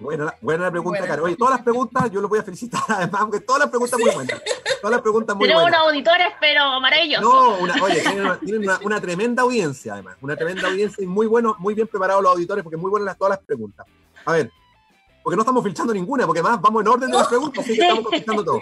Buena, 0.00 0.34
buena 0.40 0.64
la 0.64 0.70
pregunta, 0.70 1.06
Caro. 1.06 1.24
Oye, 1.24 1.36
todas 1.36 1.54
las 1.54 1.62
preguntas 1.62 2.10
yo 2.10 2.20
los 2.20 2.30
voy 2.30 2.38
a 2.38 2.42
felicitar, 2.42 2.82
además, 2.88 3.22
porque 3.22 3.40
todas 3.40 3.60
las 3.60 3.70
preguntas 3.70 3.98
muy 3.98 4.10
buenas. 4.10 4.42
Todas 4.80 4.92
las 4.92 5.02
preguntas 5.02 5.36
muy 5.36 5.48
Tenemos 5.48 5.68
unos 5.68 5.80
auditores, 5.80 6.28
pero 6.40 6.80
maravillosos. 6.80 7.24
No, 7.24 7.58
una, 7.58 7.74
oye, 7.82 8.02
tienen, 8.44 8.70
una, 8.82 9.00
tremenda 9.00 9.42
audiencia, 9.42 9.94
además. 9.94 10.16
Una 10.20 10.36
tremenda 10.36 10.68
audiencia 10.68 11.02
y 11.02 11.06
muy 11.06 11.26
bueno, 11.26 11.56
muy 11.58 11.74
bien 11.74 11.86
preparados 11.86 12.22
los 12.22 12.32
auditores, 12.32 12.62
porque 12.62 12.76
muy 12.76 12.90
buenas 12.90 13.16
todas 13.16 13.30
las 13.30 13.46
preguntas. 13.46 13.86
A 14.24 14.32
ver, 14.32 14.50
porque 15.22 15.36
no 15.36 15.42
estamos 15.42 15.64
filtrando 15.64 15.94
ninguna, 15.94 16.26
porque 16.26 16.42
más 16.42 16.60
vamos 16.60 16.82
en 16.82 16.88
orden 16.88 17.10
de 17.10 17.16
las 17.16 17.28
preguntas, 17.28 17.64
así 17.64 17.74
que 17.74 17.82
estamos 17.82 18.10
filtrando 18.10 18.44
todo. 18.44 18.60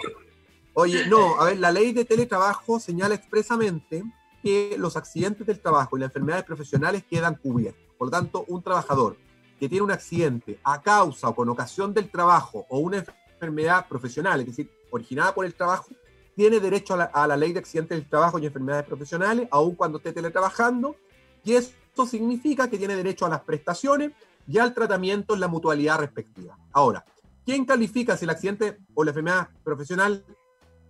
Oye, 0.75 1.05
no, 1.07 1.39
a 1.39 1.45
ver, 1.45 1.59
la 1.59 1.71
ley 1.71 1.91
de 1.91 2.03
teletrabajo 2.03 2.79
señala 2.79 3.13
expresamente 3.13 4.03
que 4.43 4.75
los 4.77 4.97
accidentes 4.97 5.47
del 5.47 5.61
trabajo 5.61 5.95
y 5.95 6.01
las 6.01 6.09
enfermedades 6.09 6.43
profesionales 6.43 7.05
quedan 7.09 7.35
cubiertos. 7.35 7.81
Por 7.97 8.07
lo 8.07 8.11
tanto, 8.11 8.43
un 8.49 8.61
trabajador 8.61 9.15
que 9.57 9.69
tiene 9.69 9.83
un 9.83 9.91
accidente 9.91 10.59
a 10.65 10.81
causa 10.81 11.29
o 11.29 11.35
con 11.35 11.47
ocasión 11.47 11.93
del 11.93 12.11
trabajo 12.11 12.65
o 12.69 12.79
una 12.79 12.97
enfermedad 12.97 13.87
profesional, 13.87 14.41
es 14.41 14.47
decir, 14.47 14.69
originada 14.91 15.33
por 15.33 15.45
el 15.45 15.53
trabajo, 15.53 15.87
tiene 16.35 16.59
derecho 16.59 16.93
a 16.95 17.27
la, 17.27 17.37
ley 17.37 17.53
de 17.53 17.59
accidentes 17.59 17.97
del 17.97 18.09
trabajo 18.09 18.37
y 18.37 18.45
enfermedades 18.45 18.85
profesionales, 18.85 19.47
aun 19.49 19.75
cuando 19.75 19.99
esté 19.99 20.11
teletrabajando, 20.11 20.97
y 21.45 21.53
esto 21.53 22.05
significa 22.05 22.69
que 22.69 22.77
tiene 22.77 22.95
derecho 22.95 23.25
a 23.25 23.29
las 23.29 23.41
prestaciones 23.41 24.11
y 24.45 24.57
al 24.57 24.73
tratamiento 24.73 25.35
en 25.35 25.39
la 25.39 25.47
mutualidad 25.47 25.99
respectiva. 25.99 26.57
Ahora, 26.73 27.05
¿quién 27.45 27.63
califica 27.63 28.17
si 28.17 28.25
el 28.25 28.31
accidente 28.31 28.79
o 28.93 29.05
la 29.05 29.11
enfermedad 29.11 29.49
profesional 29.63 30.25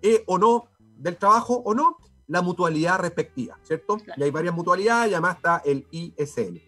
es 0.02 0.24
o 0.26 0.40
no 0.40 0.70
del 0.98 1.18
trabajo 1.18 1.62
o 1.66 1.76
no? 1.76 1.98
La 2.28 2.42
mutualidad 2.42 3.00
respectiva, 3.00 3.58
¿cierto? 3.64 3.98
Y 4.18 4.24
hay 4.24 4.32
varias 4.32 4.54
mutualidades 4.54 5.12
y 5.12 5.14
además 5.14 5.38
está 5.38 5.62
el 5.66 5.86
ISL. 5.92 6.62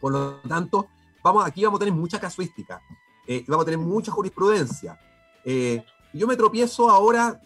Por 0.00 0.12
lo 0.12 0.40
tanto, 0.48 0.88
vamos, 1.22 1.46
aquí 1.46 1.64
vamos 1.64 1.78
a 1.78 1.84
tener 1.84 1.94
mucha 1.94 2.20
casuística, 2.20 2.80
eh, 3.26 3.44
vamos 3.46 3.62
a 3.62 3.66
tener 3.66 3.78
mucha 3.78 4.10
jurisprudencia. 4.10 4.98
Eh, 5.44 5.84
yo 6.12 6.26
me 6.26 6.36
tropiezo 6.36 6.90
ahora 6.90 7.40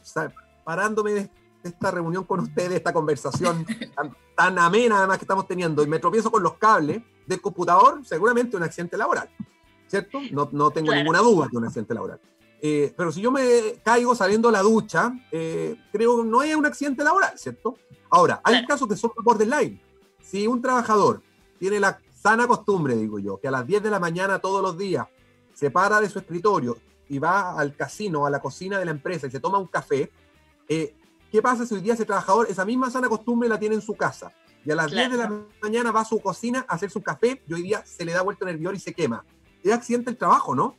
parándome 0.64 1.30
esta 1.62 1.90
reunión 1.90 2.24
con 2.24 2.40
ustedes, 2.40 2.72
esta 2.72 2.92
conversación 2.92 3.66
tan, 4.36 4.58
amena 4.58 4.98
además 4.98 5.18
que 5.18 5.24
estamos 5.24 5.46
teniendo, 5.46 5.82
y 5.82 5.86
me 5.86 5.98
tropiezo 5.98 6.30
con 6.30 6.42
los 6.42 6.54
cables 6.54 7.02
del 7.26 7.40
computador, 7.40 8.04
seguramente 8.04 8.56
un 8.56 8.62
accidente 8.62 8.96
laboral, 8.96 9.28
¿cierto? 9.86 10.20
No, 10.30 10.48
no 10.52 10.70
tengo 10.70 10.94
ninguna 10.94 11.20
duda 11.20 11.48
que 11.48 11.56
un 11.56 11.64
accidente 11.64 11.94
laboral. 11.94 12.20
Eh, 12.66 12.94
pero 12.96 13.12
si 13.12 13.20
yo 13.20 13.30
me 13.30 13.74
caigo 13.84 14.14
saliendo 14.14 14.48
a 14.48 14.52
la 14.52 14.62
ducha, 14.62 15.12
eh, 15.30 15.76
creo 15.92 16.22
que 16.22 16.24
no 16.24 16.42
es 16.42 16.56
un 16.56 16.64
accidente 16.64 17.04
laboral, 17.04 17.38
¿cierto? 17.38 17.76
Ahora, 18.08 18.40
hay 18.42 18.64
casos 18.64 18.88
que 18.88 18.96
son 18.96 19.10
borderline. 19.22 19.78
Si 20.22 20.46
un 20.46 20.62
trabajador 20.62 21.20
tiene 21.58 21.78
la 21.78 22.00
sana 22.10 22.46
costumbre, 22.46 22.96
digo 22.96 23.18
yo, 23.18 23.38
que 23.38 23.48
a 23.48 23.50
las 23.50 23.66
10 23.66 23.82
de 23.82 23.90
la 23.90 24.00
mañana 24.00 24.38
todos 24.38 24.62
los 24.62 24.78
días 24.78 25.06
se 25.52 25.70
para 25.70 26.00
de 26.00 26.08
su 26.08 26.18
escritorio 26.18 26.78
y 27.06 27.18
va 27.18 27.52
al 27.52 27.76
casino, 27.76 28.24
a 28.24 28.30
la 28.30 28.40
cocina 28.40 28.78
de 28.78 28.86
la 28.86 28.92
empresa 28.92 29.26
y 29.26 29.30
se 29.30 29.40
toma 29.40 29.58
un 29.58 29.66
café, 29.66 30.10
eh, 30.66 30.94
¿qué 31.30 31.42
pasa 31.42 31.66
si 31.66 31.74
hoy 31.74 31.82
día 31.82 31.92
ese 31.92 32.06
trabajador 32.06 32.46
esa 32.48 32.64
misma 32.64 32.90
sana 32.90 33.10
costumbre 33.10 33.46
la 33.46 33.58
tiene 33.58 33.74
en 33.74 33.82
su 33.82 33.94
casa? 33.94 34.32
Y 34.64 34.70
a 34.70 34.74
las 34.74 34.90
10 34.90 35.10
de 35.10 35.16
la 35.18 35.30
mañana 35.60 35.92
va 35.92 36.00
a 36.00 36.06
su 36.06 36.18
cocina 36.18 36.64
a 36.66 36.76
hacer 36.76 36.90
su 36.90 37.02
café 37.02 37.42
y 37.46 37.52
hoy 37.52 37.60
día 37.60 37.84
se 37.84 38.06
le 38.06 38.12
da 38.12 38.22
vuelta 38.22 38.48
el 38.48 38.74
y 38.74 38.80
se 38.80 38.94
quema. 38.94 39.22
Es 39.62 39.70
accidente 39.70 40.08
el 40.08 40.16
trabajo, 40.16 40.54
¿no? 40.54 40.76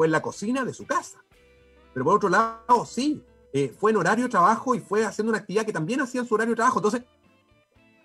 Fue 0.00 0.06
en 0.06 0.12
la 0.12 0.22
cocina 0.22 0.64
de 0.64 0.72
su 0.72 0.86
casa. 0.86 1.22
Pero 1.92 2.06
por 2.06 2.16
otro 2.16 2.30
lado, 2.30 2.86
sí, 2.86 3.22
eh, 3.52 3.68
fue 3.78 3.90
en 3.90 3.98
horario 3.98 4.24
de 4.24 4.30
trabajo 4.30 4.74
y 4.74 4.80
fue 4.80 5.04
haciendo 5.04 5.28
una 5.28 5.40
actividad 5.40 5.66
que 5.66 5.74
también 5.74 6.00
hacía 6.00 6.22
en 6.22 6.26
su 6.26 6.34
horario 6.34 6.52
de 6.52 6.56
trabajo. 6.56 6.78
Entonces, 6.78 7.02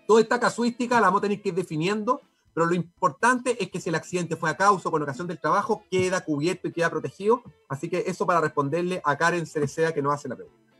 toda 0.06 0.20
esta 0.20 0.38
casuística 0.38 0.96
la 0.96 1.06
vamos 1.06 1.20
a 1.20 1.22
tener 1.22 1.40
que 1.40 1.48
ir 1.48 1.54
definiendo 1.54 2.20
pero 2.56 2.64
lo 2.64 2.74
importante 2.74 3.62
es 3.62 3.70
que 3.70 3.82
si 3.82 3.90
el 3.90 3.94
accidente 3.94 4.34
fue 4.34 4.48
a 4.48 4.56
causa 4.56 4.88
o 4.88 4.90
con 4.90 5.02
ocasión 5.02 5.26
del 5.26 5.38
trabajo, 5.38 5.84
queda 5.90 6.22
cubierto 6.22 6.68
y 6.68 6.72
queda 6.72 6.88
protegido. 6.88 7.42
Así 7.68 7.90
que 7.90 8.04
eso 8.06 8.26
para 8.26 8.40
responderle 8.40 9.02
a 9.04 9.14
Karen 9.14 9.46
Cerecea 9.46 9.92
que 9.92 10.00
nos 10.00 10.14
hace 10.14 10.26
la 10.26 10.36
pregunta. 10.36 10.72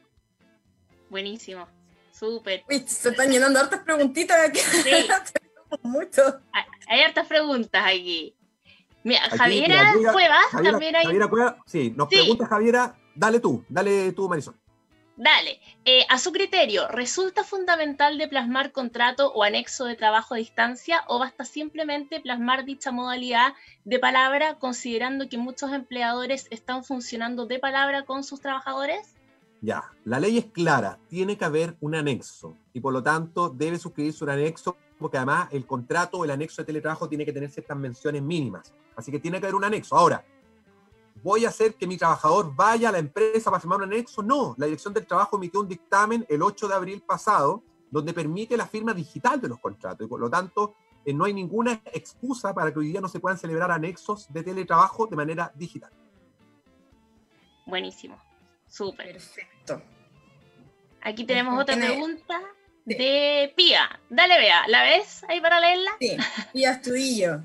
Buenísimo, 1.10 1.68
súper. 2.12 2.64
se 2.86 3.10
están 3.10 3.30
llenando 3.30 3.58
hartas 3.58 3.80
preguntitas 3.80 4.48
aquí. 4.48 4.58
Sí. 4.58 5.06
Mucho. 5.82 6.22
Hay, 6.88 7.02
hartas 7.02 7.26
preguntas 7.26 7.84
aquí. 7.86 8.34
Mira, 9.07 9.20
Javiera 9.30 9.92
Cuevas 10.12 10.50
también 10.50 10.96
hay. 10.96 11.04
Javiera 11.04 11.28
Cuevas, 11.28 11.54
sí, 11.64 11.94
nos 11.96 12.09
pregunta 12.09 12.44
Javiera, 12.44 12.98
dale 13.14 13.38
tú, 13.38 13.64
dale 13.68 14.11
tú, 14.11 14.28
Marisol. 14.28 14.57
Dale, 15.16 15.61
eh, 15.84 16.04
a 16.09 16.18
su 16.18 16.32
criterio, 16.32 16.88
¿resulta 16.88 17.44
fundamental 17.44 18.18
de 18.18 18.26
plasmar 18.26 18.72
contrato 18.72 19.32
o 19.32 19.44
anexo 19.44 19.84
de 19.84 19.94
trabajo 19.94 20.34
a 20.34 20.38
distancia 20.38 21.04
o 21.07 21.20
basta 21.20 21.44
simplemente 21.44 22.20
plasmar 22.20 22.64
dicha 22.64 22.90
modalidad 22.90 23.54
de 23.84 24.00
palabra 24.00 24.59
considerando 24.59 25.28
que 25.28 25.38
muchos 25.38 25.72
empleadores 25.72 26.48
están 26.50 26.82
funcionando 26.82 27.46
de 27.46 27.61
palabra 27.61 28.04
con 28.07 28.24
sus 28.24 28.40
trabajadores? 28.40 29.14
Ya, 29.61 29.84
la 30.04 30.18
ley 30.18 30.36
es 30.36 30.46
clara, 30.46 30.98
tiene 31.09 31.38
que 31.38 31.44
haber 31.44 31.76
un 31.80 31.94
anexo 31.94 32.57
y 32.72 32.80
por 32.80 32.92
lo 32.92 33.04
tanto 33.04 33.50
debe 33.50 33.78
suscribirse 33.78 34.24
un 34.24 34.30
anexo 34.30 34.76
porque 34.99 35.16
además 35.16 35.49
el 35.53 35.66
contrato 35.66 36.24
el 36.24 36.30
anexo 36.30 36.62
de 36.62 36.66
teletrabajo 36.66 37.09
tiene 37.09 37.24
que 37.24 37.32
tener 37.32 37.51
ciertas 37.51 37.76
menciones 37.76 38.22
mínimas, 38.22 38.72
así 38.94 39.11
que 39.11 39.18
tiene 39.18 39.40
que 39.40 39.47
haber 39.47 39.55
un 39.55 39.64
anexo. 39.64 39.97
Ahora, 39.97 40.24
voy 41.22 41.44
a 41.44 41.49
hacer 41.49 41.74
que 41.74 41.86
mi 41.86 41.97
trabajador 41.97 42.55
vaya 42.55 42.88
a 42.88 42.92
la 42.92 42.99
empresa 42.99 43.51
para 43.51 43.61
firmar 43.61 43.78
un 43.78 43.84
anexo. 43.84 44.22
No, 44.22 44.55
la 44.59 44.66
Dirección 44.66 44.94
del 44.94 45.07
Trabajo 45.07 45.36
emitió 45.36 45.61
un 45.61 45.68
dictamen 45.68 46.24
el 46.28 46.42
8 46.42 46.68
de 46.68 46.74
abril 46.74 47.03
pasado 47.03 47.62
donde 47.90 48.12
permite 48.12 48.57
la 48.57 48.66
firma 48.66 48.92
digital 48.92 49.40
de 49.40 49.49
los 49.49 49.59
contratos 49.59 50.07
y 50.07 50.09
por 50.09 50.20
lo 50.20 50.28
tanto 50.28 50.74
eh, 51.05 51.14
no 51.14 51.24
hay 51.24 51.32
ninguna 51.32 51.80
excusa 51.92 52.53
para 52.53 52.72
que 52.72 52.80
hoy 52.80 52.88
día 52.88 53.01
no 53.01 53.09
se 53.09 53.20
puedan 53.20 53.38
celebrar 53.38 53.70
anexos 53.70 54.32
de 54.32 54.42
teletrabajo 54.42 55.07
de 55.07 55.16
manera 55.16 55.53
digital. 55.55 55.90
Buenísimo, 57.64 58.20
súper. 58.68 59.12
Perfecto. 59.12 59.82
Aquí 61.01 61.24
tenemos 61.24 61.61
otra 61.61 61.76
pregunta 61.76 62.40
de 62.87 63.53
Pía. 63.57 64.01
Dale, 64.09 64.39
vea, 64.39 64.66
¿la 64.68 64.82
ves 64.82 65.22
ahí 65.28 65.41
para 65.41 65.61
leerla? 65.61 65.91
Sí, 66.01 66.16
Pía 66.53 66.72
Estudillo. 66.72 67.45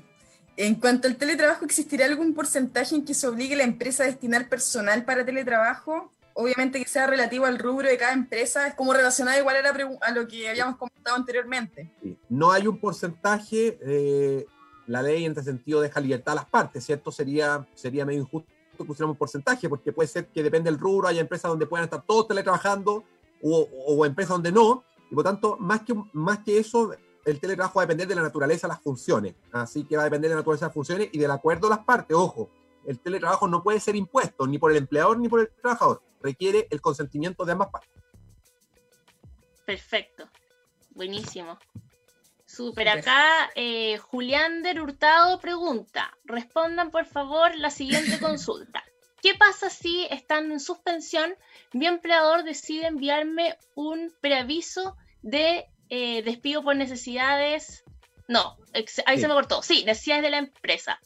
En 0.56 0.76
cuanto 0.76 1.08
al 1.08 1.16
teletrabajo, 1.16 1.64
¿existirá 1.64 2.06
algún 2.06 2.34
porcentaje 2.34 2.94
en 2.94 3.04
que 3.04 3.14
se 3.14 3.26
obligue 3.26 3.54
a 3.54 3.58
la 3.58 3.64
empresa 3.64 4.04
a 4.04 4.06
destinar 4.06 4.48
personal 4.48 5.04
para 5.04 5.24
teletrabajo? 5.24 6.12
Obviamente 6.34 6.78
que 6.78 6.88
sea 6.88 7.06
relativo 7.06 7.44
al 7.44 7.58
rubro 7.58 7.88
de 7.88 7.98
cada 7.98 8.12
empresa, 8.12 8.66
es 8.66 8.74
como 8.74 8.94
relacionado 8.94 9.38
igual 9.38 9.56
a, 9.56 10.10
lo 10.12 10.28
que 10.28 10.48
habíamos 10.48 10.76
comentado 10.76 11.16
anteriormente. 11.16 11.90
No 12.28 12.52
hay 12.52 12.66
un 12.66 12.78
porcentaje, 12.78 13.78
eh, 13.82 14.46
la 14.86 15.02
ley 15.02 15.24
en 15.24 15.32
este 15.32 15.44
sentido 15.44 15.80
deja 15.80 16.00
libertad 16.00 16.32
a 16.32 16.36
las 16.36 16.46
partes, 16.46 16.84
¿cierto? 16.84 17.10
Sería, 17.10 17.66
sería 17.74 18.06
medio 18.06 18.20
injusto 18.20 18.48
que 18.78 18.84
pusiéramos 18.84 19.14
un 19.14 19.18
porcentaje, 19.18 19.68
porque 19.68 19.92
puede 19.92 20.08
ser 20.08 20.26
que 20.26 20.42
depende 20.42 20.70
del 20.70 20.80
rubro, 20.80 21.08
hay 21.08 21.18
empresas 21.18 21.50
donde 21.50 21.66
puedan 21.66 21.84
estar 21.84 22.02
todos 22.02 22.28
teletrabajando 22.28 23.04
o, 23.42 23.68
o 23.88 24.06
empresas 24.06 24.30
donde 24.30 24.52
no, 24.52 24.84
y 25.12 25.14
por 25.14 25.24
tanto, 25.24 25.58
más 25.60 25.82
que, 25.82 25.94
más 26.14 26.38
que 26.38 26.56
eso, 26.56 26.90
el 27.26 27.38
teletrabajo 27.38 27.76
va 27.76 27.82
a 27.82 27.86
depender 27.86 28.08
de 28.08 28.14
la 28.14 28.22
naturaleza 28.22 28.66
de 28.66 28.72
las 28.72 28.80
funciones. 28.80 29.34
Así 29.52 29.84
que 29.84 29.94
va 29.94 30.04
a 30.04 30.06
depender 30.06 30.30
de 30.30 30.36
la 30.36 30.40
naturaleza 30.40 30.64
de 30.64 30.68
las 30.70 30.74
funciones 30.74 31.10
y 31.12 31.18
del 31.18 31.30
acuerdo 31.30 31.68
de 31.68 31.76
las 31.76 31.84
partes. 31.84 32.16
Ojo, 32.16 32.48
el 32.86 32.98
teletrabajo 32.98 33.46
no 33.46 33.62
puede 33.62 33.78
ser 33.78 33.94
impuesto 33.94 34.46
ni 34.46 34.58
por 34.58 34.70
el 34.70 34.78
empleador 34.78 35.18
ni 35.18 35.28
por 35.28 35.40
el 35.40 35.50
trabajador. 35.60 36.02
Requiere 36.22 36.66
el 36.70 36.80
consentimiento 36.80 37.44
de 37.44 37.52
ambas 37.52 37.68
partes. 37.68 37.90
Perfecto. 39.66 40.26
Buenísimo. 40.94 41.58
Super. 42.46 42.88
Acá 42.88 43.50
eh, 43.54 43.98
Julián 43.98 44.62
Hurtado 44.80 45.40
pregunta, 45.40 46.16
respondan 46.24 46.90
por 46.90 47.04
favor 47.04 47.54
la 47.56 47.68
siguiente 47.68 48.18
consulta. 48.18 48.82
¿Qué 49.22 49.36
pasa 49.36 49.70
si 49.70 50.04
están 50.10 50.50
en 50.50 50.58
suspensión? 50.58 51.36
Mi 51.72 51.86
empleador 51.86 52.42
decide 52.42 52.88
enviarme 52.88 53.56
un 53.76 54.12
preaviso 54.20 54.96
de 55.22 55.66
eh, 55.88 56.22
despido 56.22 56.62
por 56.62 56.76
necesidades. 56.76 57.84
No, 58.28 58.56
ahí 59.06 59.18
se 59.18 59.28
me 59.28 59.34
cortó. 59.34 59.62
Sí, 59.62 59.84
necesidades 59.84 60.22
de 60.22 60.30
la 60.30 60.38
empresa. 60.38 61.00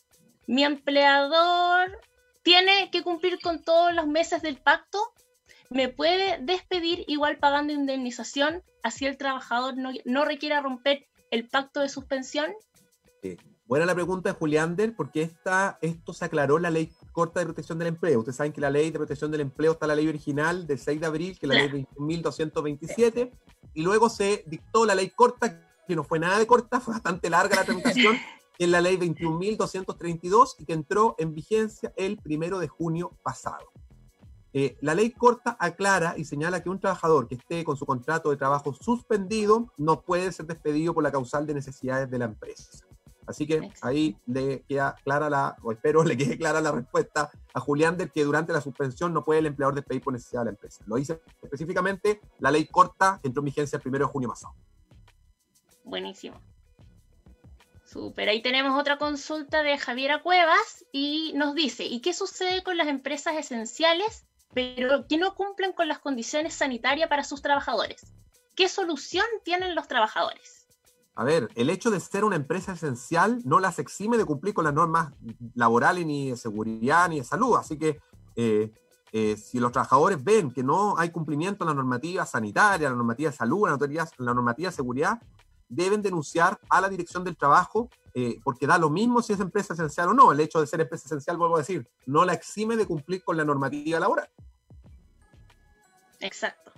Mi 0.46 0.64
empleador 0.64 2.00
tiene 2.42 2.90
que 2.90 3.02
cumplir 3.02 3.40
con 3.40 3.62
todos 3.62 3.94
los 3.94 4.06
meses 4.06 4.42
del 4.42 4.56
pacto. 4.56 4.98
Me 5.70 5.88
puede 5.88 6.38
despedir 6.40 7.04
igual 7.08 7.38
pagando 7.38 7.72
indemnización, 7.72 8.62
así 8.82 9.06
el 9.06 9.16
trabajador 9.16 9.76
no, 9.76 9.90
no 10.04 10.24
requiera 10.24 10.60
romper 10.60 11.06
el 11.32 11.48
pacto 11.48 11.80
de 11.80 11.88
suspensión. 11.88 12.52
Sí. 13.22 13.36
Buena 13.66 13.84
la 13.84 13.96
pregunta 13.96 14.30
de 14.30 14.38
Juliander, 14.38 14.94
porque 14.94 15.22
esta, 15.22 15.76
esto 15.82 16.12
se 16.12 16.24
aclaró 16.24 16.56
en 16.56 16.62
la 16.62 16.70
ley 16.70 16.92
corta 17.10 17.40
de 17.40 17.46
protección 17.46 17.80
del 17.80 17.88
empleo. 17.88 18.20
Ustedes 18.20 18.36
saben 18.36 18.52
que 18.52 18.60
la 18.60 18.70
ley 18.70 18.92
de 18.92 18.98
protección 18.98 19.32
del 19.32 19.40
empleo 19.40 19.72
está 19.72 19.88
la 19.88 19.96
ley 19.96 20.06
original 20.06 20.68
del 20.68 20.78
6 20.78 21.00
de 21.00 21.06
abril, 21.06 21.36
que 21.36 21.46
es 21.46 21.48
la 21.48 21.56
ley 21.56 21.86
21.227, 21.96 23.32
y 23.77 23.83
luego 23.83 24.09
se 24.09 24.43
dictó 24.47 24.87
la 24.87 24.95
ley 24.95 25.11
corta, 25.11 25.61
que 25.87 25.95
no 25.95 26.03
fue 26.03 26.18
nada 26.18 26.39
de 26.39 26.47
corta, 26.47 26.81
fue 26.81 26.95
bastante 26.95 27.31
larga 27.31 27.57
la 27.57 27.64
tramitación, 27.64 28.16
que 28.59 28.64
es 28.64 28.70
la 28.70 28.81
ley 28.81 28.97
21.232 28.97 30.57
y 30.59 30.64
que 30.64 30.72
entró 30.72 31.14
en 31.18 31.35
vigencia 31.35 31.93
el 31.97 32.16
primero 32.16 32.59
de 32.59 32.68
junio 32.68 33.12
pasado. 33.22 33.70
Eh, 34.55 34.79
la 34.81 34.95
ley 34.95 35.11
corta 35.11 35.55
aclara 35.61 36.14
y 36.16 36.24
señala 36.24 36.62
que 36.62 36.70
un 36.70 36.81
trabajador 36.81 37.29
que 37.29 37.35
esté 37.35 37.62
con 37.62 37.77
su 37.77 37.85
contrato 37.85 38.31
de 38.31 38.39
trabajo 38.39 38.72
suspendido 38.72 39.70
no 39.77 40.01
puede 40.01 40.33
ser 40.33 40.47
despedido 40.47 40.95
por 40.95 41.05
la 41.05 41.12
causal 41.12 41.47
de 41.47 41.53
necesidades 41.53 42.11
de 42.11 42.18
la 42.18 42.24
empresa. 42.24 42.86
Así 43.27 43.47
que 43.47 43.70
ahí 43.83 44.16
le 44.27 44.62
queda 44.62 44.97
clara 45.05 45.29
la, 45.29 45.57
o 45.62 45.72
espero 45.72 46.05
le 46.05 46.16
quede 46.16 46.39
clara 46.39 46.61
la 46.61 46.72
respuesta 46.72 47.31
a 47.53 47.61
Julián 47.61 47.97
de 47.97 48.09
que 48.09 48.24
durante 48.24 48.53
la 48.53 48.61
suspensión 48.61 49.12
no 49.12 49.24
puede 49.24 49.41
el 49.41 49.47
empleador 49.47 49.74
despedir 49.74 50.03
por 50.03 50.12
necesidad 50.12 50.43
de 50.43 50.47
la 50.47 50.51
empresa. 50.53 50.85
Lo 50.87 50.97
dice 50.97 51.20
específicamente 51.43 52.20
la 52.39 52.51
ley 52.51 52.66
corta 52.66 53.18
que 53.20 53.29
entró 53.29 53.41
en 53.41 53.47
vigencia 53.47 53.77
el 53.77 53.83
primero 53.83 54.07
de 54.07 54.12
junio 54.12 54.29
pasado. 54.29 54.55
Buenísimo. 55.85 56.41
Súper, 57.85 58.29
ahí 58.29 58.43
tenemos 58.43 58.79
otra 58.79 58.99
consulta 58.99 59.62
de 59.62 59.79
Javiera 59.79 60.22
Cuevas 60.22 60.85
y 60.91 61.33
nos 61.37 61.55
dice, 61.55 61.85
¿y 61.85 62.01
qué 62.01 62.12
sucede 62.12 62.62
con 62.62 62.77
las 62.77 62.89
empresas 62.89 63.37
esenciales 63.37 64.27
pero 64.53 65.07
que 65.07 65.18
no 65.18 65.35
cumplen 65.35 65.72
con 65.72 65.87
las 65.87 65.99
condiciones 65.99 66.55
sanitarias 66.55 67.09
para 67.09 67.24
sus 67.24 67.43
trabajadores? 67.43 68.12
¿Qué 68.57 68.68
solución 68.68 69.27
tienen 69.45 69.74
los 69.74 69.87
trabajadores? 69.87 70.65
A 71.18 71.24
ver, 71.24 71.48
el 71.54 71.70
hecho 71.70 71.90
de 71.90 71.98
ser 71.98 72.24
una 72.24 72.36
empresa 72.36 72.72
esencial 72.72 73.40
no 73.44 73.58
las 73.58 73.78
exime 73.78 74.18
de 74.18 74.26
cumplir 74.26 74.52
con 74.52 74.64
las 74.64 74.74
normas 74.74 75.14
laborales 75.54 76.04
ni 76.04 76.30
de 76.30 76.36
seguridad 76.36 77.08
ni 77.08 77.18
de 77.18 77.24
salud. 77.24 77.56
Así 77.56 77.78
que 77.78 77.98
eh, 78.36 78.70
eh, 79.12 79.38
si 79.38 79.58
los 79.58 79.72
trabajadores 79.72 80.22
ven 80.22 80.50
que 80.50 80.62
no 80.62 80.98
hay 80.98 81.08
cumplimiento 81.08 81.64
en 81.64 81.68
la 81.68 81.74
normativa 81.74 82.26
sanitaria, 82.26 82.90
la 82.90 82.96
normativa 82.96 83.30
de 83.30 83.36
salud, 83.36 83.66
la 83.66 84.34
normativa, 84.34 84.68
de 84.68 84.76
seguridad, 84.76 85.18
deben 85.70 86.02
denunciar 86.02 86.60
a 86.68 86.82
la 86.82 86.90
dirección 86.90 87.24
del 87.24 87.38
trabajo, 87.38 87.88
eh, 88.12 88.38
porque 88.44 88.66
da 88.66 88.76
lo 88.76 88.90
mismo 88.90 89.22
si 89.22 89.32
es 89.32 89.40
empresa 89.40 89.72
esencial 89.72 90.10
o 90.10 90.14
no. 90.14 90.32
El 90.32 90.40
hecho 90.40 90.60
de 90.60 90.66
ser 90.66 90.82
empresa 90.82 91.06
esencial, 91.06 91.38
vuelvo 91.38 91.56
a 91.56 91.60
decir, 91.60 91.88
no 92.04 92.26
la 92.26 92.34
exime 92.34 92.76
de 92.76 92.84
cumplir 92.84 93.24
con 93.24 93.38
la 93.38 93.44
normativa 93.46 93.98
laboral. 93.98 94.28
Exacto. 96.20 96.72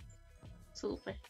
Súper. 0.73 1.21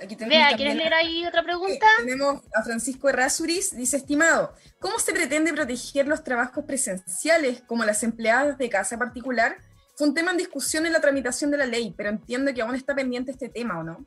Aquí 0.00 0.16
tenemos 0.16 0.54
¿quieres 0.56 0.76
leer 0.76 0.94
ahí 0.94 1.26
otra 1.26 1.42
pregunta? 1.42 1.86
tenemos 1.98 2.42
a 2.54 2.62
Francisco 2.62 3.08
Errázuriz, 3.08 3.74
dice, 3.76 3.96
estimado, 3.96 4.54
¿cómo 4.78 4.98
se 4.98 5.12
pretende 5.12 5.52
proteger 5.52 6.06
los 6.06 6.22
trabajos 6.22 6.64
presenciales 6.64 7.62
como 7.66 7.84
las 7.84 8.02
empleadas 8.02 8.58
de 8.58 8.68
casa 8.68 8.96
particular 8.96 9.56
fue 9.96 10.08
un 10.08 10.14
tema 10.14 10.30
en 10.30 10.36
discusión 10.36 10.86
en 10.86 10.92
la 10.92 11.00
tramitación 11.00 11.50
de 11.50 11.56
la 11.56 11.66
ley, 11.66 11.92
pero 11.96 12.10
entiendo 12.10 12.54
que 12.54 12.62
aún 12.62 12.76
está 12.76 12.94
pendiente 12.94 13.32
este 13.32 13.48
tema, 13.48 13.80
¿o 13.80 13.82
no? 13.82 14.06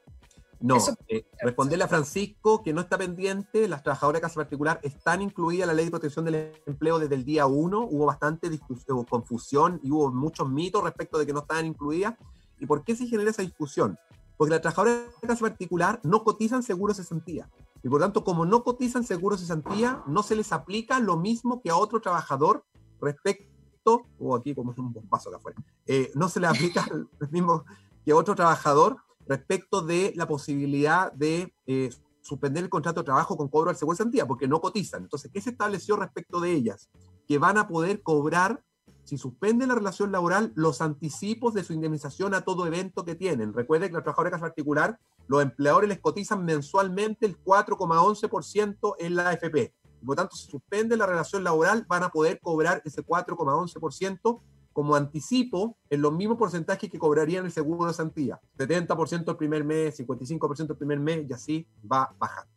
No, 0.62 0.78
eh, 1.08 1.26
responderle 1.42 1.84
a 1.84 1.88
Francisco 1.88 2.62
que 2.64 2.72
no 2.72 2.82
está 2.82 2.98
pendiente, 2.98 3.68
las 3.68 3.84
trabajadoras 3.84 4.20
de 4.20 4.22
casa 4.22 4.36
particular 4.36 4.80
están 4.84 5.22
incluidas 5.22 5.64
en 5.64 5.68
la 5.68 5.74
ley 5.74 5.86
de 5.86 5.92
protección 5.92 6.24
del 6.24 6.54
empleo 6.68 7.00
desde 7.00 7.16
el 7.16 7.26
día 7.26 7.48
1, 7.48 7.88
hubo 7.89 8.06
bastante 8.06 8.50
discusión, 8.50 9.04
confusión 9.06 9.82
y 9.84 9.92
hubo 9.92 10.12
muchos 10.12 10.48
mitos 10.50 10.84
respecto 10.84 11.18
de 11.18 11.26
que 11.26 11.34
no 11.34 11.39
estaban 11.39 11.66
incluidas. 11.66 12.14
¿Y 12.60 12.68
por 12.68 12.84
qué 12.84 12.96
se 12.96 13.08
genera 13.08 13.32
esa 13.32 13.42
discusión? 13.42 13.98
Porque 14.42 14.54
las 14.56 14.62
trabajadoras 14.62 15.04
de 15.22 15.28
casa 15.28 15.42
particular 15.42 16.00
no 16.02 16.24
cotizan 16.24 16.64
seguro 16.64 16.96
cesantía. 16.96 17.48
Y 17.84 17.89
por 17.89 18.02
tanto, 18.02 18.24
como 18.24 18.44
no 18.44 18.64
cotizan 18.64 19.04
seguro 19.04 19.38
cesantía, 19.38 20.02
no 20.08 20.24
se 20.24 20.36
les 20.36 20.52
aplica 20.52 21.00
lo 21.00 21.16
mismo 21.16 21.62
que 21.62 21.70
a 21.70 21.76
otro 21.76 22.02
trabajador 22.02 22.66
respecto, 23.00 24.08
o 24.18 24.36
aquí 24.36 24.56
como 24.56 24.72
es 24.72 24.80
un 24.80 24.94
paso 25.08 25.30
acá 25.30 25.38
afuera, 25.38 25.62
eh, 25.86 26.12
no 26.16 26.28
se 26.28 26.39
le 26.39 26.48
aplica 26.48 26.88
lo 27.20 27.28
mismo 27.28 27.66
que 28.04 28.14
a 28.14 28.16
otro 28.16 28.34
trabajador 28.34 28.98
respecto 29.28 29.84
de 29.84 30.12
la 30.16 30.28
posibilidad 30.28 31.12
de 31.12 31.54
eh, 31.68 31.92
suspender 32.22 32.64
el 32.64 32.70
contrato 32.72 33.02
de 33.02 33.06
trabajo 33.06 33.38
con 33.38 33.48
cobro 33.48 33.70
al 33.70 33.76
seguro 33.76 33.94
de 33.94 33.98
cesantía, 33.98 34.26
porque 34.26 34.48
no 34.48 34.60
cotizan. 34.60 35.04
Entonces, 35.04 35.30
¿qué 35.32 35.39
se 35.39 35.52
estableció 35.52 35.98
respecto 35.98 36.39
de 36.39 36.52
ellas? 36.52 36.89
Que 37.28 37.38
van 37.38 37.60
a 37.60 37.68
poder 37.68 38.02
cobrar, 38.02 38.64
si 39.04 39.18
suspenden 39.18 39.70
la 39.70 39.76
relación 39.76 40.12
laboral, 40.12 40.52
los 40.56 40.82
anticipos 40.82 41.54
de 41.54 41.64
su 41.64 41.74
indemnización 41.74 42.34
a 42.34 42.41
todo 42.41 42.68
evento 42.68 43.04
que 43.04 43.16
tienen. 43.16 43.54
Recuerden 43.54 43.89
que 43.89 43.95
los 43.95 44.04
trabajadores 44.04 44.34
de 44.34 44.39
particular, 44.39 44.99
los 45.28 45.41
empleadores 45.41 45.89
les 45.89 45.99
cotizan 45.99 46.45
mensualmente 46.45 47.26
el 47.26 47.41
4,11% 47.43 48.95
en 48.99 49.16
la 49.16 49.30
AFP. 49.30 49.74
Por 49.99 50.10
lo 50.10 50.16
tanto, 50.16 50.36
si 50.36 50.49
suspenden 50.49 50.99
la 50.99 51.06
relación 51.06 51.43
laboral, 51.43 51.86
van 51.88 52.04
a 52.04 52.10
poder 52.10 52.39
cobrar 52.39 52.82
ese 52.86 53.04
4,11% 53.04 54.41
como 54.74 54.95
anticipo 54.95 55.78
en 55.89 56.02
los 56.02 56.14
mismos 56.14 56.38
porcentajes 56.38 56.89
que 56.89 56.97
cobrarían 56.97 57.45
el 57.45 57.52
seguro 57.52 57.88
de 57.88 57.93
Santilla. 57.93 58.39
70% 58.58 59.30
el 59.30 59.38
primer 59.38 59.64
mes, 59.64 59.99
55% 59.99 60.72
el 60.72 60.78
primer 60.78 60.99
mes 60.99 61.26
y 61.30 61.34
así 61.34 61.68
va 61.89 62.16
bajando. 62.18 62.52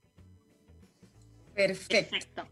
Perfecto. 1.55 2.43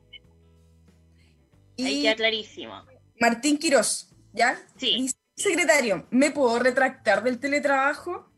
Y 1.76 1.86
Ahí 1.86 2.02
queda 2.02 2.16
clarísimo. 2.16 2.74
Martín 3.20 3.58
Quirós, 3.58 4.14
¿ya? 4.32 4.58
Sí. 4.76 5.10
Secretario, 5.34 6.06
¿me 6.10 6.30
puedo 6.30 6.58
retractar 6.58 7.22
del 7.22 7.38
teletrabajo? 7.38 8.28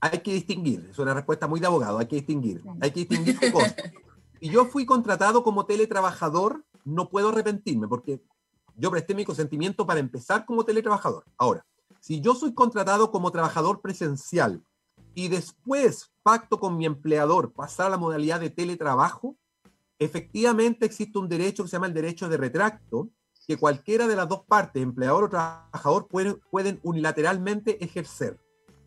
Hay 0.00 0.18
que 0.20 0.32
distinguir, 0.32 0.88
es 0.90 0.98
una 0.98 1.14
respuesta 1.14 1.46
muy 1.46 1.60
de 1.60 1.66
abogado, 1.66 1.98
hay 1.98 2.06
que 2.06 2.16
distinguir. 2.16 2.62
Hay 2.80 2.90
que 2.90 3.00
distinguir 3.00 3.38
qué 3.38 3.52
cosa. 3.52 3.74
Si 4.40 4.48
yo 4.48 4.64
fui 4.64 4.86
contratado 4.86 5.42
como 5.42 5.66
teletrabajador, 5.66 6.64
no 6.86 7.10
puedo 7.10 7.28
arrepentirme 7.28 7.86
porque 7.86 8.22
yo 8.74 8.90
presté 8.90 9.14
mi 9.14 9.26
consentimiento 9.26 9.86
para 9.86 10.00
empezar 10.00 10.46
como 10.46 10.64
teletrabajador. 10.64 11.26
Ahora, 11.36 11.66
si 12.00 12.22
yo 12.22 12.34
soy 12.34 12.54
contratado 12.54 13.10
como 13.10 13.30
trabajador 13.30 13.82
presencial 13.82 14.64
y 15.14 15.28
después 15.28 16.10
pacto 16.22 16.58
con 16.58 16.78
mi 16.78 16.86
empleador 16.86 17.52
pasar 17.52 17.88
a 17.88 17.90
la 17.90 17.98
modalidad 17.98 18.40
de 18.40 18.48
teletrabajo, 18.48 19.36
efectivamente 19.98 20.86
existe 20.86 21.18
un 21.18 21.28
derecho 21.28 21.62
que 21.62 21.68
se 21.68 21.76
llama 21.76 21.88
el 21.88 21.94
derecho 21.94 22.28
de 22.30 22.38
retracto, 22.38 23.10
que 23.50 23.58
cualquiera 23.58 24.06
de 24.06 24.14
las 24.14 24.28
dos 24.28 24.44
partes, 24.46 24.80
empleador 24.80 25.24
o 25.24 25.28
trabajador, 25.28 26.06
pueden 26.06 26.78
unilateralmente 26.84 27.84
ejercer. 27.84 28.38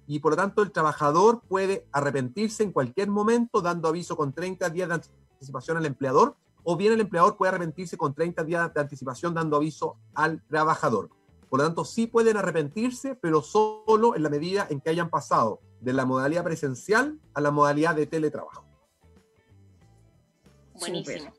Y 0.08 0.20
por 0.20 0.32
lo 0.32 0.38
tanto 0.38 0.62
el 0.62 0.72
trabajador 0.72 1.42
puede 1.50 1.86
arrepentirse 1.92 2.64
en 2.64 2.72
cualquier 2.72 3.10
momento 3.10 3.60
dando 3.60 3.90
aviso 3.90 4.16
con 4.16 4.32
30 4.32 4.70
días 4.70 4.88
de 4.88 4.94
anticipación 4.94 5.76
al 5.76 5.86
empleador 5.86 6.38
o 6.64 6.78
bien 6.78 6.94
el 6.94 7.02
empleador 7.02 7.36
puede 7.36 7.50
arrepentirse 7.50 7.98
con 7.98 8.14
30 8.14 8.42
días 8.46 8.74
de 8.74 8.80
anticipación 8.80 9.34
dando 9.34 9.58
aviso 9.58 9.98
al 10.14 10.42
trabajador. 10.48 11.10
Por 11.50 11.60
lo 11.60 11.66
tanto, 11.66 11.84
sí 11.84 12.08
pueden 12.08 12.38
arrepentirse, 12.38 13.16
pero 13.16 13.42
solo 13.42 14.16
en 14.16 14.24
la 14.24 14.30
medida 14.30 14.66
en 14.70 14.80
que 14.80 14.92
hayan 14.92 15.10
pasado 15.10 15.60
de 15.82 15.92
la 15.92 16.06
modalidad 16.06 16.46
presencial 16.46 17.20
a 17.34 17.42
la 17.42 17.52
modalidad 17.52 17.96
de 17.96 18.08
teletrabajo. 18.08 18.66
Buenísimo. 20.80 21.34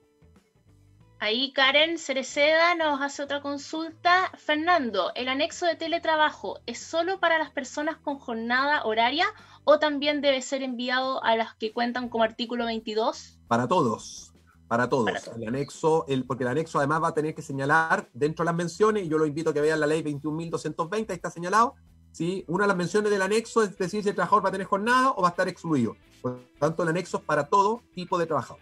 Ahí 1.24 1.54
Karen 1.54 1.96
Cereceda 1.96 2.74
nos 2.74 3.00
hace 3.00 3.22
otra 3.22 3.40
consulta. 3.40 4.30
Fernando, 4.36 5.10
¿el 5.14 5.28
anexo 5.28 5.64
de 5.64 5.74
teletrabajo 5.74 6.60
es 6.66 6.78
solo 6.78 7.18
para 7.18 7.38
las 7.38 7.50
personas 7.50 7.96
con 7.96 8.18
jornada 8.18 8.84
horaria 8.84 9.24
o 9.64 9.78
también 9.78 10.20
debe 10.20 10.42
ser 10.42 10.62
enviado 10.62 11.24
a 11.24 11.34
las 11.34 11.54
que 11.54 11.72
cuentan 11.72 12.10
como 12.10 12.24
artículo 12.24 12.66
22? 12.66 13.38
Para 13.48 13.66
todos 13.66 14.34
para 14.68 14.88
todos. 14.88 15.30
El 15.36 15.48
anexo, 15.48 16.04
el, 16.08 16.26
porque 16.26 16.44
el 16.44 16.48
anexo 16.48 16.78
además 16.78 17.02
va 17.02 17.08
a 17.08 17.14
tener 17.14 17.34
que 17.34 17.40
señalar 17.40 18.10
dentro 18.12 18.42
de 18.42 18.46
las 18.46 18.56
menciones, 18.56 19.04
y 19.04 19.08
yo 19.08 19.16
lo 19.16 19.24
invito 19.24 19.50
a 19.50 19.54
que 19.54 19.60
vean 19.62 19.80
la 19.80 19.86
ley 19.86 20.02
21.220, 20.02 21.10
ahí 21.10 21.16
está 21.16 21.30
señalado, 21.30 21.74
¿sí? 22.12 22.44
una 22.48 22.64
de 22.64 22.68
las 22.68 22.76
menciones 22.76 23.10
del 23.10 23.22
anexo 23.22 23.62
es 23.62 23.78
decir 23.78 24.02
si 24.02 24.08
el 24.10 24.14
trabajador 24.14 24.44
va 24.44 24.48
a 24.48 24.52
tener 24.52 24.66
jornada 24.66 25.12
o 25.12 25.22
va 25.22 25.28
a 25.28 25.30
estar 25.30 25.48
excluido. 25.48 25.96
Por 26.20 26.32
lo 26.32 26.40
tanto, 26.58 26.82
el 26.82 26.90
anexo 26.90 27.18
es 27.18 27.24
para 27.24 27.46
todo 27.46 27.82
tipo 27.94 28.18
de 28.18 28.26
trabajador. 28.26 28.60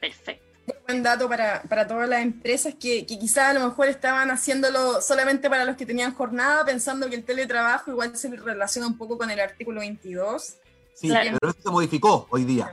Perfecto. 0.00 0.51
Buen 0.86 1.02
dato 1.02 1.28
para, 1.28 1.62
para 1.62 1.86
todas 1.86 2.08
las 2.08 2.22
empresas 2.22 2.74
que, 2.74 3.04
que 3.06 3.18
quizás 3.18 3.50
a 3.50 3.54
lo 3.54 3.68
mejor 3.68 3.88
estaban 3.88 4.30
haciéndolo 4.30 5.00
solamente 5.00 5.50
para 5.50 5.64
los 5.64 5.76
que 5.76 5.86
tenían 5.86 6.14
jornada, 6.14 6.64
pensando 6.64 7.08
que 7.08 7.16
el 7.16 7.24
teletrabajo 7.24 7.90
igual 7.90 8.16
se 8.16 8.28
relaciona 8.36 8.86
un 8.86 8.96
poco 8.96 9.18
con 9.18 9.30
el 9.30 9.40
artículo 9.40 9.80
22. 9.80 10.56
Sí, 10.94 11.08
pero 11.08 11.48
esto 11.48 11.62
se 11.62 11.70
modificó 11.70 12.26
hoy 12.30 12.44
día 12.44 12.72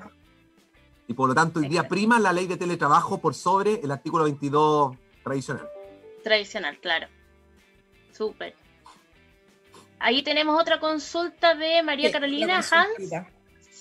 y 1.10 1.14
por 1.16 1.28
lo 1.28 1.34
tanto 1.34 1.60
hoy 1.60 1.68
día 1.68 1.88
prima 1.88 2.20
la 2.20 2.32
ley 2.32 2.46
de 2.46 2.56
teletrabajo 2.56 3.20
por 3.20 3.34
sobre 3.34 3.82
el 3.82 3.90
artículo 3.90 4.26
22 4.26 4.96
tradicional. 5.24 5.68
Tradicional, 6.24 6.78
claro. 6.80 7.08
Súper. 8.16 8.54
Ahí 9.98 10.22
tenemos 10.22 10.62
otra 10.62 10.80
consulta 10.80 11.56
de 11.56 11.82
María 11.82 12.12
Carolina 12.12 12.58
Hans. 12.58 13.12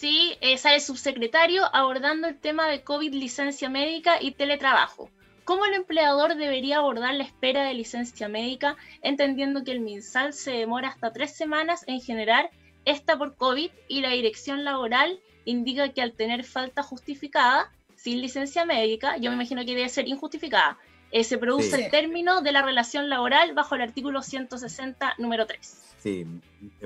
Sí, 0.00 0.38
sale 0.58 0.78
subsecretario 0.78 1.64
abordando 1.74 2.28
el 2.28 2.38
tema 2.38 2.68
de 2.68 2.84
COVID, 2.84 3.14
licencia 3.14 3.68
médica 3.68 4.22
y 4.22 4.30
teletrabajo. 4.30 5.10
¿Cómo 5.42 5.66
el 5.66 5.74
empleador 5.74 6.36
debería 6.36 6.76
abordar 6.76 7.14
la 7.14 7.24
espera 7.24 7.64
de 7.64 7.74
licencia 7.74 8.28
médica, 8.28 8.76
entendiendo 9.02 9.64
que 9.64 9.72
el 9.72 9.80
MinSal 9.80 10.34
se 10.34 10.52
demora 10.52 10.86
hasta 10.86 11.12
tres 11.12 11.34
semanas 11.34 11.82
en 11.88 12.00
generar 12.00 12.50
esta 12.84 13.18
por 13.18 13.34
COVID 13.34 13.72
y 13.88 14.00
la 14.00 14.10
dirección 14.10 14.62
laboral 14.62 15.18
indica 15.44 15.88
que 15.88 16.00
al 16.00 16.12
tener 16.12 16.44
falta 16.44 16.84
justificada, 16.84 17.72
sin 17.96 18.20
licencia 18.20 18.64
médica, 18.64 19.16
yo 19.16 19.30
me 19.30 19.34
imagino 19.34 19.64
que 19.64 19.74
debe 19.74 19.88
ser 19.88 20.06
injustificada, 20.06 20.78
eh, 21.10 21.24
se 21.24 21.38
produce 21.38 21.84
el 21.84 21.90
término 21.90 22.42
de 22.42 22.52
la 22.52 22.62
relación 22.62 23.08
laboral 23.08 23.54
bajo 23.54 23.74
el 23.74 23.80
artículo 23.80 24.22
160, 24.22 25.14
número 25.18 25.46
3. 25.46 25.88
Sí, 26.02 26.26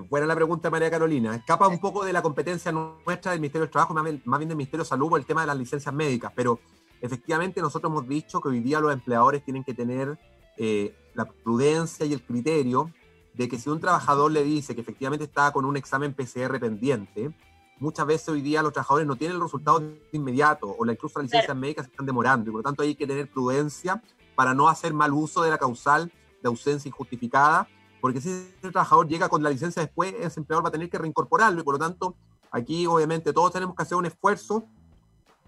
buena 0.08 0.26
la 0.26 0.34
pregunta, 0.34 0.70
María 0.70 0.90
Carolina. 0.90 1.34
Escapa 1.34 1.68
un 1.68 1.78
poco 1.78 2.04
de 2.04 2.12
la 2.12 2.22
competencia 2.22 2.72
nuestra 2.72 3.32
del 3.32 3.40
Ministerio 3.40 3.62
del 3.62 3.70
Trabajo, 3.70 3.94
más 3.94 4.04
bien, 4.04 4.22
del 4.24 4.56
Ministerio 4.56 4.84
de 4.84 4.88
Salud, 4.88 5.10
por 5.10 5.20
el 5.20 5.26
tema 5.26 5.42
de 5.42 5.48
las 5.48 5.56
licencias 5.56 5.94
médicas, 5.94 6.32
pero 6.34 6.60
efectivamente 7.00 7.60
nosotros 7.60 7.90
hemos 7.90 8.08
dicho 8.08 8.40
que 8.40 8.48
hoy 8.48 8.60
día 8.60 8.80
los 8.80 8.92
empleadores 8.92 9.44
tienen 9.44 9.64
que 9.64 9.74
tener 9.74 10.18
eh, 10.56 10.94
la 11.14 11.26
prudencia 11.26 12.06
y 12.06 12.12
el 12.12 12.22
criterio 12.22 12.90
de 13.34 13.48
que 13.48 13.58
si 13.58 13.68
un 13.70 13.80
trabajador 13.80 14.30
le 14.30 14.44
dice 14.44 14.74
que 14.74 14.80
efectivamente 14.80 15.24
está 15.24 15.52
con 15.52 15.64
un 15.64 15.76
examen 15.76 16.14
PCR 16.14 16.58
pendiente, 16.60 17.32
muchas 17.78 18.06
veces 18.06 18.28
hoy 18.28 18.40
día 18.40 18.62
los 18.62 18.72
trabajadores 18.72 19.06
no 19.06 19.16
tienen 19.16 19.36
el 19.36 19.42
resultado 19.42 19.80
de 19.80 20.00
inmediato 20.12 20.74
o 20.78 20.84
la, 20.84 20.92
incluso 20.92 21.18
las 21.18 21.30
licencias 21.30 21.56
médicas 21.56 21.86
se 21.86 21.90
están 21.90 22.06
demorando 22.06 22.48
y 22.48 22.52
por 22.52 22.60
lo 22.60 22.62
tanto 22.62 22.82
hay 22.82 22.94
que 22.94 23.06
tener 23.06 23.30
prudencia 23.30 24.02
para 24.34 24.54
no 24.54 24.68
hacer 24.68 24.94
mal 24.94 25.12
uso 25.12 25.42
de 25.42 25.50
la 25.50 25.58
causal 25.58 26.10
de 26.42 26.48
ausencia 26.48 26.88
injustificada, 26.88 27.68
porque 28.00 28.20
si 28.20 28.30
el 28.62 28.72
trabajador 28.72 29.06
llega 29.06 29.28
con 29.28 29.42
la 29.42 29.50
licencia 29.50 29.82
después, 29.82 30.14
ese 30.18 30.40
empleador 30.40 30.64
va 30.64 30.68
a 30.68 30.72
tener 30.72 30.90
que 30.90 30.98
reincorporarlo 30.98 31.60
y 31.60 31.64
por 31.64 31.74
lo 31.74 31.78
tanto 31.78 32.16
aquí 32.50 32.86
obviamente 32.86 33.32
todos 33.32 33.52
tenemos 33.52 33.76
que 33.76 33.82
hacer 33.82 33.96
un 33.96 34.06
esfuerzo. 34.06 34.64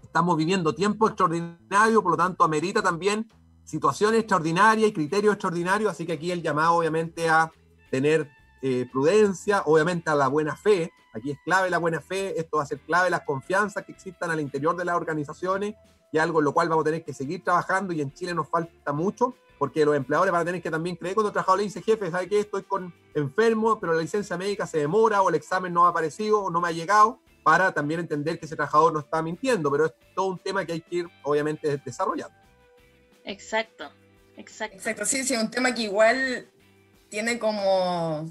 Estamos 0.01 0.37
viviendo 0.37 0.73
tiempo 0.73 1.07
extraordinario, 1.07 2.01
por 2.01 2.11
lo 2.11 2.17
tanto 2.17 2.43
amerita 2.43 2.81
también 2.81 3.27
situaciones 3.65 4.19
extraordinarias 4.19 4.89
y 4.89 4.93
criterios 4.93 5.33
extraordinarios, 5.33 5.91
así 5.91 6.05
que 6.05 6.13
aquí 6.13 6.31
el 6.31 6.41
llamado 6.41 6.75
obviamente 6.75 7.27
a 7.29 7.51
tener 7.89 8.29
eh, 8.61 8.87
prudencia, 8.91 9.63
obviamente 9.65 10.09
a 10.09 10.15
la 10.15 10.27
buena 10.27 10.55
fe, 10.55 10.91
Aquí 11.15 11.31
es 11.31 11.39
clave 11.45 11.69
la 11.69 11.77
buena 11.77 12.01
fe, 12.01 12.37
esto 12.37 12.57
va 12.57 12.63
a 12.63 12.65
ser 12.65 12.79
clave 12.81 13.09
las 13.09 13.21
confianzas 13.21 13.85
que 13.85 13.93
existan 13.93 14.31
al 14.31 14.41
interior 14.41 14.75
de 14.75 14.83
las 14.83 14.97
organizaciones 14.97 15.73
y 16.11 16.17
algo 16.17 16.39
en 16.39 16.45
lo 16.45 16.53
cual 16.53 16.67
vamos 16.67 16.83
a 16.83 16.85
tener 16.85 17.05
que 17.05 17.13
seguir 17.13 17.41
trabajando 17.41 17.93
y 17.93 18.01
en 18.01 18.13
Chile 18.13 18.33
nos 18.33 18.49
falta 18.49 18.91
mucho 18.91 19.33
porque 19.57 19.85
los 19.85 19.95
empleadores 19.95 20.33
van 20.33 20.41
a 20.41 20.45
tener 20.45 20.61
que 20.61 20.69
también 20.69 20.97
creer 20.97 21.15
cuando 21.15 21.29
el 21.29 21.33
trabajador 21.33 21.59
le 21.59 21.63
dice, 21.63 21.81
jefe, 21.81 22.11
¿sabe 22.11 22.27
qué? 22.27 22.41
Estoy 22.41 22.63
con 22.63 22.93
enfermo, 23.13 23.79
pero 23.79 23.93
la 23.93 24.01
licencia 24.01 24.37
médica 24.37 24.67
se 24.67 24.79
demora 24.79 25.21
o 25.21 25.29
el 25.29 25.35
examen 25.35 25.73
no 25.73 25.85
ha 25.85 25.89
aparecido 25.89 26.41
o 26.41 26.51
no 26.51 26.59
me 26.59 26.67
ha 26.67 26.71
llegado, 26.71 27.21
para 27.43 27.71
también 27.73 28.01
entender 28.01 28.37
que 28.37 28.47
ese 28.47 28.57
trabajador 28.57 28.91
no 28.91 28.99
está 28.99 29.21
mintiendo, 29.21 29.71
pero 29.71 29.85
es 29.85 29.93
todo 30.15 30.25
un 30.25 30.39
tema 30.39 30.65
que 30.65 30.73
hay 30.73 30.81
que 30.81 30.95
ir, 30.97 31.09
obviamente, 31.23 31.77
desarrollando. 31.77 32.35
Exacto, 33.23 33.89
exacto. 34.35 34.75
Exacto, 34.75 35.05
sí, 35.05 35.23
sí, 35.23 35.35
un 35.37 35.49
tema 35.49 35.73
que 35.73 35.83
igual 35.83 36.49
tiene 37.15 37.39
como 37.39 38.29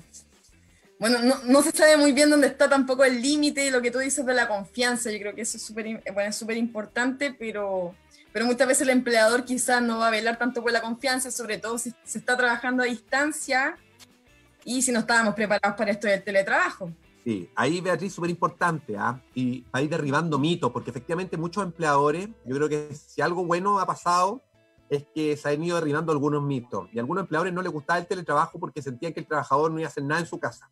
bueno, 0.99 1.18
no, 1.22 1.37
no, 1.47 1.62
se 1.62 1.70
sabe 1.70 1.97
muy 1.97 2.12
bien 2.12 2.28
dónde 2.28 2.49
está 2.49 2.68
tampoco 2.68 3.03
el 3.03 3.22
límite 3.22 3.70
lo 3.70 3.80
que 3.80 3.91
tú 3.91 3.99
dices 3.99 4.26
de 4.26 4.35
la 4.35 4.47
confianza. 4.47 5.11
Yo 5.11 5.18
creo 5.18 5.35
que 5.35 5.41
eso 5.41 5.57
es 5.57 5.62
súper 5.62 6.03
bueno, 6.12 6.59
importante, 6.59 7.35
pero, 7.39 7.95
pero 8.30 8.45
muchas 8.45 8.68
veces 8.68 8.82
el 8.82 8.91
empleador 8.91 9.45
quizás 9.45 9.80
no 9.82 9.99
va 9.99 10.09
a 10.09 10.11
velar 10.11 10.39
tanto 10.39 10.62
por 10.62 10.70
la 10.70 10.82
confianza, 10.82 11.30
sobre 11.30 11.57
todo 11.57 11.78
si 11.78 11.95
se 12.05 12.18
está 12.18 12.37
trabajando 12.37 12.82
a 12.82 12.87
distancia 12.87 13.76
y 14.66 14.82
si 14.82 14.93
no 14.93 15.01
estábamos 15.01 15.35
preparados 15.35 15.78
para 15.78 15.91
esto 15.91 16.07
del 16.07 16.22
teletrabajo. 16.22 16.93
Sí, 17.24 17.49
ahí 17.55 17.80
Beatriz, 17.80 18.12
súper 18.12 18.30
importante, 18.30 18.97
¿ah? 18.99 19.18
y 19.35 19.64
ahí 19.72 19.89
derribando 19.89 20.39
mitos, 20.39 20.70
porque 20.70 20.91
efectivamente 20.91 21.39
muchos 21.39 21.64
empleadores, 21.64 22.28
yo 22.45 22.55
creo 22.55 22.68
que 22.68 22.95
si 22.95 23.22
algo 23.22 23.47
bueno 23.47 23.80
ha 23.80 23.87
pasado, 23.87 24.43
es 24.89 25.07
que 25.14 25.37
se 25.37 25.49
han 25.49 25.62
ido 25.62 25.76
derribando 25.76 26.12
algunos 26.12 26.43
mitos, 26.43 26.89
y 26.93 26.99
a 26.99 27.03
algunos 27.03 27.22
empleadores 27.22 27.53
no 27.53 27.62
les 27.62 27.72
gustaba 27.72 27.99
el 27.99 28.07
teletrabajo 28.07 28.59
porque 28.59 28.82
sentían 28.82 29.12
que 29.12 29.20
el 29.20 29.26
trabajador 29.26 29.70
no 29.70 29.78
iba 29.78 29.89
a 29.89 29.91
hacer 29.91 30.05
nada 30.05 30.20
en 30.20 30.26
su 30.26 30.39
casa. 30.39 30.70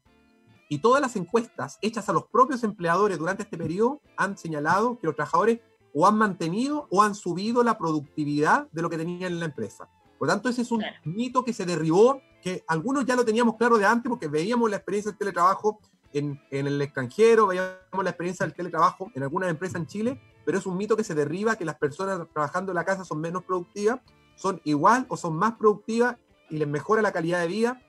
Y 0.68 0.78
todas 0.78 1.02
las 1.02 1.16
encuestas 1.16 1.78
hechas 1.82 2.08
a 2.08 2.12
los 2.12 2.24
propios 2.28 2.64
empleadores 2.64 3.18
durante 3.18 3.42
este 3.42 3.58
periodo 3.58 4.00
han 4.16 4.38
señalado 4.38 4.98
que 4.98 5.06
los 5.06 5.16
trabajadores 5.16 5.60
o 5.94 6.06
han 6.06 6.16
mantenido 6.16 6.88
o 6.90 7.02
han 7.02 7.14
subido 7.14 7.62
la 7.62 7.76
productividad 7.76 8.68
de 8.72 8.82
lo 8.82 8.88
que 8.88 8.96
tenían 8.96 9.32
en 9.32 9.40
la 9.40 9.46
empresa. 9.46 9.88
Por 10.18 10.28
lo 10.28 10.34
tanto, 10.34 10.48
ese 10.48 10.62
es 10.62 10.70
un 10.70 10.82
mito 11.04 11.44
que 11.44 11.52
se 11.52 11.66
derribó, 11.66 12.22
que 12.40 12.64
algunos 12.68 13.04
ya 13.04 13.16
lo 13.16 13.24
teníamos 13.24 13.56
claro 13.56 13.76
de 13.76 13.84
antes 13.84 14.08
porque 14.08 14.28
veíamos 14.28 14.70
la 14.70 14.76
experiencia 14.76 15.10
del 15.10 15.18
teletrabajo 15.18 15.80
en, 16.12 16.40
el 16.50 16.80
extranjero, 16.80 17.48
veíamos 17.48 18.04
la 18.04 18.10
experiencia 18.10 18.46
del 18.46 18.54
teletrabajo 18.54 19.10
en 19.14 19.22
algunas 19.24 19.50
empresas 19.50 19.76
en 19.76 19.86
Chile, 19.86 20.20
pero 20.44 20.58
es 20.58 20.66
un 20.66 20.76
mito 20.76 20.96
que 20.96 21.04
se 21.04 21.14
derriba, 21.14 21.56
que 21.56 21.64
las 21.64 21.76
personas 21.76 22.26
trabajando 22.32 22.72
en 22.72 22.76
la 22.76 22.84
casa 22.84 23.04
son 23.04 23.20
menos 23.20 23.44
productivas, 23.44 24.00
son 24.36 24.60
igual 24.64 25.06
o 25.08 25.16
son 25.16 25.36
más 25.36 25.54
productivas 25.54 26.16
y 26.50 26.58
les 26.58 26.68
mejora 26.68 27.02
la 27.02 27.12
calidad 27.12 27.40
de 27.40 27.46
vida. 27.46 27.82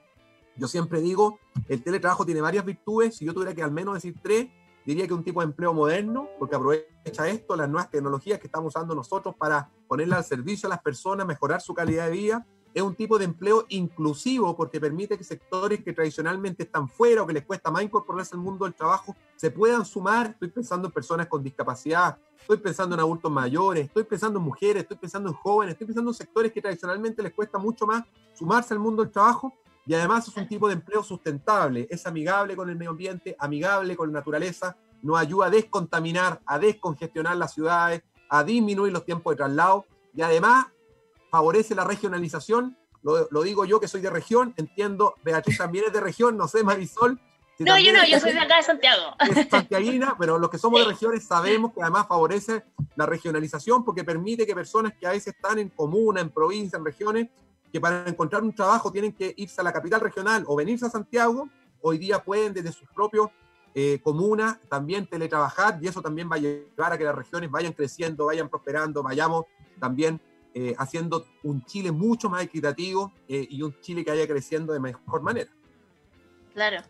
Yo 0.56 0.68
siempre 0.68 1.02
digo, 1.02 1.40
el 1.68 1.84
teletrabajo 1.84 2.26
tiene 2.26 2.42
varias 2.42 2.66
virtudes, 2.66 3.18
si 3.18 3.26
yo 3.26 3.34
tuviera 3.34 3.54
que 3.54 3.64
al 3.64 3.72
menos 3.72 3.96
decir 3.96 4.16
tres, 4.22 4.48
diría 4.86 5.08
que 5.08 5.14
un 5.14 5.24
tipo 5.24 5.42
de 5.42 5.48
empleo 5.48 5.74
moderno, 5.74 6.28
porque 6.38 6.56
aprovecha 6.56 7.28
esto, 7.28 7.56
las 7.56 7.70
nuevas 7.70 7.90
tecnologías 7.90 8.40
que 8.40 8.48
estamos 8.48 8.76
usando 8.76 8.94
nosotros 8.94 9.36
para 9.36 9.70
ponerla 9.88 10.18
al 10.18 10.24
servicio 10.24 10.68
a 10.68 10.72
las 10.72 10.82
personas, 10.82 11.26
mejorar 11.26 11.62
su 11.62 11.74
calidad 11.74 12.06
de 12.06 12.12
vida, 12.12 12.48
es 12.74 12.82
un 12.82 12.96
tipo 12.96 13.20
de 13.20 13.26
empleo 13.26 13.66
inclusivo 13.70 14.56
porque 14.56 14.80
permite 14.80 15.18
que 15.18 15.24
sectores 15.24 15.84
que 15.84 15.94
tradicionalmente 15.94 16.64
están 16.64 16.90
fuera 16.90 17.22
o 17.22 17.28
que 17.28 17.34
les 17.34 17.46
cuesta 17.46 17.70
más 17.70 17.84
incorporarse 17.84 18.36
al 18.36 18.42
mundo 18.42 18.66
del 18.66 18.74
trabajo 18.74 19.16
se 19.36 19.52
puedan 19.52 19.86
sumar. 19.86 20.32
Estoy 20.32 20.50
pensando 20.50 20.88
en 20.88 20.94
personas 20.94 21.28
con 21.28 21.44
discapacidad, 21.44 22.18
estoy 22.40 22.58
pensando 22.58 22.96
en 22.96 23.02
adultos 23.02 23.32
mayores, 23.32 23.86
estoy 23.86 24.04
pensando 24.04 24.40
en 24.40 24.46
mujeres, 24.46 24.84
estoy 24.84 24.98
pensando 24.98 25.30
en 25.30 25.36
jóvenes, 25.36 25.74
estoy 25.74 25.88
pensando 25.88 26.12
en 26.12 26.16
sectores 26.16 26.52
que 26.52 26.62
tradicionalmente 26.62 27.22
les 27.22 27.34
cuesta 27.34 27.58
mucho 27.58 27.86
más 27.86 28.04
sumarse 28.34 28.74
al 28.74 28.80
mundo 28.80 29.04
del 29.04 29.12
trabajo 29.12 29.54
y 29.86 29.94
además 29.94 30.28
es 30.28 30.36
un 30.36 30.48
tipo 30.48 30.68
de 30.68 30.76
empleo 30.76 31.04
sustentable, 31.04 31.88
es 31.90 32.08
amigable 32.08 32.56
con 32.56 32.70
el 32.70 32.76
medio 32.76 32.92
ambiente, 32.92 33.36
amigable 33.38 33.96
con 33.96 34.12
la 34.12 34.20
naturaleza, 34.20 34.78
nos 35.02 35.20
ayuda 35.20 35.48
a 35.48 35.50
descontaminar, 35.50 36.42
a 36.46 36.58
descongestionar 36.58 37.36
las 37.36 37.54
ciudades, 37.54 38.02
a 38.30 38.44
disminuir 38.44 38.94
los 38.94 39.06
tiempos 39.06 39.34
de 39.34 39.38
traslado 39.38 39.86
y 40.16 40.22
además 40.22 40.68
favorece 41.34 41.74
la 41.74 41.84
regionalización. 41.84 42.78
Lo, 43.02 43.42
digo 43.42 43.66
yo 43.66 43.80
que 43.80 43.88
soy 43.88 44.02
de 44.02 44.12
región, 44.12 44.54
entiendo, 44.56 45.16
Beatriz 45.24 45.58
también 45.58 45.86
es 45.88 45.92
de 45.92 46.00
región, 46.00 46.38
no 46.38 46.48
sé, 46.48 46.64
Marisol. 46.64 47.20
no, 47.58 47.80
yo 47.80 47.92
no, 47.92 48.06
yo 48.06 48.20
soy 48.20 48.34
de 48.34 48.40
acá 48.40 48.58
de 48.58 48.64
Santiago. 48.64 49.16
Es 49.20 49.50
santiaguina, 49.50 50.16
pero 50.20 50.38
los 50.38 50.52
que 50.52 50.60
somos 50.60 50.82
de 50.82 50.86
regiones 50.86 51.26
sabemos 51.26 51.74
que 51.74 51.82
además 51.82 52.06
favorece 52.08 52.64
la 52.96 53.08
regionalización 53.08 53.84
porque 53.84 54.04
permite 54.04 54.46
que 54.46 54.54
personas 54.54 54.94
que 54.94 55.08
a 55.08 55.10
veces 55.10 55.34
están 55.34 55.58
en 55.58 55.70
comuna, 55.70 56.22
en 56.22 56.30
provincia, 56.30 56.78
en 56.78 56.86
regiones, 56.86 57.30
que 57.72 57.82
para 57.82 58.08
encontrar 58.08 58.44
un 58.44 58.54
trabajo 58.54 58.92
tienen 58.92 59.12
que 59.12 59.34
irse 59.36 59.60
a 59.60 59.64
la 59.64 59.74
capital 59.74 60.02
regional 60.02 60.44
o 60.46 60.56
venirse 60.56 60.86
a 60.86 60.92
Santiago, 60.92 61.50
hoy 61.82 61.98
día 61.98 62.24
pueden 62.24 62.54
desde 62.54 62.72
sus 62.72 62.88
propios 62.90 63.32
eh, 63.74 64.00
comunas 64.04 64.60
también 64.70 65.08
teletrabajar 65.08 65.80
y 65.82 65.88
eso 65.88 66.00
también 66.00 66.30
va 66.32 66.36
a 66.36 66.40
llevar 66.40 66.94
a 66.94 66.98
que 67.00 67.06
las 67.06 67.16
regiones 67.16 67.50
vayan 67.50 67.74
creciendo, 67.74 68.28
vayan 68.28 68.50
prosperando, 68.50 69.02
vayamos 69.02 69.46
también 69.80 70.22
eh, 70.54 70.76
haciendo 70.78 71.26
un 71.44 71.66
Chile 71.66 71.92
mucho 71.92 72.30
más 72.30 72.44
equitativo 72.44 73.14
eh, 73.28 73.48
y 73.50 73.62
un 73.62 73.80
Chile 73.82 74.04
que 74.04 74.12
vaya 74.12 74.28
creciendo 74.28 74.74
de 74.74 74.80
mejor 74.80 75.22
manera. 75.22 75.52
Claro. 76.54 76.84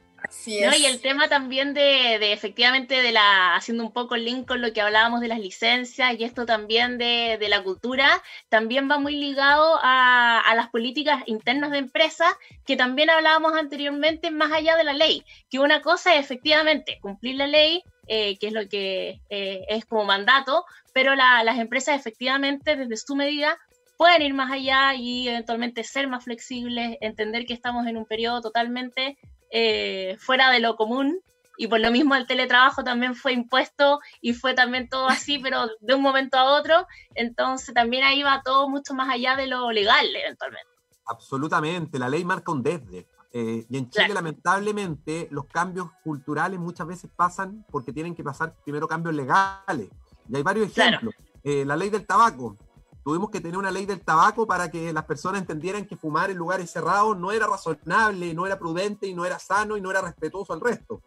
Y 0.45 0.85
el 0.85 1.01
tema 1.01 1.27
también 1.27 1.73
de, 1.73 2.31
efectivamente 2.31 3.01
de 3.01 3.11
la, 3.11 3.55
haciendo 3.55 3.83
un 3.83 3.91
poco 3.91 4.15
el 4.15 4.23
link 4.23 4.47
con 4.47 4.61
lo 4.61 4.71
que 4.71 4.81
hablábamos 4.81 5.19
de 5.19 5.27
las 5.27 5.39
licencias 5.39 6.15
y 6.17 6.23
esto 6.23 6.45
también 6.45 6.97
de, 6.97 7.37
la 7.49 7.61
cultura, 7.61 8.21
también 8.47 8.89
va 8.89 8.99
muy 8.99 9.17
ligado 9.17 9.79
a, 9.81 10.53
las 10.55 10.69
políticas 10.69 11.23
internas 11.25 11.71
de 11.71 11.79
empresas 11.79 12.33
que 12.65 12.77
también 12.77 13.09
hablábamos 13.09 13.53
anteriormente 13.53 14.31
más 14.31 14.51
allá 14.51 14.77
de 14.77 14.85
la 14.85 14.93
ley, 14.93 15.25
que 15.49 15.59
una 15.59 15.81
cosa 15.81 16.15
es 16.15 16.21
efectivamente 16.21 16.99
cumplir 17.01 17.35
la 17.35 17.47
ley, 17.47 17.83
eh, 18.07 18.37
que 18.37 18.47
es 18.47 18.53
lo 18.53 18.67
que 18.67 19.21
eh, 19.29 19.65
es 19.69 19.85
como 19.85 20.03
mandato, 20.05 20.65
pero 20.93 21.15
las 21.15 21.57
empresas 21.57 21.99
efectivamente 21.99 22.75
desde 22.75 22.97
su 22.97 23.15
medida 23.15 23.57
pueden 23.97 24.21
ir 24.21 24.33
más 24.33 24.51
allá 24.51 24.93
y 24.95 25.29
eventualmente 25.29 25.83
ser 25.83 26.07
más 26.07 26.25
flexibles, 26.25 26.97
entender 27.01 27.45
que 27.45 27.53
estamos 27.53 27.87
en 27.87 27.97
un 27.97 28.05
periodo 28.05 28.41
totalmente 28.41 29.17
eh, 29.51 30.17
fuera 30.19 30.49
de 30.49 30.59
lo 30.59 30.75
común 30.75 31.19
y 31.57 31.67
por 31.67 31.79
lo 31.79 31.91
mismo 31.91 32.15
el 32.15 32.27
teletrabajo 32.27 32.83
también 32.83 33.15
fue 33.15 33.33
impuesto 33.33 33.99
y 34.19 34.33
fue 34.33 34.53
también 34.53 34.89
todo 34.89 35.07
así, 35.07 35.39
pero 35.43 35.67
de 35.79 35.93
un 35.93 36.01
momento 36.01 36.37
a 36.37 36.59
otro, 36.59 36.85
entonces 37.15 37.73
también 37.73 38.03
ahí 38.03 38.23
va 38.23 38.41
todo 38.43 38.69
mucho 38.69 38.93
más 38.93 39.09
allá 39.09 39.35
de 39.35 39.47
lo 39.47 39.71
legal 39.71 40.05
eventualmente. 40.15 40.67
Absolutamente, 41.05 41.99
la 41.99 42.09
ley 42.09 42.23
marca 42.23 42.51
un 42.51 42.63
desde. 42.63 43.07
Eh, 43.35 43.65
y 43.67 43.77
en 43.77 43.89
Chile, 43.89 44.13
lamentablemente, 44.13 45.27
los 45.31 45.45
cambios 45.45 45.89
culturales 46.03 46.59
muchas 46.59 46.85
veces 46.85 47.09
pasan 47.15 47.65
porque 47.71 47.91
tienen 47.91 48.13
que 48.13 48.23
pasar 48.23 48.55
primero 48.63 48.87
cambios 48.87 49.15
legales. 49.15 49.89
Y 50.29 50.35
hay 50.35 50.43
varios 50.43 50.67
ejemplos. 50.67 51.15
Eh, 51.43 51.65
la 51.65 51.75
ley 51.75 51.89
del 51.89 52.05
tabaco 52.05 52.55
tuvimos 53.03 53.31
que 53.31 53.41
tener 53.41 53.57
una 53.57 53.71
ley 53.71 53.85
del 53.85 54.01
tabaco 54.01 54.47
para 54.47 54.69
que 54.69 54.93
las 54.93 55.05
personas 55.05 55.41
entendieran 55.41 55.85
que 55.85 55.97
fumar 55.97 56.29
en 56.29 56.37
lugares 56.37 56.71
cerrados 56.71 57.17
no 57.17 57.31
era 57.31 57.47
razonable, 57.47 58.33
no 58.35 58.45
era 58.45 58.57
prudente 58.57 59.07
y 59.07 59.15
no 59.15 59.25
era 59.25 59.39
sano 59.39 59.75
y 59.75 59.81
no 59.81 59.89
era 59.89 60.01
respetuoso 60.01 60.53
al 60.53 60.61
resto. 60.61 61.01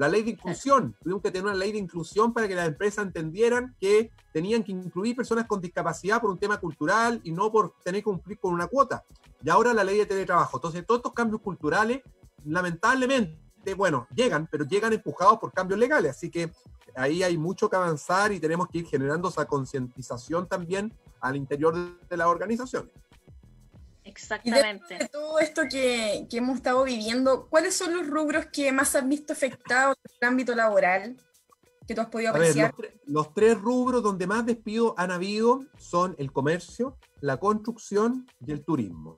La 0.00 0.08
ley 0.08 0.22
de 0.22 0.30
inclusión, 0.36 0.96
tuvimos 1.02 1.22
que 1.22 1.30
tener 1.30 1.44
una 1.44 1.54
ley 1.54 1.72
de 1.72 1.78
inclusión 1.78 2.32
para 2.32 2.48
que 2.48 2.54
las 2.54 2.66
empresas 2.66 3.04
entendieran 3.04 3.76
que 3.78 4.10
tenían 4.32 4.62
que 4.64 4.72
incluir 4.72 5.14
personas 5.14 5.46
con 5.46 5.60
discapacidad 5.60 6.22
por 6.22 6.30
un 6.30 6.38
tema 6.38 6.58
cultural 6.58 7.20
y 7.22 7.32
no 7.32 7.52
por 7.52 7.74
tener 7.84 8.00
que 8.00 8.04
cumplir 8.04 8.38
con 8.38 8.54
una 8.54 8.66
cuota. 8.66 9.04
Y 9.44 9.50
ahora 9.50 9.74
la 9.74 9.84
ley 9.84 9.98
de 9.98 10.06
teletrabajo. 10.06 10.56
Entonces, 10.56 10.86
todos 10.86 11.00
estos 11.00 11.12
cambios 11.12 11.42
culturales, 11.42 12.00
lamentablemente, 12.46 13.74
bueno, 13.76 14.06
llegan, 14.14 14.48
pero 14.50 14.64
llegan 14.64 14.94
empujados 14.94 15.38
por 15.38 15.52
cambios 15.52 15.78
legales. 15.78 16.16
Así 16.16 16.30
que 16.30 16.50
ahí 16.96 17.22
hay 17.22 17.36
mucho 17.36 17.68
que 17.68 17.76
avanzar 17.76 18.32
y 18.32 18.40
tenemos 18.40 18.68
que 18.68 18.78
ir 18.78 18.86
generando 18.86 19.28
esa 19.28 19.44
concientización 19.44 20.48
también 20.48 20.94
al 21.20 21.36
interior 21.36 21.76
de 22.08 22.16
las 22.16 22.26
organizaciones. 22.26 22.90
Exactamente. 24.10 24.98
de 24.98 25.08
todo 25.08 25.38
esto 25.38 25.62
que, 25.70 26.26
que, 26.28 26.38
hemos 26.38 26.56
estado 26.56 26.84
viviendo, 26.84 27.46
¿cuáles 27.48 27.76
son 27.76 27.96
los 27.96 28.06
rubros 28.06 28.46
que 28.46 28.72
más 28.72 28.94
han 28.96 29.08
visto 29.08 29.32
afectados 29.32 29.96
en 30.04 30.12
el 30.20 30.28
ámbito 30.28 30.54
laboral 30.54 31.16
que 31.86 31.94
tú 31.94 32.00
has 32.00 32.08
podido 32.08 32.30
apreciar? 32.30 32.74
los, 33.06 33.32
tres 33.32 33.58
rubros 33.58 34.02
donde 34.02 34.26
más 34.26 34.44
despidos 34.44 34.94
han 34.96 35.10
habido 35.10 35.60
son 35.78 36.14
el 36.18 36.32
comercio, 36.32 36.96
la 37.20 37.38
construcción 37.38 38.26
y 38.44 38.52
el 38.52 38.64
turismo. 38.64 39.16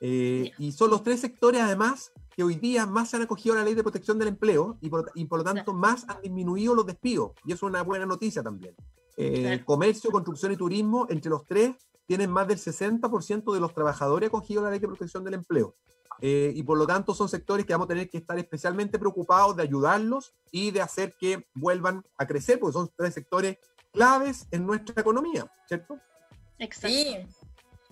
Eh, 0.00 0.50
y 0.58 0.72
son 0.72 0.90
los 0.90 1.02
tres 1.02 1.20
sectores, 1.20 1.60
además, 1.62 2.12
que 2.36 2.42
hoy 2.42 2.56
día 2.56 2.86
más 2.86 3.10
se 3.10 3.16
han 3.16 3.22
acogido 3.22 3.54
a 3.54 3.58
la 3.58 3.64
ley 3.64 3.74
de 3.74 3.82
protección 3.82 4.18
del 4.18 4.28
empleo 4.28 4.76
y 4.80 4.90
por, 4.90 5.10
y 5.14 5.24
por 5.26 5.38
lo 5.38 5.44
tanto 5.44 5.72
más 5.72 6.04
han 6.08 6.20
disminuido 6.20 6.74
los 6.74 6.86
despidos. 6.86 7.32
Y 7.44 7.52
eso 7.52 7.66
es 7.66 7.70
una 7.70 7.82
buena 7.82 8.04
noticia 8.04 8.42
también. 8.42 8.74
Eh, 9.16 9.62
comercio, 9.64 10.10
construcción 10.10 10.52
y 10.52 10.56
turismo, 10.56 11.06
entre 11.08 11.30
los 11.30 11.46
tres, 11.46 11.76
tienen 12.06 12.30
más 12.30 12.46
del 12.48 12.58
60% 12.58 13.52
de 13.52 13.60
los 13.60 13.74
trabajadores 13.74 14.28
acogidos 14.28 14.62
a 14.62 14.64
la 14.66 14.70
ley 14.70 14.80
de 14.80 14.88
protección 14.88 15.24
del 15.24 15.34
empleo. 15.34 15.74
Eh, 16.20 16.52
y 16.54 16.62
por 16.62 16.78
lo 16.78 16.86
tanto 16.86 17.14
son 17.14 17.28
sectores 17.28 17.66
que 17.66 17.72
vamos 17.72 17.86
a 17.86 17.88
tener 17.88 18.08
que 18.08 18.18
estar 18.18 18.38
especialmente 18.38 18.98
preocupados 18.98 19.56
de 19.56 19.62
ayudarlos 19.62 20.32
y 20.52 20.70
de 20.70 20.80
hacer 20.80 21.14
que 21.18 21.46
vuelvan 21.54 22.04
a 22.16 22.26
crecer, 22.26 22.58
porque 22.60 22.74
son 22.74 22.90
tres 22.96 23.14
sectores 23.14 23.58
claves 23.92 24.46
en 24.50 24.66
nuestra 24.66 25.00
economía, 25.00 25.50
¿cierto? 25.66 25.98
Exacto. 26.58 26.88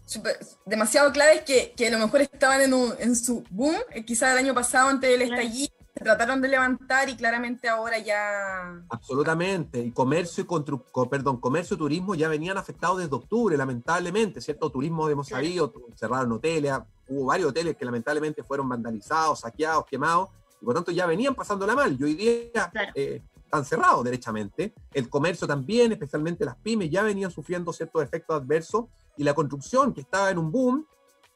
Sí. 0.04 0.20
demasiado 0.66 1.12
claves 1.12 1.42
que, 1.42 1.72
que, 1.76 1.88
a 1.88 1.90
lo 1.90 1.98
mejor 1.98 2.20
estaban 2.22 2.60
en, 2.60 2.74
en 2.98 3.16
su 3.16 3.44
boom, 3.50 3.76
eh, 3.90 4.04
quizá 4.04 4.32
el 4.32 4.38
año 4.38 4.54
pasado 4.54 4.88
antes 4.88 5.10
del 5.10 5.22
estallido, 5.22 5.72
trataron 5.94 6.40
de 6.40 6.48
levantar 6.48 7.08
y 7.08 7.16
claramente 7.16 7.68
ahora 7.68 7.98
ya... 7.98 8.82
Absolutamente. 8.88 9.80
Y 9.80 9.90
comercio 9.92 10.44
y 10.44 11.08
perdón, 11.08 11.38
comercio 11.38 11.74
y 11.74 11.78
turismo 11.78 12.14
ya 12.14 12.28
venían 12.28 12.56
afectados 12.56 12.98
desde 12.98 13.14
octubre, 13.14 13.56
lamentablemente, 13.56 14.40
¿cierto? 14.40 14.70
Turismo 14.70 15.08
hemos 15.08 15.28
sabido, 15.28 15.72
cerraron 15.94 16.32
hoteles, 16.32 16.72
hubo 17.08 17.26
varios 17.26 17.50
hoteles 17.50 17.76
que 17.76 17.84
lamentablemente 17.84 18.42
fueron 18.42 18.68
vandalizados, 18.68 19.40
saqueados, 19.40 19.86
quemados, 19.86 20.28
y 20.60 20.64
por 20.64 20.74
tanto 20.74 20.92
ya 20.92 21.06
venían 21.06 21.34
pasándola 21.34 21.74
mal. 21.74 21.96
Y 21.98 22.04
hoy 22.04 22.14
día 22.14 22.72
eh, 22.94 23.22
están 23.44 23.64
cerrados 23.64 24.04
derechamente. 24.04 24.72
El 24.94 25.08
comercio 25.10 25.46
también, 25.46 25.92
especialmente 25.92 26.44
las 26.44 26.56
pymes, 26.56 26.90
ya 26.90 27.02
venían 27.02 27.30
sufriendo 27.30 27.72
ciertos 27.72 28.02
efectos 28.02 28.40
adversos 28.40 28.86
y 29.16 29.24
la 29.24 29.34
construcción, 29.34 29.92
que 29.92 30.00
estaba 30.00 30.30
en 30.30 30.38
un 30.38 30.50
boom, 30.50 30.86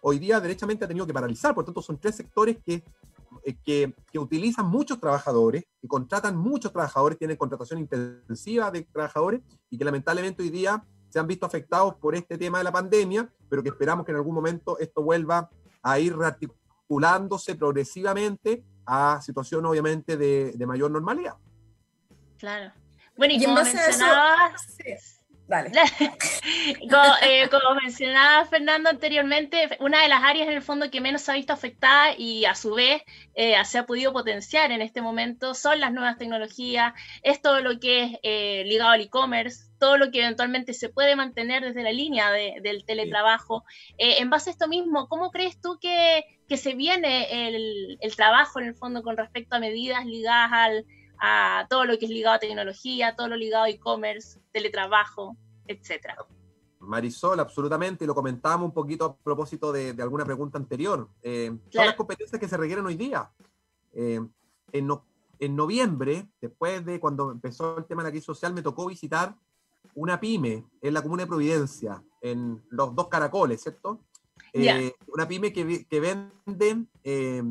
hoy 0.00 0.18
día 0.18 0.40
derechamente 0.40 0.84
ha 0.84 0.88
tenido 0.88 1.06
que 1.06 1.12
paralizar. 1.12 1.54
Por 1.54 1.64
tanto, 1.64 1.82
son 1.82 1.98
tres 1.98 2.16
sectores 2.16 2.56
que 2.64 2.82
que, 3.54 3.94
que, 4.10 4.18
utilizan 4.18 4.66
muchos 4.66 4.98
trabajadores, 5.00 5.64
que 5.80 5.88
contratan 5.88 6.36
muchos 6.36 6.72
trabajadores, 6.72 7.18
tienen 7.18 7.36
contratación 7.36 7.78
intensiva 7.78 8.70
de 8.70 8.82
trabajadores 8.82 9.40
y 9.70 9.78
que 9.78 9.84
lamentablemente 9.84 10.42
hoy 10.42 10.50
día 10.50 10.84
se 11.08 11.18
han 11.18 11.26
visto 11.26 11.46
afectados 11.46 11.94
por 11.94 12.14
este 12.14 12.36
tema 12.36 12.58
de 12.58 12.64
la 12.64 12.72
pandemia, 12.72 13.30
pero 13.48 13.62
que 13.62 13.68
esperamos 13.68 14.04
que 14.04 14.12
en 14.12 14.16
algún 14.16 14.34
momento 14.34 14.78
esto 14.78 15.02
vuelva 15.02 15.48
a 15.82 15.98
ir 16.00 16.16
vinculándose 16.40 17.54
progresivamente 17.54 18.64
a 18.84 19.20
situaciones 19.22 19.70
obviamente 19.70 20.16
de, 20.16 20.52
de 20.52 20.66
mayor 20.66 20.90
normalidad. 20.90 21.34
Claro. 22.38 22.72
Bueno, 23.16 23.34
y, 23.34 23.44
como 23.44 23.56
mencionaba, 23.56 24.52
Dale. 25.48 25.70
como, 26.90 27.14
eh, 27.22 27.48
como, 27.48 27.80
mencionaba 27.80 28.44
Fernando 28.46 28.90
anteriormente, 28.90 29.76
una 29.78 30.02
de 30.02 30.08
las 30.08 30.24
áreas 30.24 30.48
en 30.48 30.54
el 30.54 30.62
fondo 30.62 30.90
que 30.90 31.00
menos 31.00 31.22
se 31.22 31.30
ha 31.30 31.34
visto 31.34 31.52
afectada 31.52 32.16
y 32.18 32.44
a 32.46 32.56
su 32.56 32.74
vez 32.74 33.02
eh, 33.34 33.54
se 33.64 33.78
ha 33.78 33.86
podido 33.86 34.12
potenciar 34.12 34.72
en 34.72 34.82
este 34.82 35.02
momento 35.02 35.54
son 35.54 35.78
las 35.78 35.92
nuevas 35.92 36.18
tecnologías, 36.18 36.94
es 37.22 37.40
todo 37.40 37.60
lo 37.60 37.78
que 37.78 38.04
es 38.04 38.18
eh, 38.24 38.64
ligado 38.66 38.90
al 38.90 39.02
e-commerce, 39.02 39.66
todo 39.78 39.98
lo 39.98 40.10
que 40.10 40.22
eventualmente 40.22 40.74
se 40.74 40.88
puede 40.88 41.14
mantener 41.14 41.62
desde 41.62 41.84
la 41.84 41.92
línea 41.92 42.32
del 42.32 42.84
teletrabajo. 42.84 43.64
en 43.98 44.30
base 44.30 44.50
a 44.50 44.52
esto 44.52 44.66
mismo, 44.68 45.06
¿cómo 45.06 45.30
crees 45.30 45.60
tú 45.60 45.78
que, 45.80 46.24
que 46.48 46.56
se 46.56 46.74
viene 46.74 47.48
el, 47.48 47.98
el 48.00 48.16
trabajo 48.16 48.58
en 48.58 48.66
el 48.66 48.74
fondo 48.74 49.02
con 49.02 49.16
respecto 49.16 49.54
a 49.54 49.60
medidas 49.60 50.06
ligadas 50.06 50.50
al 50.52 50.86
a 51.20 51.66
todo 51.68 51.84
lo 51.84 51.98
que 51.98 52.06
es 52.06 52.10
ligado 52.10 52.36
a 52.36 52.38
tecnología, 52.38 53.14
todo 53.16 53.28
lo 53.28 53.36
ligado 53.36 53.64
a 53.64 53.70
e-commerce, 53.70 54.40
teletrabajo, 54.52 55.36
etcétera. 55.66 56.16
Marisol, 56.80 57.40
absolutamente, 57.40 58.06
lo 58.06 58.14
comentábamos 58.14 58.66
un 58.66 58.74
poquito 58.74 59.04
a 59.04 59.16
propósito 59.16 59.72
de, 59.72 59.94
alguna 60.00 60.24
pregunta 60.24 60.58
anterior. 60.58 61.08
Eh, 61.22 61.56
Son 61.70 61.86
las 61.86 61.94
competencias 61.94 62.40
que 62.40 62.48
se 62.48 62.56
requieren 62.56 62.86
hoy 62.86 62.96
día. 62.96 63.30
Eh, 63.92 64.20
en, 64.72 64.90
en, 65.38 65.56
noviembre, 65.56 66.28
después 66.40 66.84
de 66.84 67.00
cuando 67.00 67.30
empezó 67.30 67.78
el 67.78 67.86
tema 67.86 68.02
de 68.02 68.08
la 68.08 68.10
crisis 68.12 68.26
social, 68.26 68.54
me 68.54 68.62
tocó 68.62 68.86
visitar 68.86 69.34
una 69.94 70.20
pyme 70.20 70.64
en 70.80 70.94
la 70.94 71.02
comuna 71.02 71.22
de 71.22 71.28
Providencia, 71.28 72.02
en 72.20 72.62
los 72.68 72.94
dos 72.94 73.08
caracoles, 73.08 73.62
¿cierto? 73.62 74.00
Eh, 74.52 74.94
una 75.08 75.28
pyme 75.28 75.52
que, 75.52 75.86
que 75.86 76.00
vende 76.00 76.86
eh, 77.04 77.42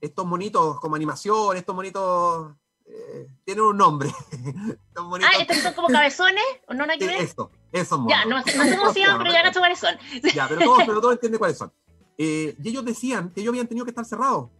estos 0.00 0.26
monitos 0.26 0.80
como 0.80 0.96
animación, 0.96 1.56
estos 1.56 1.74
monitos 1.74 2.52
eh, 2.86 3.28
tienen 3.44 3.64
un 3.64 3.76
nombre. 3.76 4.10
ah, 4.96 5.30
¿estos 5.40 5.58
son 5.58 5.74
como 5.74 5.88
cabezones? 5.88 6.44
¿O 6.68 6.74
no 6.74 6.84
hay 6.84 6.98
que 6.98 7.06
ver? 7.06 7.20
Eso, 7.20 7.50
esos 7.72 7.98
monos. 7.98 8.16
Ya, 8.16 8.24
no, 8.24 8.36
no 8.38 8.44
sé 8.44 8.76
cómo 8.76 8.92
se 8.92 9.00
llaman, 9.00 9.18
pero 9.18 9.32
ya 9.32 9.42
cacho 9.42 9.60
cuáles 9.60 9.78
son. 9.78 9.94
ya, 10.34 10.48
pero 10.48 10.60
todos, 10.62 10.82
pero 10.86 11.00
todos 11.00 11.14
entienden 11.14 11.38
cuáles 11.38 11.58
son. 11.58 11.72
Eh, 12.16 12.56
y 12.62 12.68
ellos 12.68 12.84
decían 12.84 13.30
que 13.30 13.40
ellos 13.40 13.52
habían 13.52 13.68
tenido 13.68 13.84
que 13.84 13.90
estar 13.90 14.04
cerrados. 14.04 14.50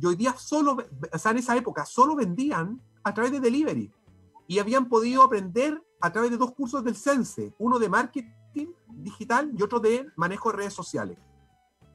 Y 0.00 0.06
hoy 0.06 0.16
día 0.16 0.34
solo, 0.36 0.76
o 1.12 1.18
sea, 1.18 1.30
en 1.32 1.38
esa 1.38 1.56
época, 1.56 1.86
solo 1.86 2.16
vendían 2.16 2.80
a 3.02 3.14
través 3.14 3.32
de 3.32 3.40
delivery. 3.40 3.92
Y 4.46 4.58
habían 4.58 4.88
podido 4.88 5.22
aprender 5.22 5.80
a 6.00 6.12
través 6.12 6.30
de 6.30 6.36
dos 6.36 6.52
cursos 6.52 6.82
del 6.84 6.96
CENSE, 6.96 7.54
uno 7.58 7.78
de 7.78 7.88
marketing 7.88 8.68
digital 8.88 9.50
y 9.56 9.62
otro 9.62 9.78
de 9.78 10.06
manejo 10.16 10.50
de 10.50 10.56
redes 10.58 10.74
sociales. 10.74 11.18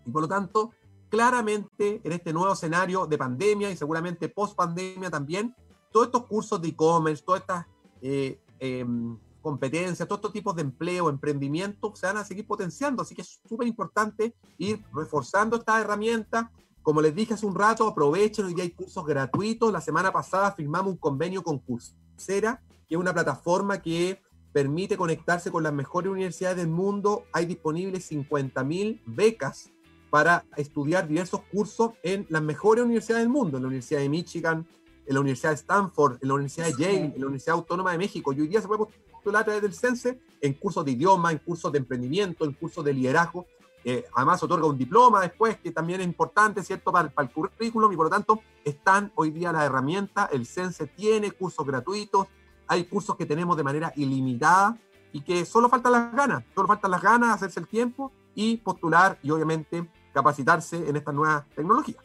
Y 0.06 0.12
por 0.12 0.22
lo 0.22 0.28
tanto, 0.28 0.72
claramente 1.10 2.01
en 2.03 2.12
este 2.12 2.32
nuevo 2.32 2.53
escenario 2.53 3.05
de 3.05 3.18
pandemia 3.18 3.72
y 3.72 3.78
seguramente 3.78 4.30
post 4.30 4.55
pandemia 4.55 5.10
también, 5.10 5.55
todos 5.91 6.07
estos 6.07 6.26
cursos 6.26 6.62
de 6.62 6.70
e-commerce, 6.70 7.24
todas 7.26 7.41
estas 7.41 7.66
eh, 8.01 8.39
em, 8.60 9.18
competencias, 9.41 10.07
todos 10.07 10.20
estos 10.20 10.34
tipos 10.34 10.55
de 10.55 10.62
empleo, 10.62 11.10
emprendimiento, 11.10 11.95
se 11.95 12.05
van 12.05 12.18
a 12.18 12.24
seguir 12.24 12.45
potenciando. 12.45 13.01
Así 13.01 13.16
que 13.16 13.24
es 13.24 13.39
súper 13.47 13.68
importante 13.68 14.36
ir 14.57 14.84
reforzando 14.93 15.57
estas 15.57 15.82
herramientas. 15.82 16.45
Como 16.84 17.01
les 17.01 17.16
dije 17.16 17.34
hace 17.34 17.45
un 17.45 17.55
rato, 17.55 17.88
aprovechen, 17.88 18.45
hoy 18.45 18.62
hay 18.62 18.72
cursos 18.72 19.03
gratuitos. 19.05 19.74
La 19.74 19.82
semana 19.82 20.12
pasada 20.12 20.51
firmamos 20.51 20.93
un 20.93 20.97
convenio 20.97 21.43
con 21.43 21.60
Coursera, 21.60 22.62
que 22.88 22.95
es 22.95 23.01
una 23.01 23.14
plataforma 23.14 23.82
que 23.82 24.22
permite 24.51 24.97
conectarse 24.97 25.51
con 25.51 25.64
las 25.64 25.74
mejores 25.74 26.12
universidades 26.12 26.57
del 26.57 26.68
mundo. 26.68 27.24
Hay 27.34 27.45
disponibles 27.45 28.12
50.000 28.12 29.01
becas 29.05 29.72
para 30.10 30.45
estudiar 30.57 31.07
diversos 31.07 31.41
cursos 31.51 31.91
en 32.03 32.26
las 32.30 32.41
mejores 32.41 32.84
universidades 32.84 33.24
del 33.24 33.30
mundo, 33.30 33.57
en 33.57 33.64
la 33.64 33.68
Universidad 33.68 33.99
de 33.99 34.10
Michigan, 34.10 34.68
en 35.05 35.14
la 35.14 35.20
Universidad 35.20 35.51
de 35.51 35.55
Stanford, 35.55 36.18
en 36.22 36.28
la 36.28 36.34
Universidad 36.36 36.68
de 36.68 36.74
Yale, 36.74 37.05
en 37.05 37.14
la 37.20 37.26
Universidad 37.26 37.55
Autónoma 37.55 37.91
de 37.91 37.97
México. 37.97 38.34
Y 38.34 38.41
hoy 38.41 38.47
día 38.47 38.62
se 38.62 38.68
puede 38.68 38.86
postular 39.12 39.41
a 39.41 39.45
través 39.45 39.62
del 39.62 39.74
CENSE 39.74 40.20
en 40.41 40.53
cursos 40.53 40.86
de 40.86 40.91
idioma, 40.91 41.32
en 41.32 41.39
cursos 41.39 41.72
de 41.72 41.80
emprendimiento, 41.80 42.45
en 42.45 42.53
cursos 42.53 42.84
de 42.84 42.93
liderazgo. 42.93 43.45
Eh, 43.84 44.05
además 44.14 44.43
otorga 44.43 44.68
un 44.68 44.78
diploma 44.78 45.22
después, 45.22 45.57
que 45.57 45.72
también 45.72 46.01
es 46.01 46.07
importante, 46.07 46.64
¿cierto?, 46.64 46.91
para, 46.91 47.10
para, 47.10 47.28
el 47.28 47.34
currículum 47.34 47.91
y 47.91 47.95
por 47.95 48.07
lo 48.07 48.10
tanto 48.10 48.41
están 48.64 49.12
hoy 49.16 49.32
día 49.32 49.53
las 49.53 49.64
herramientas, 49.64 50.30
el 50.34 50.45
CENSE 50.45 50.88
tiene 50.88 51.32
cursos 51.32 51.66
gratuitos, 51.66 52.28
hay 52.68 52.84
cursos 52.84 53.16
que 53.16 53.26
tenemos 53.26 53.55
de 53.55 53.64
manera 53.64 53.93
ilimitada 53.95 54.78
y 55.12 55.22
que 55.22 55.45
solo 55.45 55.70
faltan 55.70 55.93
las 55.93 56.14
ganas, 56.14 56.43
solo 56.53 56.68
faltan 56.68 56.91
las 56.91 57.01
ganas, 57.01 57.36
hacerse 57.36 57.60
el 57.60 57.68
tiempo 57.68 58.12
y 58.36 58.57
postular 58.57 59.18
y 59.24 59.32
obviamente 59.32 59.89
capacitarse 60.14 60.76
en 60.76 60.95
estas 60.95 61.14
nuevas 61.14 61.45
tecnologías. 61.55 62.03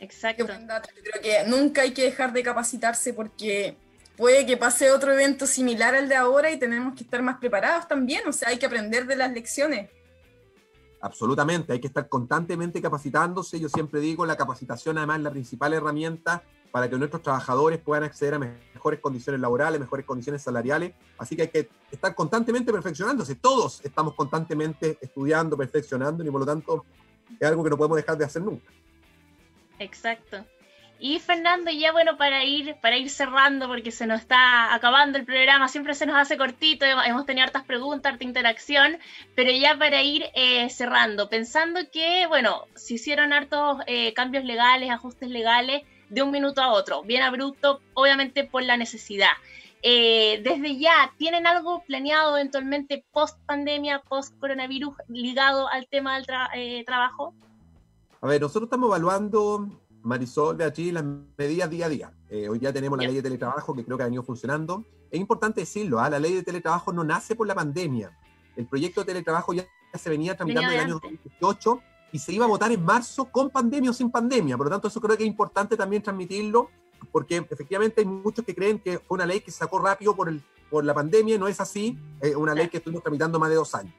Exacto. 0.00 0.46
creo 0.46 1.22
que 1.22 1.44
nunca 1.48 1.82
hay 1.82 1.92
que 1.92 2.04
dejar 2.04 2.32
de 2.32 2.42
capacitarse 2.42 3.12
porque 3.12 3.76
puede 4.16 4.46
que 4.46 4.56
pase 4.56 4.90
otro 4.90 5.12
evento 5.12 5.46
similar 5.46 5.94
al 5.94 6.08
de 6.08 6.16
ahora 6.16 6.50
y 6.50 6.58
tenemos 6.58 6.94
que 6.94 7.04
estar 7.04 7.22
más 7.22 7.38
preparados 7.38 7.88
también, 7.88 8.26
o 8.28 8.32
sea, 8.32 8.48
hay 8.48 8.58
que 8.58 8.66
aprender 8.66 9.06
de 9.06 9.16
las 9.16 9.32
lecciones. 9.32 9.90
Absolutamente, 11.00 11.72
hay 11.72 11.80
que 11.80 11.86
estar 11.86 12.08
constantemente 12.08 12.82
capacitándose. 12.82 13.60
Yo 13.60 13.68
siempre 13.68 14.00
digo, 14.00 14.26
la 14.26 14.36
capacitación 14.36 14.98
además 14.98 15.18
es 15.18 15.24
la 15.24 15.30
principal 15.30 15.72
herramienta 15.72 16.42
para 16.72 16.90
que 16.90 16.96
nuestros 16.98 17.22
trabajadores 17.22 17.78
puedan 17.78 18.04
acceder 18.04 18.34
a 18.34 18.38
mejores 18.38 19.00
condiciones 19.00 19.40
laborales, 19.40 19.80
mejores 19.80 20.04
condiciones 20.04 20.42
salariales. 20.42 20.94
Así 21.16 21.36
que 21.36 21.42
hay 21.42 21.48
que 21.48 21.68
estar 21.90 22.14
constantemente 22.14 22.72
perfeccionándose. 22.72 23.36
Todos 23.36 23.80
estamos 23.84 24.14
constantemente 24.14 24.98
estudiando, 25.00 25.56
perfeccionando 25.56 26.24
y 26.24 26.30
por 26.30 26.40
lo 26.40 26.46
tanto 26.46 26.84
es 27.38 27.46
algo 27.46 27.62
que 27.62 27.70
no 27.70 27.76
podemos 27.76 27.96
dejar 27.96 28.18
de 28.18 28.24
hacer 28.24 28.42
nunca. 28.42 28.70
Exacto. 29.78 30.44
Y 31.00 31.20
Fernando, 31.20 31.70
ya 31.70 31.92
bueno, 31.92 32.16
para 32.16 32.44
ir, 32.44 32.76
para 32.80 32.96
ir 32.96 33.08
cerrando, 33.08 33.68
porque 33.68 33.92
se 33.92 34.06
nos 34.06 34.20
está 34.20 34.74
acabando 34.74 35.16
el 35.16 35.24
programa, 35.24 35.68
siempre 35.68 35.94
se 35.94 36.06
nos 36.06 36.16
hace 36.16 36.36
cortito, 36.36 36.84
hemos 36.84 37.24
tenido 37.24 37.44
hartas 37.44 37.64
preguntas, 37.64 38.12
harta 38.12 38.24
interacción, 38.24 38.98
pero 39.36 39.52
ya 39.52 39.78
para 39.78 40.02
ir 40.02 40.24
eh, 40.34 40.68
cerrando, 40.70 41.28
pensando 41.28 41.80
que, 41.92 42.26
bueno, 42.26 42.64
se 42.74 42.94
hicieron 42.94 43.32
hartos 43.32 43.78
eh, 43.86 44.12
cambios 44.12 44.44
legales, 44.44 44.90
ajustes 44.90 45.28
legales 45.28 45.84
de 46.08 46.22
un 46.22 46.32
minuto 46.32 46.62
a 46.62 46.72
otro, 46.72 47.02
bien 47.04 47.22
abrupto, 47.22 47.80
obviamente 47.94 48.42
por 48.42 48.64
la 48.64 48.76
necesidad. 48.76 49.32
Eh, 49.82 50.40
desde 50.42 50.78
ya, 50.78 51.12
¿tienen 51.16 51.46
algo 51.46 51.84
planeado 51.86 52.36
eventualmente 52.36 53.04
post 53.12 53.38
pandemia, 53.46 54.00
post 54.00 54.36
coronavirus 54.40 54.94
ligado 55.06 55.68
al 55.68 55.86
tema 55.86 56.16
del 56.16 56.84
trabajo? 56.84 57.34
A 58.20 58.26
ver, 58.26 58.40
nosotros 58.40 58.64
estamos 58.64 58.88
evaluando 58.88 59.68
Marisol, 60.08 60.56
Beatriz, 60.56 60.92
las 60.92 61.04
medidas 61.36 61.70
día 61.70 61.86
a 61.86 61.88
día. 61.88 62.12
Eh, 62.30 62.48
hoy 62.48 62.58
ya 62.58 62.72
tenemos 62.72 62.98
la 62.98 63.04
ley 63.04 63.16
de 63.16 63.22
teletrabajo 63.22 63.74
que 63.74 63.84
creo 63.84 63.96
que 63.96 64.02
ha 64.02 64.06
venido 64.06 64.22
funcionando. 64.22 64.84
Es 65.10 65.20
importante 65.20 65.60
decirlo, 65.60 66.00
¿ah? 66.00 66.08
la 66.08 66.18
ley 66.18 66.34
de 66.34 66.42
teletrabajo 66.42 66.92
no 66.92 67.04
nace 67.04 67.36
por 67.36 67.46
la 67.46 67.54
pandemia. 67.54 68.18
El 68.56 68.66
proyecto 68.66 69.02
de 69.02 69.06
teletrabajo 69.06 69.52
ya 69.52 69.66
se 69.94 70.10
venía 70.10 70.36
tramitando 70.36 70.70
en 70.70 70.74
el 70.74 70.84
año 70.84 70.94
2018 70.94 71.80
y 72.12 72.18
se 72.18 72.32
iba 72.32 72.46
a 72.46 72.48
votar 72.48 72.72
en 72.72 72.82
marzo 72.82 73.26
con 73.26 73.50
pandemia 73.50 73.90
o 73.90 73.94
sin 73.94 74.10
pandemia. 74.10 74.56
Por 74.56 74.66
lo 74.66 74.70
tanto, 74.70 74.88
eso 74.88 75.00
creo 75.00 75.16
que 75.16 75.22
es 75.24 75.28
importante 75.28 75.76
también 75.76 76.02
transmitirlo, 76.02 76.70
porque 77.12 77.36
efectivamente 77.36 78.00
hay 78.00 78.06
muchos 78.06 78.44
que 78.44 78.54
creen 78.54 78.78
que 78.78 78.98
fue 78.98 79.16
una 79.16 79.26
ley 79.26 79.40
que 79.40 79.50
se 79.50 79.58
sacó 79.58 79.78
rápido 79.78 80.16
por, 80.16 80.30
el, 80.30 80.42
por 80.70 80.84
la 80.84 80.94
pandemia. 80.94 81.38
No 81.38 81.48
es 81.48 81.60
así, 81.60 81.98
es 82.20 82.34
una 82.34 82.54
ley 82.54 82.68
que 82.68 82.78
estuvimos 82.78 83.02
tramitando 83.02 83.38
más 83.38 83.50
de 83.50 83.56
dos 83.56 83.74
años. 83.74 83.94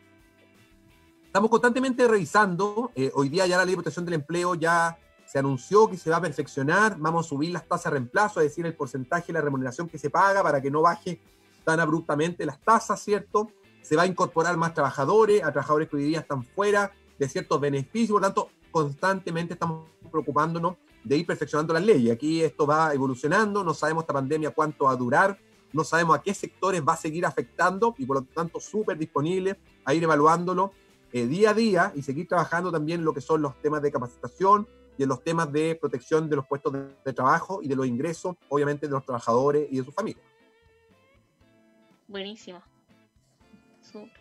Estamos 1.23 1.51
constantemente 1.51 2.07
revisando. 2.07 2.91
Eh, 2.95 3.11
hoy 3.13 3.29
día 3.29 3.45
ya 3.45 3.57
la 3.57 3.63
ley 3.63 3.73
de 3.73 3.77
protección 3.77 4.05
del 4.05 4.15
empleo 4.15 4.55
ya 4.55 4.97
se 5.29 5.37
anunció 5.37 5.87
que 5.87 5.95
se 5.95 6.09
va 6.09 6.17
a 6.17 6.21
perfeccionar, 6.21 6.97
vamos 6.97 7.23
a 7.23 7.29
subir 7.29 7.51
las 7.51 7.67
tasas 7.67 7.85
de 7.85 7.99
reemplazo, 7.99 8.39
es 8.41 8.47
decir, 8.47 8.65
el 8.65 8.73
porcentaje 8.73 9.27
de 9.27 9.33
la 9.33 9.41
remuneración 9.41 9.87
que 9.87 9.99
se 9.99 10.09
paga 10.09 10.41
para 10.41 10.59
que 10.59 10.71
no 10.71 10.81
baje 10.81 11.21
tan 11.63 11.79
abruptamente 11.79 12.47
las 12.47 12.59
tasas, 12.61 12.99
¿cierto? 12.99 13.51
Se 13.83 13.95
va 13.95 14.03
a 14.03 14.07
incorporar 14.07 14.57
más 14.57 14.73
trabajadores, 14.73 15.43
a 15.43 15.51
trabajadores 15.51 15.87
que 15.87 15.97
hoy 15.97 16.03
día 16.05 16.21
están 16.21 16.43
fuera 16.43 16.91
de 17.19 17.29
ciertos 17.29 17.61
beneficios, 17.61 18.09
por 18.09 18.21
lo 18.21 18.27
tanto, 18.27 18.49
constantemente 18.71 19.53
estamos 19.53 19.85
preocupándonos 20.09 20.77
de 21.03 21.17
ir 21.17 21.27
perfeccionando 21.27 21.75
las 21.75 21.85
leyes. 21.85 22.11
Aquí 22.11 22.41
esto 22.41 22.65
va 22.65 22.91
evolucionando, 22.95 23.63
no 23.63 23.75
sabemos 23.75 24.05
esta 24.05 24.13
pandemia 24.13 24.49
cuánto 24.49 24.85
va 24.85 24.93
a 24.93 24.95
durar, 24.95 25.37
no 25.73 25.83
sabemos 25.83 26.17
a 26.17 26.23
qué 26.23 26.33
sectores 26.33 26.81
va 26.81 26.93
a 26.93 26.97
seguir 26.97 27.27
afectando 27.27 27.93
y 27.99 28.05
por 28.07 28.17
lo 28.17 28.23
tanto 28.23 28.59
súper 28.59 28.97
disponible 28.97 29.59
a 29.85 29.93
ir 29.93 30.03
evaluándolo 30.03 30.71
eh, 31.11 31.27
día 31.27 31.51
a 31.51 31.53
día 31.53 31.93
y 31.95 32.01
seguir 32.01 32.27
trabajando 32.27 32.71
también 32.71 33.05
lo 33.05 33.13
que 33.13 33.21
son 33.21 33.43
los 33.43 33.61
temas 33.61 33.83
de 33.83 33.91
capacitación, 33.91 34.67
y 34.99 35.03
en 35.03 35.09
los 35.09 35.23
temas 35.23 35.49
de 35.49 35.75
protección 35.75 36.29
de 36.29 36.35
los 36.35 36.45
puestos 36.45 36.73
de, 36.73 37.13
trabajo 37.13 37.61
y 37.61 37.69
de 37.69 37.75
los 37.77 37.87
ingresos, 37.87 38.35
obviamente, 38.49 38.85
de 38.85 38.91
los 38.91 39.05
trabajadores 39.05 39.65
y 39.71 39.77
de 39.77 39.85
sus 39.85 39.95
familias. 39.95 40.25
Buenísimo. 42.05 42.61
Súper. 43.81 44.19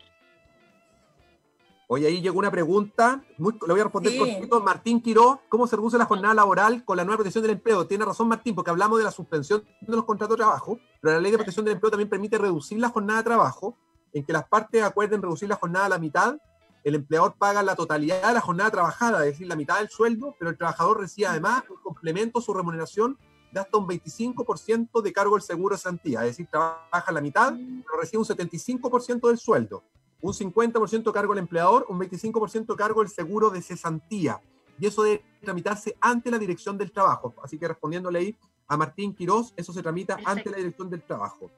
Hoy 1.88 2.04
ahí 2.04 2.20
llegó 2.20 2.38
una 2.38 2.52
pregunta, 2.52 3.24
muy, 3.38 3.54
le 3.54 3.72
voy 3.72 3.80
a 3.80 3.84
responder 3.84 4.12
sí. 4.12 4.48
Martín 4.62 5.02
Quiró, 5.02 5.40
¿cómo 5.48 5.66
se 5.66 5.74
reduce 5.74 5.98
la 5.98 6.04
jornada 6.04 6.34
laboral 6.34 6.84
con 6.84 6.96
la 6.96 7.04
nueva 7.04 7.16
protección 7.16 7.42
del 7.42 7.52
empleo? 7.52 7.84
Tiene 7.88 8.04
razón 8.04 8.28
Martín, 8.28 8.54
porque 8.54 8.70
hablamos 8.70 8.98
de 8.98 9.04
la 9.04 9.10
suspensión 9.10 9.64
de 9.80 9.96
los 9.96 10.04
contratos 10.04 10.36
de 10.36 10.44
trabajo, 10.44 10.78
pero 11.00 11.14
la 11.14 11.20
ley 11.20 11.32
de 11.32 11.38
protección 11.38 11.64
del 11.64 11.74
empleo 11.74 11.90
también 11.90 12.08
permite 12.08 12.38
reducir 12.38 12.78
la 12.78 12.90
jornada 12.90 13.18
de 13.18 13.24
trabajo, 13.24 13.76
en 14.12 14.24
que 14.24 14.32
las 14.32 14.46
partes 14.46 14.80
acuerden 14.84 15.22
reducir 15.22 15.48
la 15.48 15.56
jornada 15.56 15.86
a 15.86 15.88
la 15.88 15.98
mitad 15.98 16.36
el 16.84 16.94
empleador 16.94 17.34
paga 17.36 17.62
la 17.62 17.76
totalidad 17.76 18.28
de 18.28 18.34
la 18.34 18.40
jornada 18.40 18.70
trabajada, 18.70 19.24
es 19.24 19.32
decir, 19.32 19.46
la 19.46 19.56
mitad 19.56 19.78
del 19.78 19.88
sueldo, 19.88 20.34
pero 20.38 20.50
el 20.50 20.56
trabajador 20.56 21.00
recibe 21.00 21.28
además 21.28 21.64
un 21.68 21.76
complemento 21.82 22.38
a 22.38 22.42
su 22.42 22.54
remuneración 22.54 23.18
de 23.52 23.60
hasta 23.60 23.78
un 23.78 23.86
25% 23.86 25.02
de 25.02 25.12
cargo 25.12 25.36
del 25.36 25.42
seguro 25.42 25.74
de 25.74 25.80
santía, 25.80 26.20
es 26.20 26.28
decir, 26.28 26.48
trabaja 26.50 27.12
la 27.12 27.20
mitad, 27.20 27.52
pero 27.52 28.00
recibe 28.00 28.18
un 28.18 28.26
75% 28.26 29.28
del 29.28 29.38
sueldo, 29.38 29.82
un 30.20 30.32
50% 30.32 31.12
cargo 31.12 31.34
del 31.34 31.42
empleador, 31.42 31.86
un 31.88 31.98
25% 31.98 32.76
cargo 32.76 33.00
del 33.00 33.10
seguro 33.10 33.50
de 33.50 33.62
cesantía. 33.62 34.40
Y 34.80 34.86
eso 34.86 35.02
debe 35.02 35.24
tramitarse 35.42 35.96
ante 36.00 36.30
la 36.30 36.38
dirección 36.38 36.78
del 36.78 36.92
trabajo. 36.92 37.34
Así 37.42 37.58
que 37.58 37.66
respondiéndole 37.66 38.18
ahí 38.20 38.36
a 38.68 38.76
Martín 38.76 39.14
Quirós, 39.14 39.52
eso 39.56 39.72
se 39.72 39.82
tramita 39.82 40.18
ante 40.24 40.50
la 40.50 40.56
dirección 40.56 40.88
del 40.88 41.02
trabajo. 41.02 41.50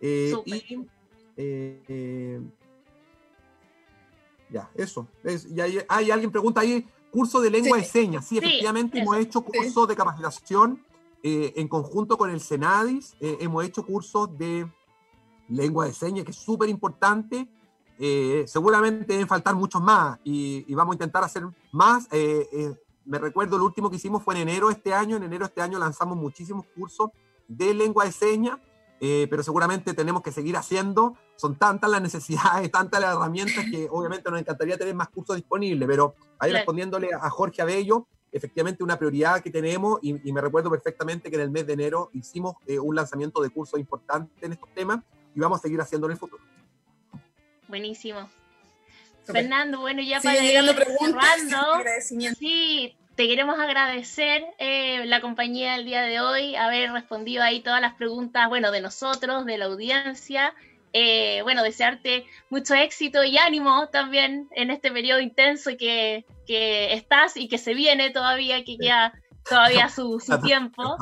Eh, 0.00 0.32
y 0.46 0.86
eh, 1.36 1.82
eh, 1.88 2.40
ya, 4.52 4.70
eso. 4.74 5.06
Es, 5.24 5.46
y 5.46 5.60
hay, 5.60 5.78
hay, 5.88 6.10
alguien 6.10 6.30
pregunta 6.30 6.60
ahí, 6.60 6.86
curso 7.10 7.40
de 7.40 7.50
lengua 7.50 7.78
de 7.78 7.84
señas. 7.84 8.26
Sí, 8.26 8.38
efectivamente 8.38 9.00
hemos 9.00 9.16
hecho 9.16 9.42
cursos 9.42 9.88
de 9.88 9.96
capacitación 9.96 10.84
eh, 11.22 11.54
en 11.56 11.68
conjunto 11.68 12.18
con 12.18 12.30
el 12.30 12.40
Senadis. 12.40 13.16
Eh, 13.20 13.38
hemos 13.40 13.64
hecho 13.64 13.84
cursos 13.84 14.36
de 14.36 14.70
lengua 15.48 15.86
de 15.86 15.92
señas, 15.92 16.24
que 16.24 16.32
es 16.32 16.36
súper 16.36 16.68
importante. 16.68 17.48
Eh, 17.98 18.44
seguramente 18.46 19.12
deben 19.12 19.28
faltar 19.28 19.54
muchos 19.54 19.80
más 19.82 20.18
y, 20.24 20.64
y, 20.66 20.74
vamos 20.74 20.92
a 20.92 20.96
intentar 20.96 21.24
hacer 21.24 21.44
más. 21.72 22.08
me 23.04 23.18
recuerdo, 23.18 23.56
el 23.56 23.62
último 23.62 23.90
que 23.90 23.96
hicimos 23.96 24.22
fue 24.22 24.34
en 24.34 24.48
enero 24.48 24.68
de 24.68 24.74
este 24.74 24.92
año. 24.92 25.16
En 25.16 25.22
enero 25.22 25.46
de 25.46 25.48
este 25.48 25.62
año 25.62 25.78
lanzamos 25.78 26.16
muchísimos 26.16 26.66
cursos 26.74 27.10
de 27.48 27.74
lengua 27.74 28.04
de 28.04 28.12
señas 28.12 28.58
eh, 29.04 29.26
pero 29.28 29.42
seguramente 29.42 29.94
tenemos 29.94 30.22
que 30.22 30.30
seguir 30.30 30.56
haciendo. 30.56 31.16
Son 31.34 31.56
tantas 31.56 31.90
las 31.90 32.00
necesidades, 32.00 32.70
tantas 32.72 33.00
las 33.00 33.16
herramientas 33.16 33.64
que 33.68 33.88
obviamente 33.90 34.30
nos 34.30 34.38
encantaría 34.38 34.78
tener 34.78 34.94
más 34.94 35.08
cursos 35.08 35.34
disponibles, 35.34 35.88
pero 35.88 36.14
ahí 36.38 36.52
respondiéndole 36.52 37.08
a 37.12 37.28
Jorge 37.28 37.62
Abello, 37.62 38.06
efectivamente 38.30 38.84
una 38.84 38.96
prioridad 38.96 39.42
que 39.42 39.50
tenemos 39.50 39.98
y, 40.02 40.28
y, 40.28 40.32
me 40.32 40.40
recuerdo 40.40 40.70
perfectamente 40.70 41.30
que 41.30 41.34
en 41.34 41.42
el 41.42 41.50
mes 41.50 41.66
de 41.66 41.72
enero 41.72 42.10
hicimos 42.12 42.54
eh, 42.64 42.78
un 42.78 42.94
lanzamiento 42.94 43.42
de 43.42 43.50
cursos 43.50 43.80
importante 43.80 44.46
en 44.46 44.52
estos 44.52 44.72
temas 44.72 45.00
y 45.34 45.40
vamos 45.40 45.58
a 45.58 45.62
seguir 45.62 45.80
haciendo 45.80 46.06
en 46.06 46.12
el 46.12 46.18
futuro. 46.18 46.42
Buenísimo. 47.66 48.30
Fernando, 49.24 49.80
bueno, 49.80 50.00
ya 50.00 50.20
para 50.20 50.44
ir 50.44 50.60
cerrando, 51.00 51.82
sí, 52.38 52.96
te 53.16 53.28
queremos 53.28 53.58
agradecer 53.58 54.44
eh, 54.58 55.04
la 55.06 55.20
compañía 55.20 55.72
del 55.72 55.84
día 55.84 56.02
de 56.02 56.20
hoy, 56.20 56.56
haber 56.56 56.92
respondido 56.92 57.42
ahí 57.42 57.60
todas 57.60 57.80
las 57.80 57.94
preguntas, 57.94 58.48
bueno, 58.48 58.70
de 58.70 58.80
nosotros, 58.80 59.44
de 59.44 59.58
la 59.58 59.66
audiencia. 59.66 60.54
Eh, 60.94 61.40
bueno, 61.42 61.62
desearte 61.62 62.26
mucho 62.50 62.74
éxito 62.74 63.24
y 63.24 63.38
ánimo 63.38 63.88
también 63.88 64.48
en 64.52 64.70
este 64.70 64.92
periodo 64.92 65.20
intenso 65.20 65.70
que, 65.78 66.26
que 66.46 66.92
estás 66.92 67.36
y 67.36 67.48
que 67.48 67.58
se 67.58 67.74
viene 67.74 68.10
todavía, 68.10 68.62
que 68.64 68.76
ya 68.76 69.12
todavía 69.48 69.88
su, 69.88 70.20
su 70.20 70.40
tiempo. 70.40 70.96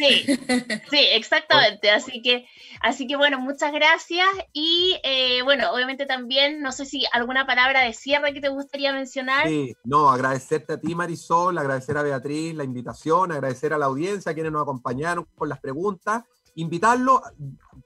Sí, 0.00 0.24
sí, 0.90 0.98
exactamente. 1.12 1.90
Así 1.90 2.22
que, 2.22 2.46
así 2.80 3.06
que 3.06 3.16
bueno, 3.16 3.38
muchas 3.38 3.72
gracias. 3.72 4.28
Y 4.52 4.98
eh, 5.04 5.42
bueno, 5.42 5.70
obviamente 5.72 6.06
también, 6.06 6.62
no 6.62 6.72
sé 6.72 6.86
si 6.86 7.04
alguna 7.12 7.46
palabra 7.46 7.82
de 7.82 7.92
cierre 7.92 8.32
que 8.32 8.40
te 8.40 8.48
gustaría 8.48 8.92
mencionar. 8.92 9.46
Sí, 9.46 9.76
no, 9.84 10.10
agradecerte 10.10 10.74
a 10.74 10.80
ti, 10.80 10.94
Marisol, 10.94 11.58
agradecer 11.58 11.98
a 11.98 12.02
Beatriz 12.02 12.54
la 12.54 12.64
invitación, 12.64 13.32
agradecer 13.32 13.72
a 13.74 13.78
la 13.78 13.86
audiencia, 13.86 14.32
a 14.32 14.34
quienes 14.34 14.52
nos 14.52 14.62
acompañaron 14.62 15.26
con 15.34 15.48
las 15.48 15.60
preguntas. 15.60 16.24
Invitarlo, 16.54 17.22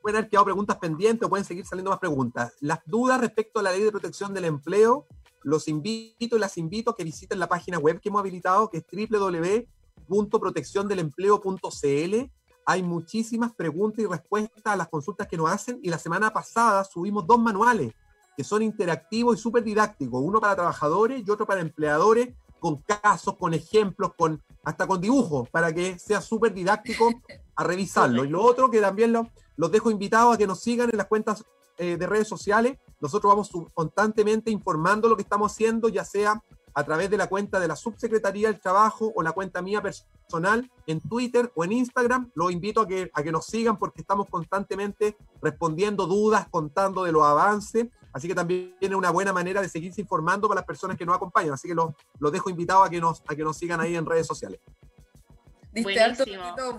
pueden 0.01 0.19
haber 0.19 0.31
quedado 0.31 0.47
preguntas 0.47 0.79
pendientes 0.79 1.27
o 1.27 1.31
pueden 1.31 1.45
seguir 1.45 1.67
saliendo 1.67 1.91
más 1.91 2.01
preguntas. 2.01 2.53
Las 2.61 2.79
dudas 2.87 3.21
respecto 3.21 3.61
a 3.61 3.63
la 3.63 3.73
ley 3.73 3.83
de 3.83 3.91
protección 3.91 4.33
del 4.33 4.47
empleo, 4.47 5.07
los 5.43 5.69
invito 5.69 6.37
y 6.37 6.39
las 6.39 6.57
invito 6.57 6.93
a 6.93 6.97
que 6.97 7.05
visiten 7.05 7.39
la 7.39 7.49
página 7.49 7.79
web 7.79 8.01
que 8.01 8.09
hemos 8.09 8.21
habilitado, 8.21 8.71
que 8.71 8.79
es 8.79 8.85
www 8.91 9.69
www.protecciondelempleo.cl. 10.09 12.31
Hay 12.67 12.83
muchísimas 12.83 13.55
preguntas 13.55 14.05
y 14.05 14.07
respuestas 14.07 14.73
a 14.73 14.77
las 14.77 14.89
consultas 14.89 15.29
que 15.29 15.37
nos 15.37 15.51
hacen 15.51 15.79
y 15.83 15.91
la 15.91 15.99
semana 15.99 16.33
pasada 16.33 16.83
subimos 16.85 17.27
dos 17.27 17.39
manuales 17.39 17.93
que 18.37 18.45
son 18.45 18.63
interactivos 18.63 19.39
y 19.39 19.41
súper 19.41 19.63
didácticos, 19.63 20.21
uno 20.23 20.41
para 20.41 20.57
trabajadores 20.57 21.23
y 21.25 21.31
otro 21.31 21.47
para 21.47 21.61
empleadores, 21.61 22.35
con 22.59 22.79
casos, 22.79 23.37
con 23.37 23.55
ejemplos, 23.55 24.13
con 24.17 24.43
hasta 24.65 24.87
con 24.87 25.01
dibujos, 25.01 25.49
para 25.51 25.73
que 25.73 25.99
sea 25.99 26.21
súper 26.21 26.55
didáctico 26.55 27.11
a 27.55 27.65
revisarlo. 27.65 28.25
Y 28.25 28.29
lo 28.29 28.43
otro 28.43 28.71
que 28.71 28.81
también 28.81 29.13
lo, 29.13 29.29
los 29.57 29.71
dejo 29.71 29.91
invitados 29.91 30.35
a 30.35 30.39
que 30.39 30.47
nos 30.47 30.61
sigan 30.61 30.89
en 30.91 30.97
las 30.97 31.07
cuentas 31.07 31.45
eh, 31.77 31.97
de 31.97 32.07
redes 32.07 32.27
sociales. 32.27 32.79
Nosotros 33.01 33.31
vamos 33.31 33.51
constantemente 33.75 34.51
informando 34.51 35.09
lo 35.09 35.17
que 35.17 35.23
estamos 35.23 35.53
haciendo, 35.53 35.89
ya 35.89 36.05
sea 36.05 36.43
a 36.75 36.85
través 36.85 37.09
de 37.09 37.17
la 37.17 37.29
cuenta 37.29 37.61
de 37.61 37.69
la 37.69 37.77
Subsecretaría 37.77 38.49
del 38.49 38.61
Trabajo 38.61 39.13
o 39.15 39.23
la 39.23 39.33
cuenta 39.33 39.63
mía 39.63 39.81
personal 39.81 40.71
en 40.87 41.01
Twitter 41.01 41.51
o 41.55 41.65
en 41.65 41.73
Instagram. 41.73 42.33
Los 42.35 42.51
invito 42.51 42.81
a 42.81 42.89
que, 42.89 43.11
a 43.15 43.23
que 43.23 43.31
nos 43.31 43.47
sigan 43.47 43.79
porque 43.79 44.01
estamos 44.01 44.29
constantemente 44.29 45.17
respondiendo 45.41 46.07
dudas, 46.07 46.49
contando 46.51 47.05
de 47.05 47.13
los 47.13 47.23
avances. 47.23 47.87
Así 48.13 48.27
que 48.27 48.35
también 48.35 48.75
tiene 48.81 48.97
una 48.97 49.11
buena 49.11 49.33
manera 49.33 49.63
de 49.63 49.69
seguirse 49.69 50.01
informando 50.01 50.49
para 50.49 50.61
las 50.61 50.67
personas 50.67 50.97
que 50.99 51.07
nos 51.07 51.15
acompañan. 51.15 51.55
Así 51.55 51.69
que 51.69 51.75
los, 51.75 51.93
los 52.19 52.33
dejo 52.33 52.51
invitados 52.51 52.87
a 52.87 52.91
que, 52.91 53.01
nos, 53.01 53.23
a 53.27 53.37
que 53.37 53.45
nos 53.45 53.57
sigan 53.57 53.81
ahí 53.81 53.95
en 53.95 54.05
redes 54.05 54.27
sociales. 54.27 54.61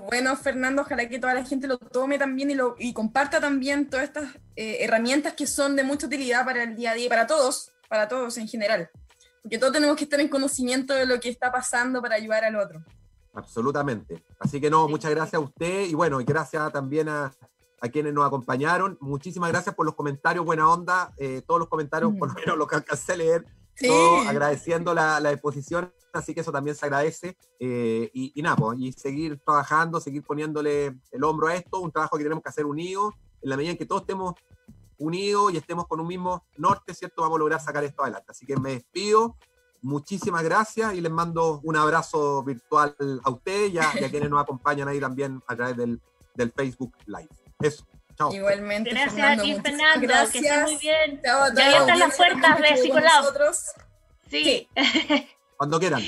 bueno, 0.10 0.36
Fernando, 0.38 0.82
ojalá 0.82 1.08
que 1.08 1.20
toda 1.20 1.34
la 1.34 1.46
gente 1.46 1.68
lo 1.68 1.78
tome 1.78 2.18
también 2.18 2.52
y, 2.52 2.56
lo, 2.56 2.76
y 2.80 2.94
comparta 2.94 3.40
también 3.40 3.90
todas 3.90 4.06
estas 4.06 4.36
eh, 4.56 4.78
herramientas 4.82 5.34
que 5.34 5.48
son 5.48 5.76
de 5.76 5.84
mucha 5.84 6.08
utilidad 6.08 6.46
para 6.46 6.64
el 6.64 6.76
día 6.76 6.92
a 6.92 6.94
día, 6.96 7.10
para 7.10 7.28
todos, 7.28 7.74
para 7.90 8.08
todos 8.10 8.38
en 8.38 8.48
general 8.48 8.90
porque 9.46 9.60
todos 9.60 9.74
tenemos 9.74 9.96
que 9.96 10.06
estar 10.06 10.20
en 10.20 10.28
conocimiento 10.28 10.92
de 10.96 11.06
lo 11.06 11.20
que 11.20 11.30
está 11.30 11.52
pasando 11.52 12.02
para 12.02 12.16
ayudar 12.16 12.44
al 12.46 12.56
otro. 12.56 12.84
Absolutamente. 13.32 14.24
Así 14.40 14.60
que 14.60 14.72
no, 14.72 14.88
muchas 14.88 15.12
gracias 15.12 15.36
a 15.36 15.40
usted 15.40 15.86
y 15.86 15.94
bueno, 15.94 16.20
y 16.20 16.24
gracias 16.24 16.74
también 16.74 17.10
a, 17.10 17.32
a 17.80 17.90
quienes 17.90 18.12
nos 18.12 18.26
acompañaron. 18.26 18.98
Muchísimas 19.02 19.52
gracias 19.52 19.76
por 19.76 19.86
los 19.86 19.94
comentarios, 19.94 20.44
buena 20.44 20.68
onda, 20.68 21.14
eh, 21.18 21.44
todos 21.46 21.60
los 21.60 21.70
comentarios, 21.70 22.12
por 22.18 22.30
lo 22.30 22.34
menos 22.34 22.58
lo 22.58 22.66
que 22.66 22.78
alcancé 22.78 23.14
a 23.14 23.18
leer, 23.18 23.46
sí. 23.76 23.88
agradeciendo 24.26 24.96
la, 24.96 25.20
la, 25.20 25.32
exposición, 25.32 25.94
así 26.12 26.34
que 26.34 26.42
eso 26.42 26.52
también 26.52 26.76
se 26.76 26.88
agradece. 26.88 27.38
Eh, 27.60 28.10
y, 28.16 28.32
y, 28.34 28.42
nada, 28.42 28.56
pues, 28.56 28.80
y 28.80 28.94
seguir 28.94 29.40
trabajando, 29.46 30.02
seguir 30.02 30.24
poniéndole 30.24 30.98
el 31.12 31.24
hombro 31.24 31.50
a 31.50 31.56
esto, 31.56 31.82
un 31.82 31.92
trabajo 31.92 32.18
que 32.18 32.24
tenemos 32.24 32.42
que 32.42 32.50
hacer 32.50 32.66
unidos, 32.66 33.14
en 33.44 33.50
la 33.52 33.58
medida 33.58 33.74
en 33.74 33.78
que 33.78 33.86
todos 33.86 34.02
estemos 34.02 34.34
unidos 34.98 35.54
y 35.54 35.58
estemos 35.58 35.88
con 35.88 36.00
un 36.00 36.08
mismo 36.08 36.44
norte, 36.58 36.94
¿cierto? 36.94 37.22
Vamos 37.22 37.38
a 37.38 37.40
lograr 37.40 37.62
sacar 37.62 37.84
esto 37.84 38.04
adelante. 38.04 38.28
Así 38.30 38.46
que 38.46 38.58
me 38.58 38.72
despido. 38.72 39.38
Muchísimas 39.82 40.44
gracias 40.44 40.96
y 40.96 41.02
les 41.02 41.12
mando 41.12 41.60
un 41.64 41.76
abrazo 41.76 42.44
virtual 42.44 42.96
a 43.24 43.30
ustedes 43.30 43.72
y 43.74 43.78
a, 43.78 43.92
y 44.00 44.04
a 44.04 44.10
quienes 44.10 44.30
nos 44.30 44.42
acompañan 44.42 44.88
ahí 44.88 45.00
también 45.00 45.44
a 45.48 45.56
través 45.56 45.78
del, 45.78 46.02
del 46.34 46.52
Facebook 46.52 46.96
Live. 47.06 47.30
Eso. 47.60 47.86
Chao. 48.18 48.34
Igualmente. 48.34 48.92
Gracias 48.92 49.14
Fernando, 49.14 49.44
a 49.44 49.46
ti, 49.46 49.62
Fernando. 49.62 50.08
Gracias. 50.08 50.32
Que 50.32 50.40
estés 50.40 50.64
muy 50.64 50.78
bien. 50.78 51.22
Chao, 51.24 51.54
ya 51.54 51.66
abiertas 51.66 52.00
las 52.00 52.18
puertas 52.18 52.62
de 52.62 52.78
Psicolab. 52.78 53.54
Sí. 54.30 54.44
sí. 54.44 54.70
Cuando 55.58 55.80
quieran. 55.80 56.02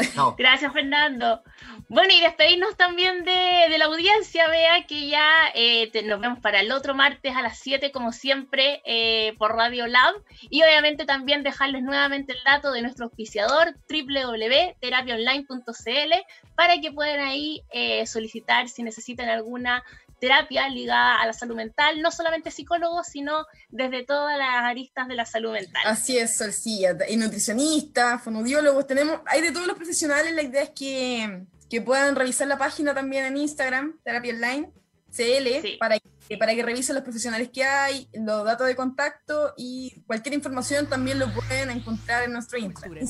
Gracias, 0.38 0.72
Fernando. 0.72 1.42
Bueno, 1.88 2.14
y 2.14 2.20
despedirnos 2.20 2.76
también 2.76 3.24
de, 3.24 3.76
la 3.76 3.86
audiencia, 3.86 4.48
vea 4.48 4.86
que 4.86 5.08
ya 5.08 5.28
eh, 5.54 5.90
nos 6.04 6.20
vemos 6.20 6.38
para 6.38 6.60
el 6.60 6.70
otro 6.70 6.94
martes 6.94 7.34
a 7.34 7.42
las 7.42 7.58
7, 7.58 7.90
como 7.90 8.12
siempre, 8.12 8.80
eh, 8.84 9.34
por 9.38 9.56
Radio 9.56 9.86
Lab. 9.86 10.14
Y 10.50 10.62
obviamente 10.62 11.04
también 11.04 11.42
dejarles 11.42 11.82
nuevamente 11.82 12.32
el 12.32 12.38
dato 12.44 12.72
de 12.72 12.82
nuestro 12.82 13.06
auspiciador, 13.06 13.74
www.terapiaonline.cl, 13.88 16.12
para 16.54 16.80
que 16.80 16.92
puedan 16.92 17.20
ahí 17.20 17.62
eh, 17.70 18.06
solicitar 18.06 18.68
si 18.68 18.82
necesitan 18.82 19.28
alguna 19.28 19.82
terapia 20.20 20.68
ligada 20.68 21.20
a 21.20 21.26
la 21.26 21.32
salud 21.32 21.56
mental, 21.56 22.00
no 22.02 22.10
solamente 22.10 22.50
psicólogos, 22.50 23.06
sino 23.06 23.46
desde 23.68 24.04
todas 24.04 24.38
las 24.38 24.64
aristas 24.64 25.08
de 25.08 25.14
la 25.14 25.24
salud 25.24 25.52
mental. 25.52 25.82
Así 25.86 26.18
es, 26.18 26.36
Solcilla, 26.36 26.96
y 27.08 27.16
nutricionistas, 27.16 28.22
fonodiólogos, 28.22 28.86
tenemos, 28.86 29.20
hay 29.26 29.40
de 29.40 29.50
todos 29.50 29.66
los 29.66 29.76
profesionales, 29.76 30.32
la 30.34 30.42
idea 30.42 30.62
es 30.62 30.70
que, 30.70 31.46
que 31.68 31.80
puedan 31.80 32.14
revisar 32.14 32.46
la 32.46 32.58
página 32.58 32.94
también 32.94 33.24
en 33.24 33.36
Instagram, 33.36 33.98
Terapia 34.04 34.34
Online, 34.34 34.70
CL, 35.10 35.62
sí. 35.62 35.76
para, 35.80 35.98
que, 35.98 36.36
para 36.36 36.54
que 36.54 36.62
revisen 36.62 36.94
los 36.94 37.02
profesionales 37.02 37.50
que 37.52 37.64
hay, 37.64 38.08
los 38.12 38.44
datos 38.44 38.66
de 38.66 38.76
contacto 38.76 39.54
y 39.56 40.02
cualquier 40.06 40.34
información 40.34 40.88
también 40.88 41.18
lo 41.18 41.32
pueden 41.32 41.70
encontrar 41.70 42.24
en 42.24 42.32
nuestro 42.32 42.58
Instagram. 42.58 43.08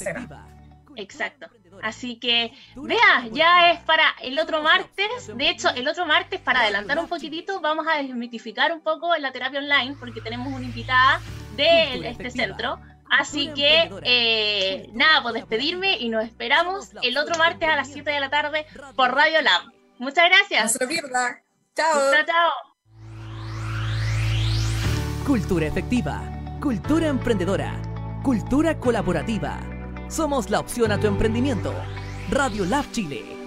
Exacto. 0.97 1.47
Así 1.83 2.17
que, 2.17 2.53
vea, 2.77 3.27
ya 3.33 3.73
es 3.73 3.81
para 3.81 4.05
el 4.23 4.39
otro 4.39 4.63
martes. 4.63 5.31
De 5.35 5.49
hecho, 5.49 5.69
el 5.71 5.89
otro 5.89 6.07
martes, 6.07 6.41
para 6.41 6.61
adelantar 6.61 6.99
un 6.99 7.09
poquitito, 7.09 7.61
vamos 7.61 7.87
a 7.89 7.97
desmitificar 7.97 8.73
un 8.73 8.81
poco 8.81 9.17
la 9.17 9.33
terapia 9.33 9.61
online, 9.61 9.97
porque 9.99 10.21
tenemos 10.21 10.53
una 10.53 10.65
invitada 10.65 11.21
de 11.57 12.09
este 12.09 12.31
centro. 12.31 12.81
Así 13.11 13.51
que, 13.55 13.91
eh, 14.03 14.89
nada, 14.93 15.23
pues 15.23 15.35
despedirme 15.35 15.99
y 15.99 16.09
nos 16.09 16.25
esperamos 16.25 16.91
el 17.03 17.19
otro 17.19 17.37
martes 17.37 17.69
a 17.69 17.77
las 17.77 17.89
7 17.89 18.09
de 18.11 18.21
la 18.21 18.31
tarde 18.31 18.67
por 18.95 19.13
Radio 19.13 19.43
Lab. 19.43 19.63
Muchas 19.99 20.29
gracias. 20.29 20.81
No 20.81 20.87
se. 20.87 21.03
Chao. 21.75 22.13
Chao, 22.13 22.25
chao. 22.27 22.51
Cultura 25.27 25.67
efectiva. 25.67 26.23
Cultura 26.61 27.09
emprendedora 27.09 27.81
cultura 28.23 28.79
colaborativa. 28.79 29.61
Somos 30.11 30.51
la 30.51 30.59
opción 30.59 30.91
a 30.91 30.99
tu 30.99 31.07
emprendimiento. 31.07 31.73
Radio 32.31 32.65
Lab 32.65 32.85
Chile 32.91 33.40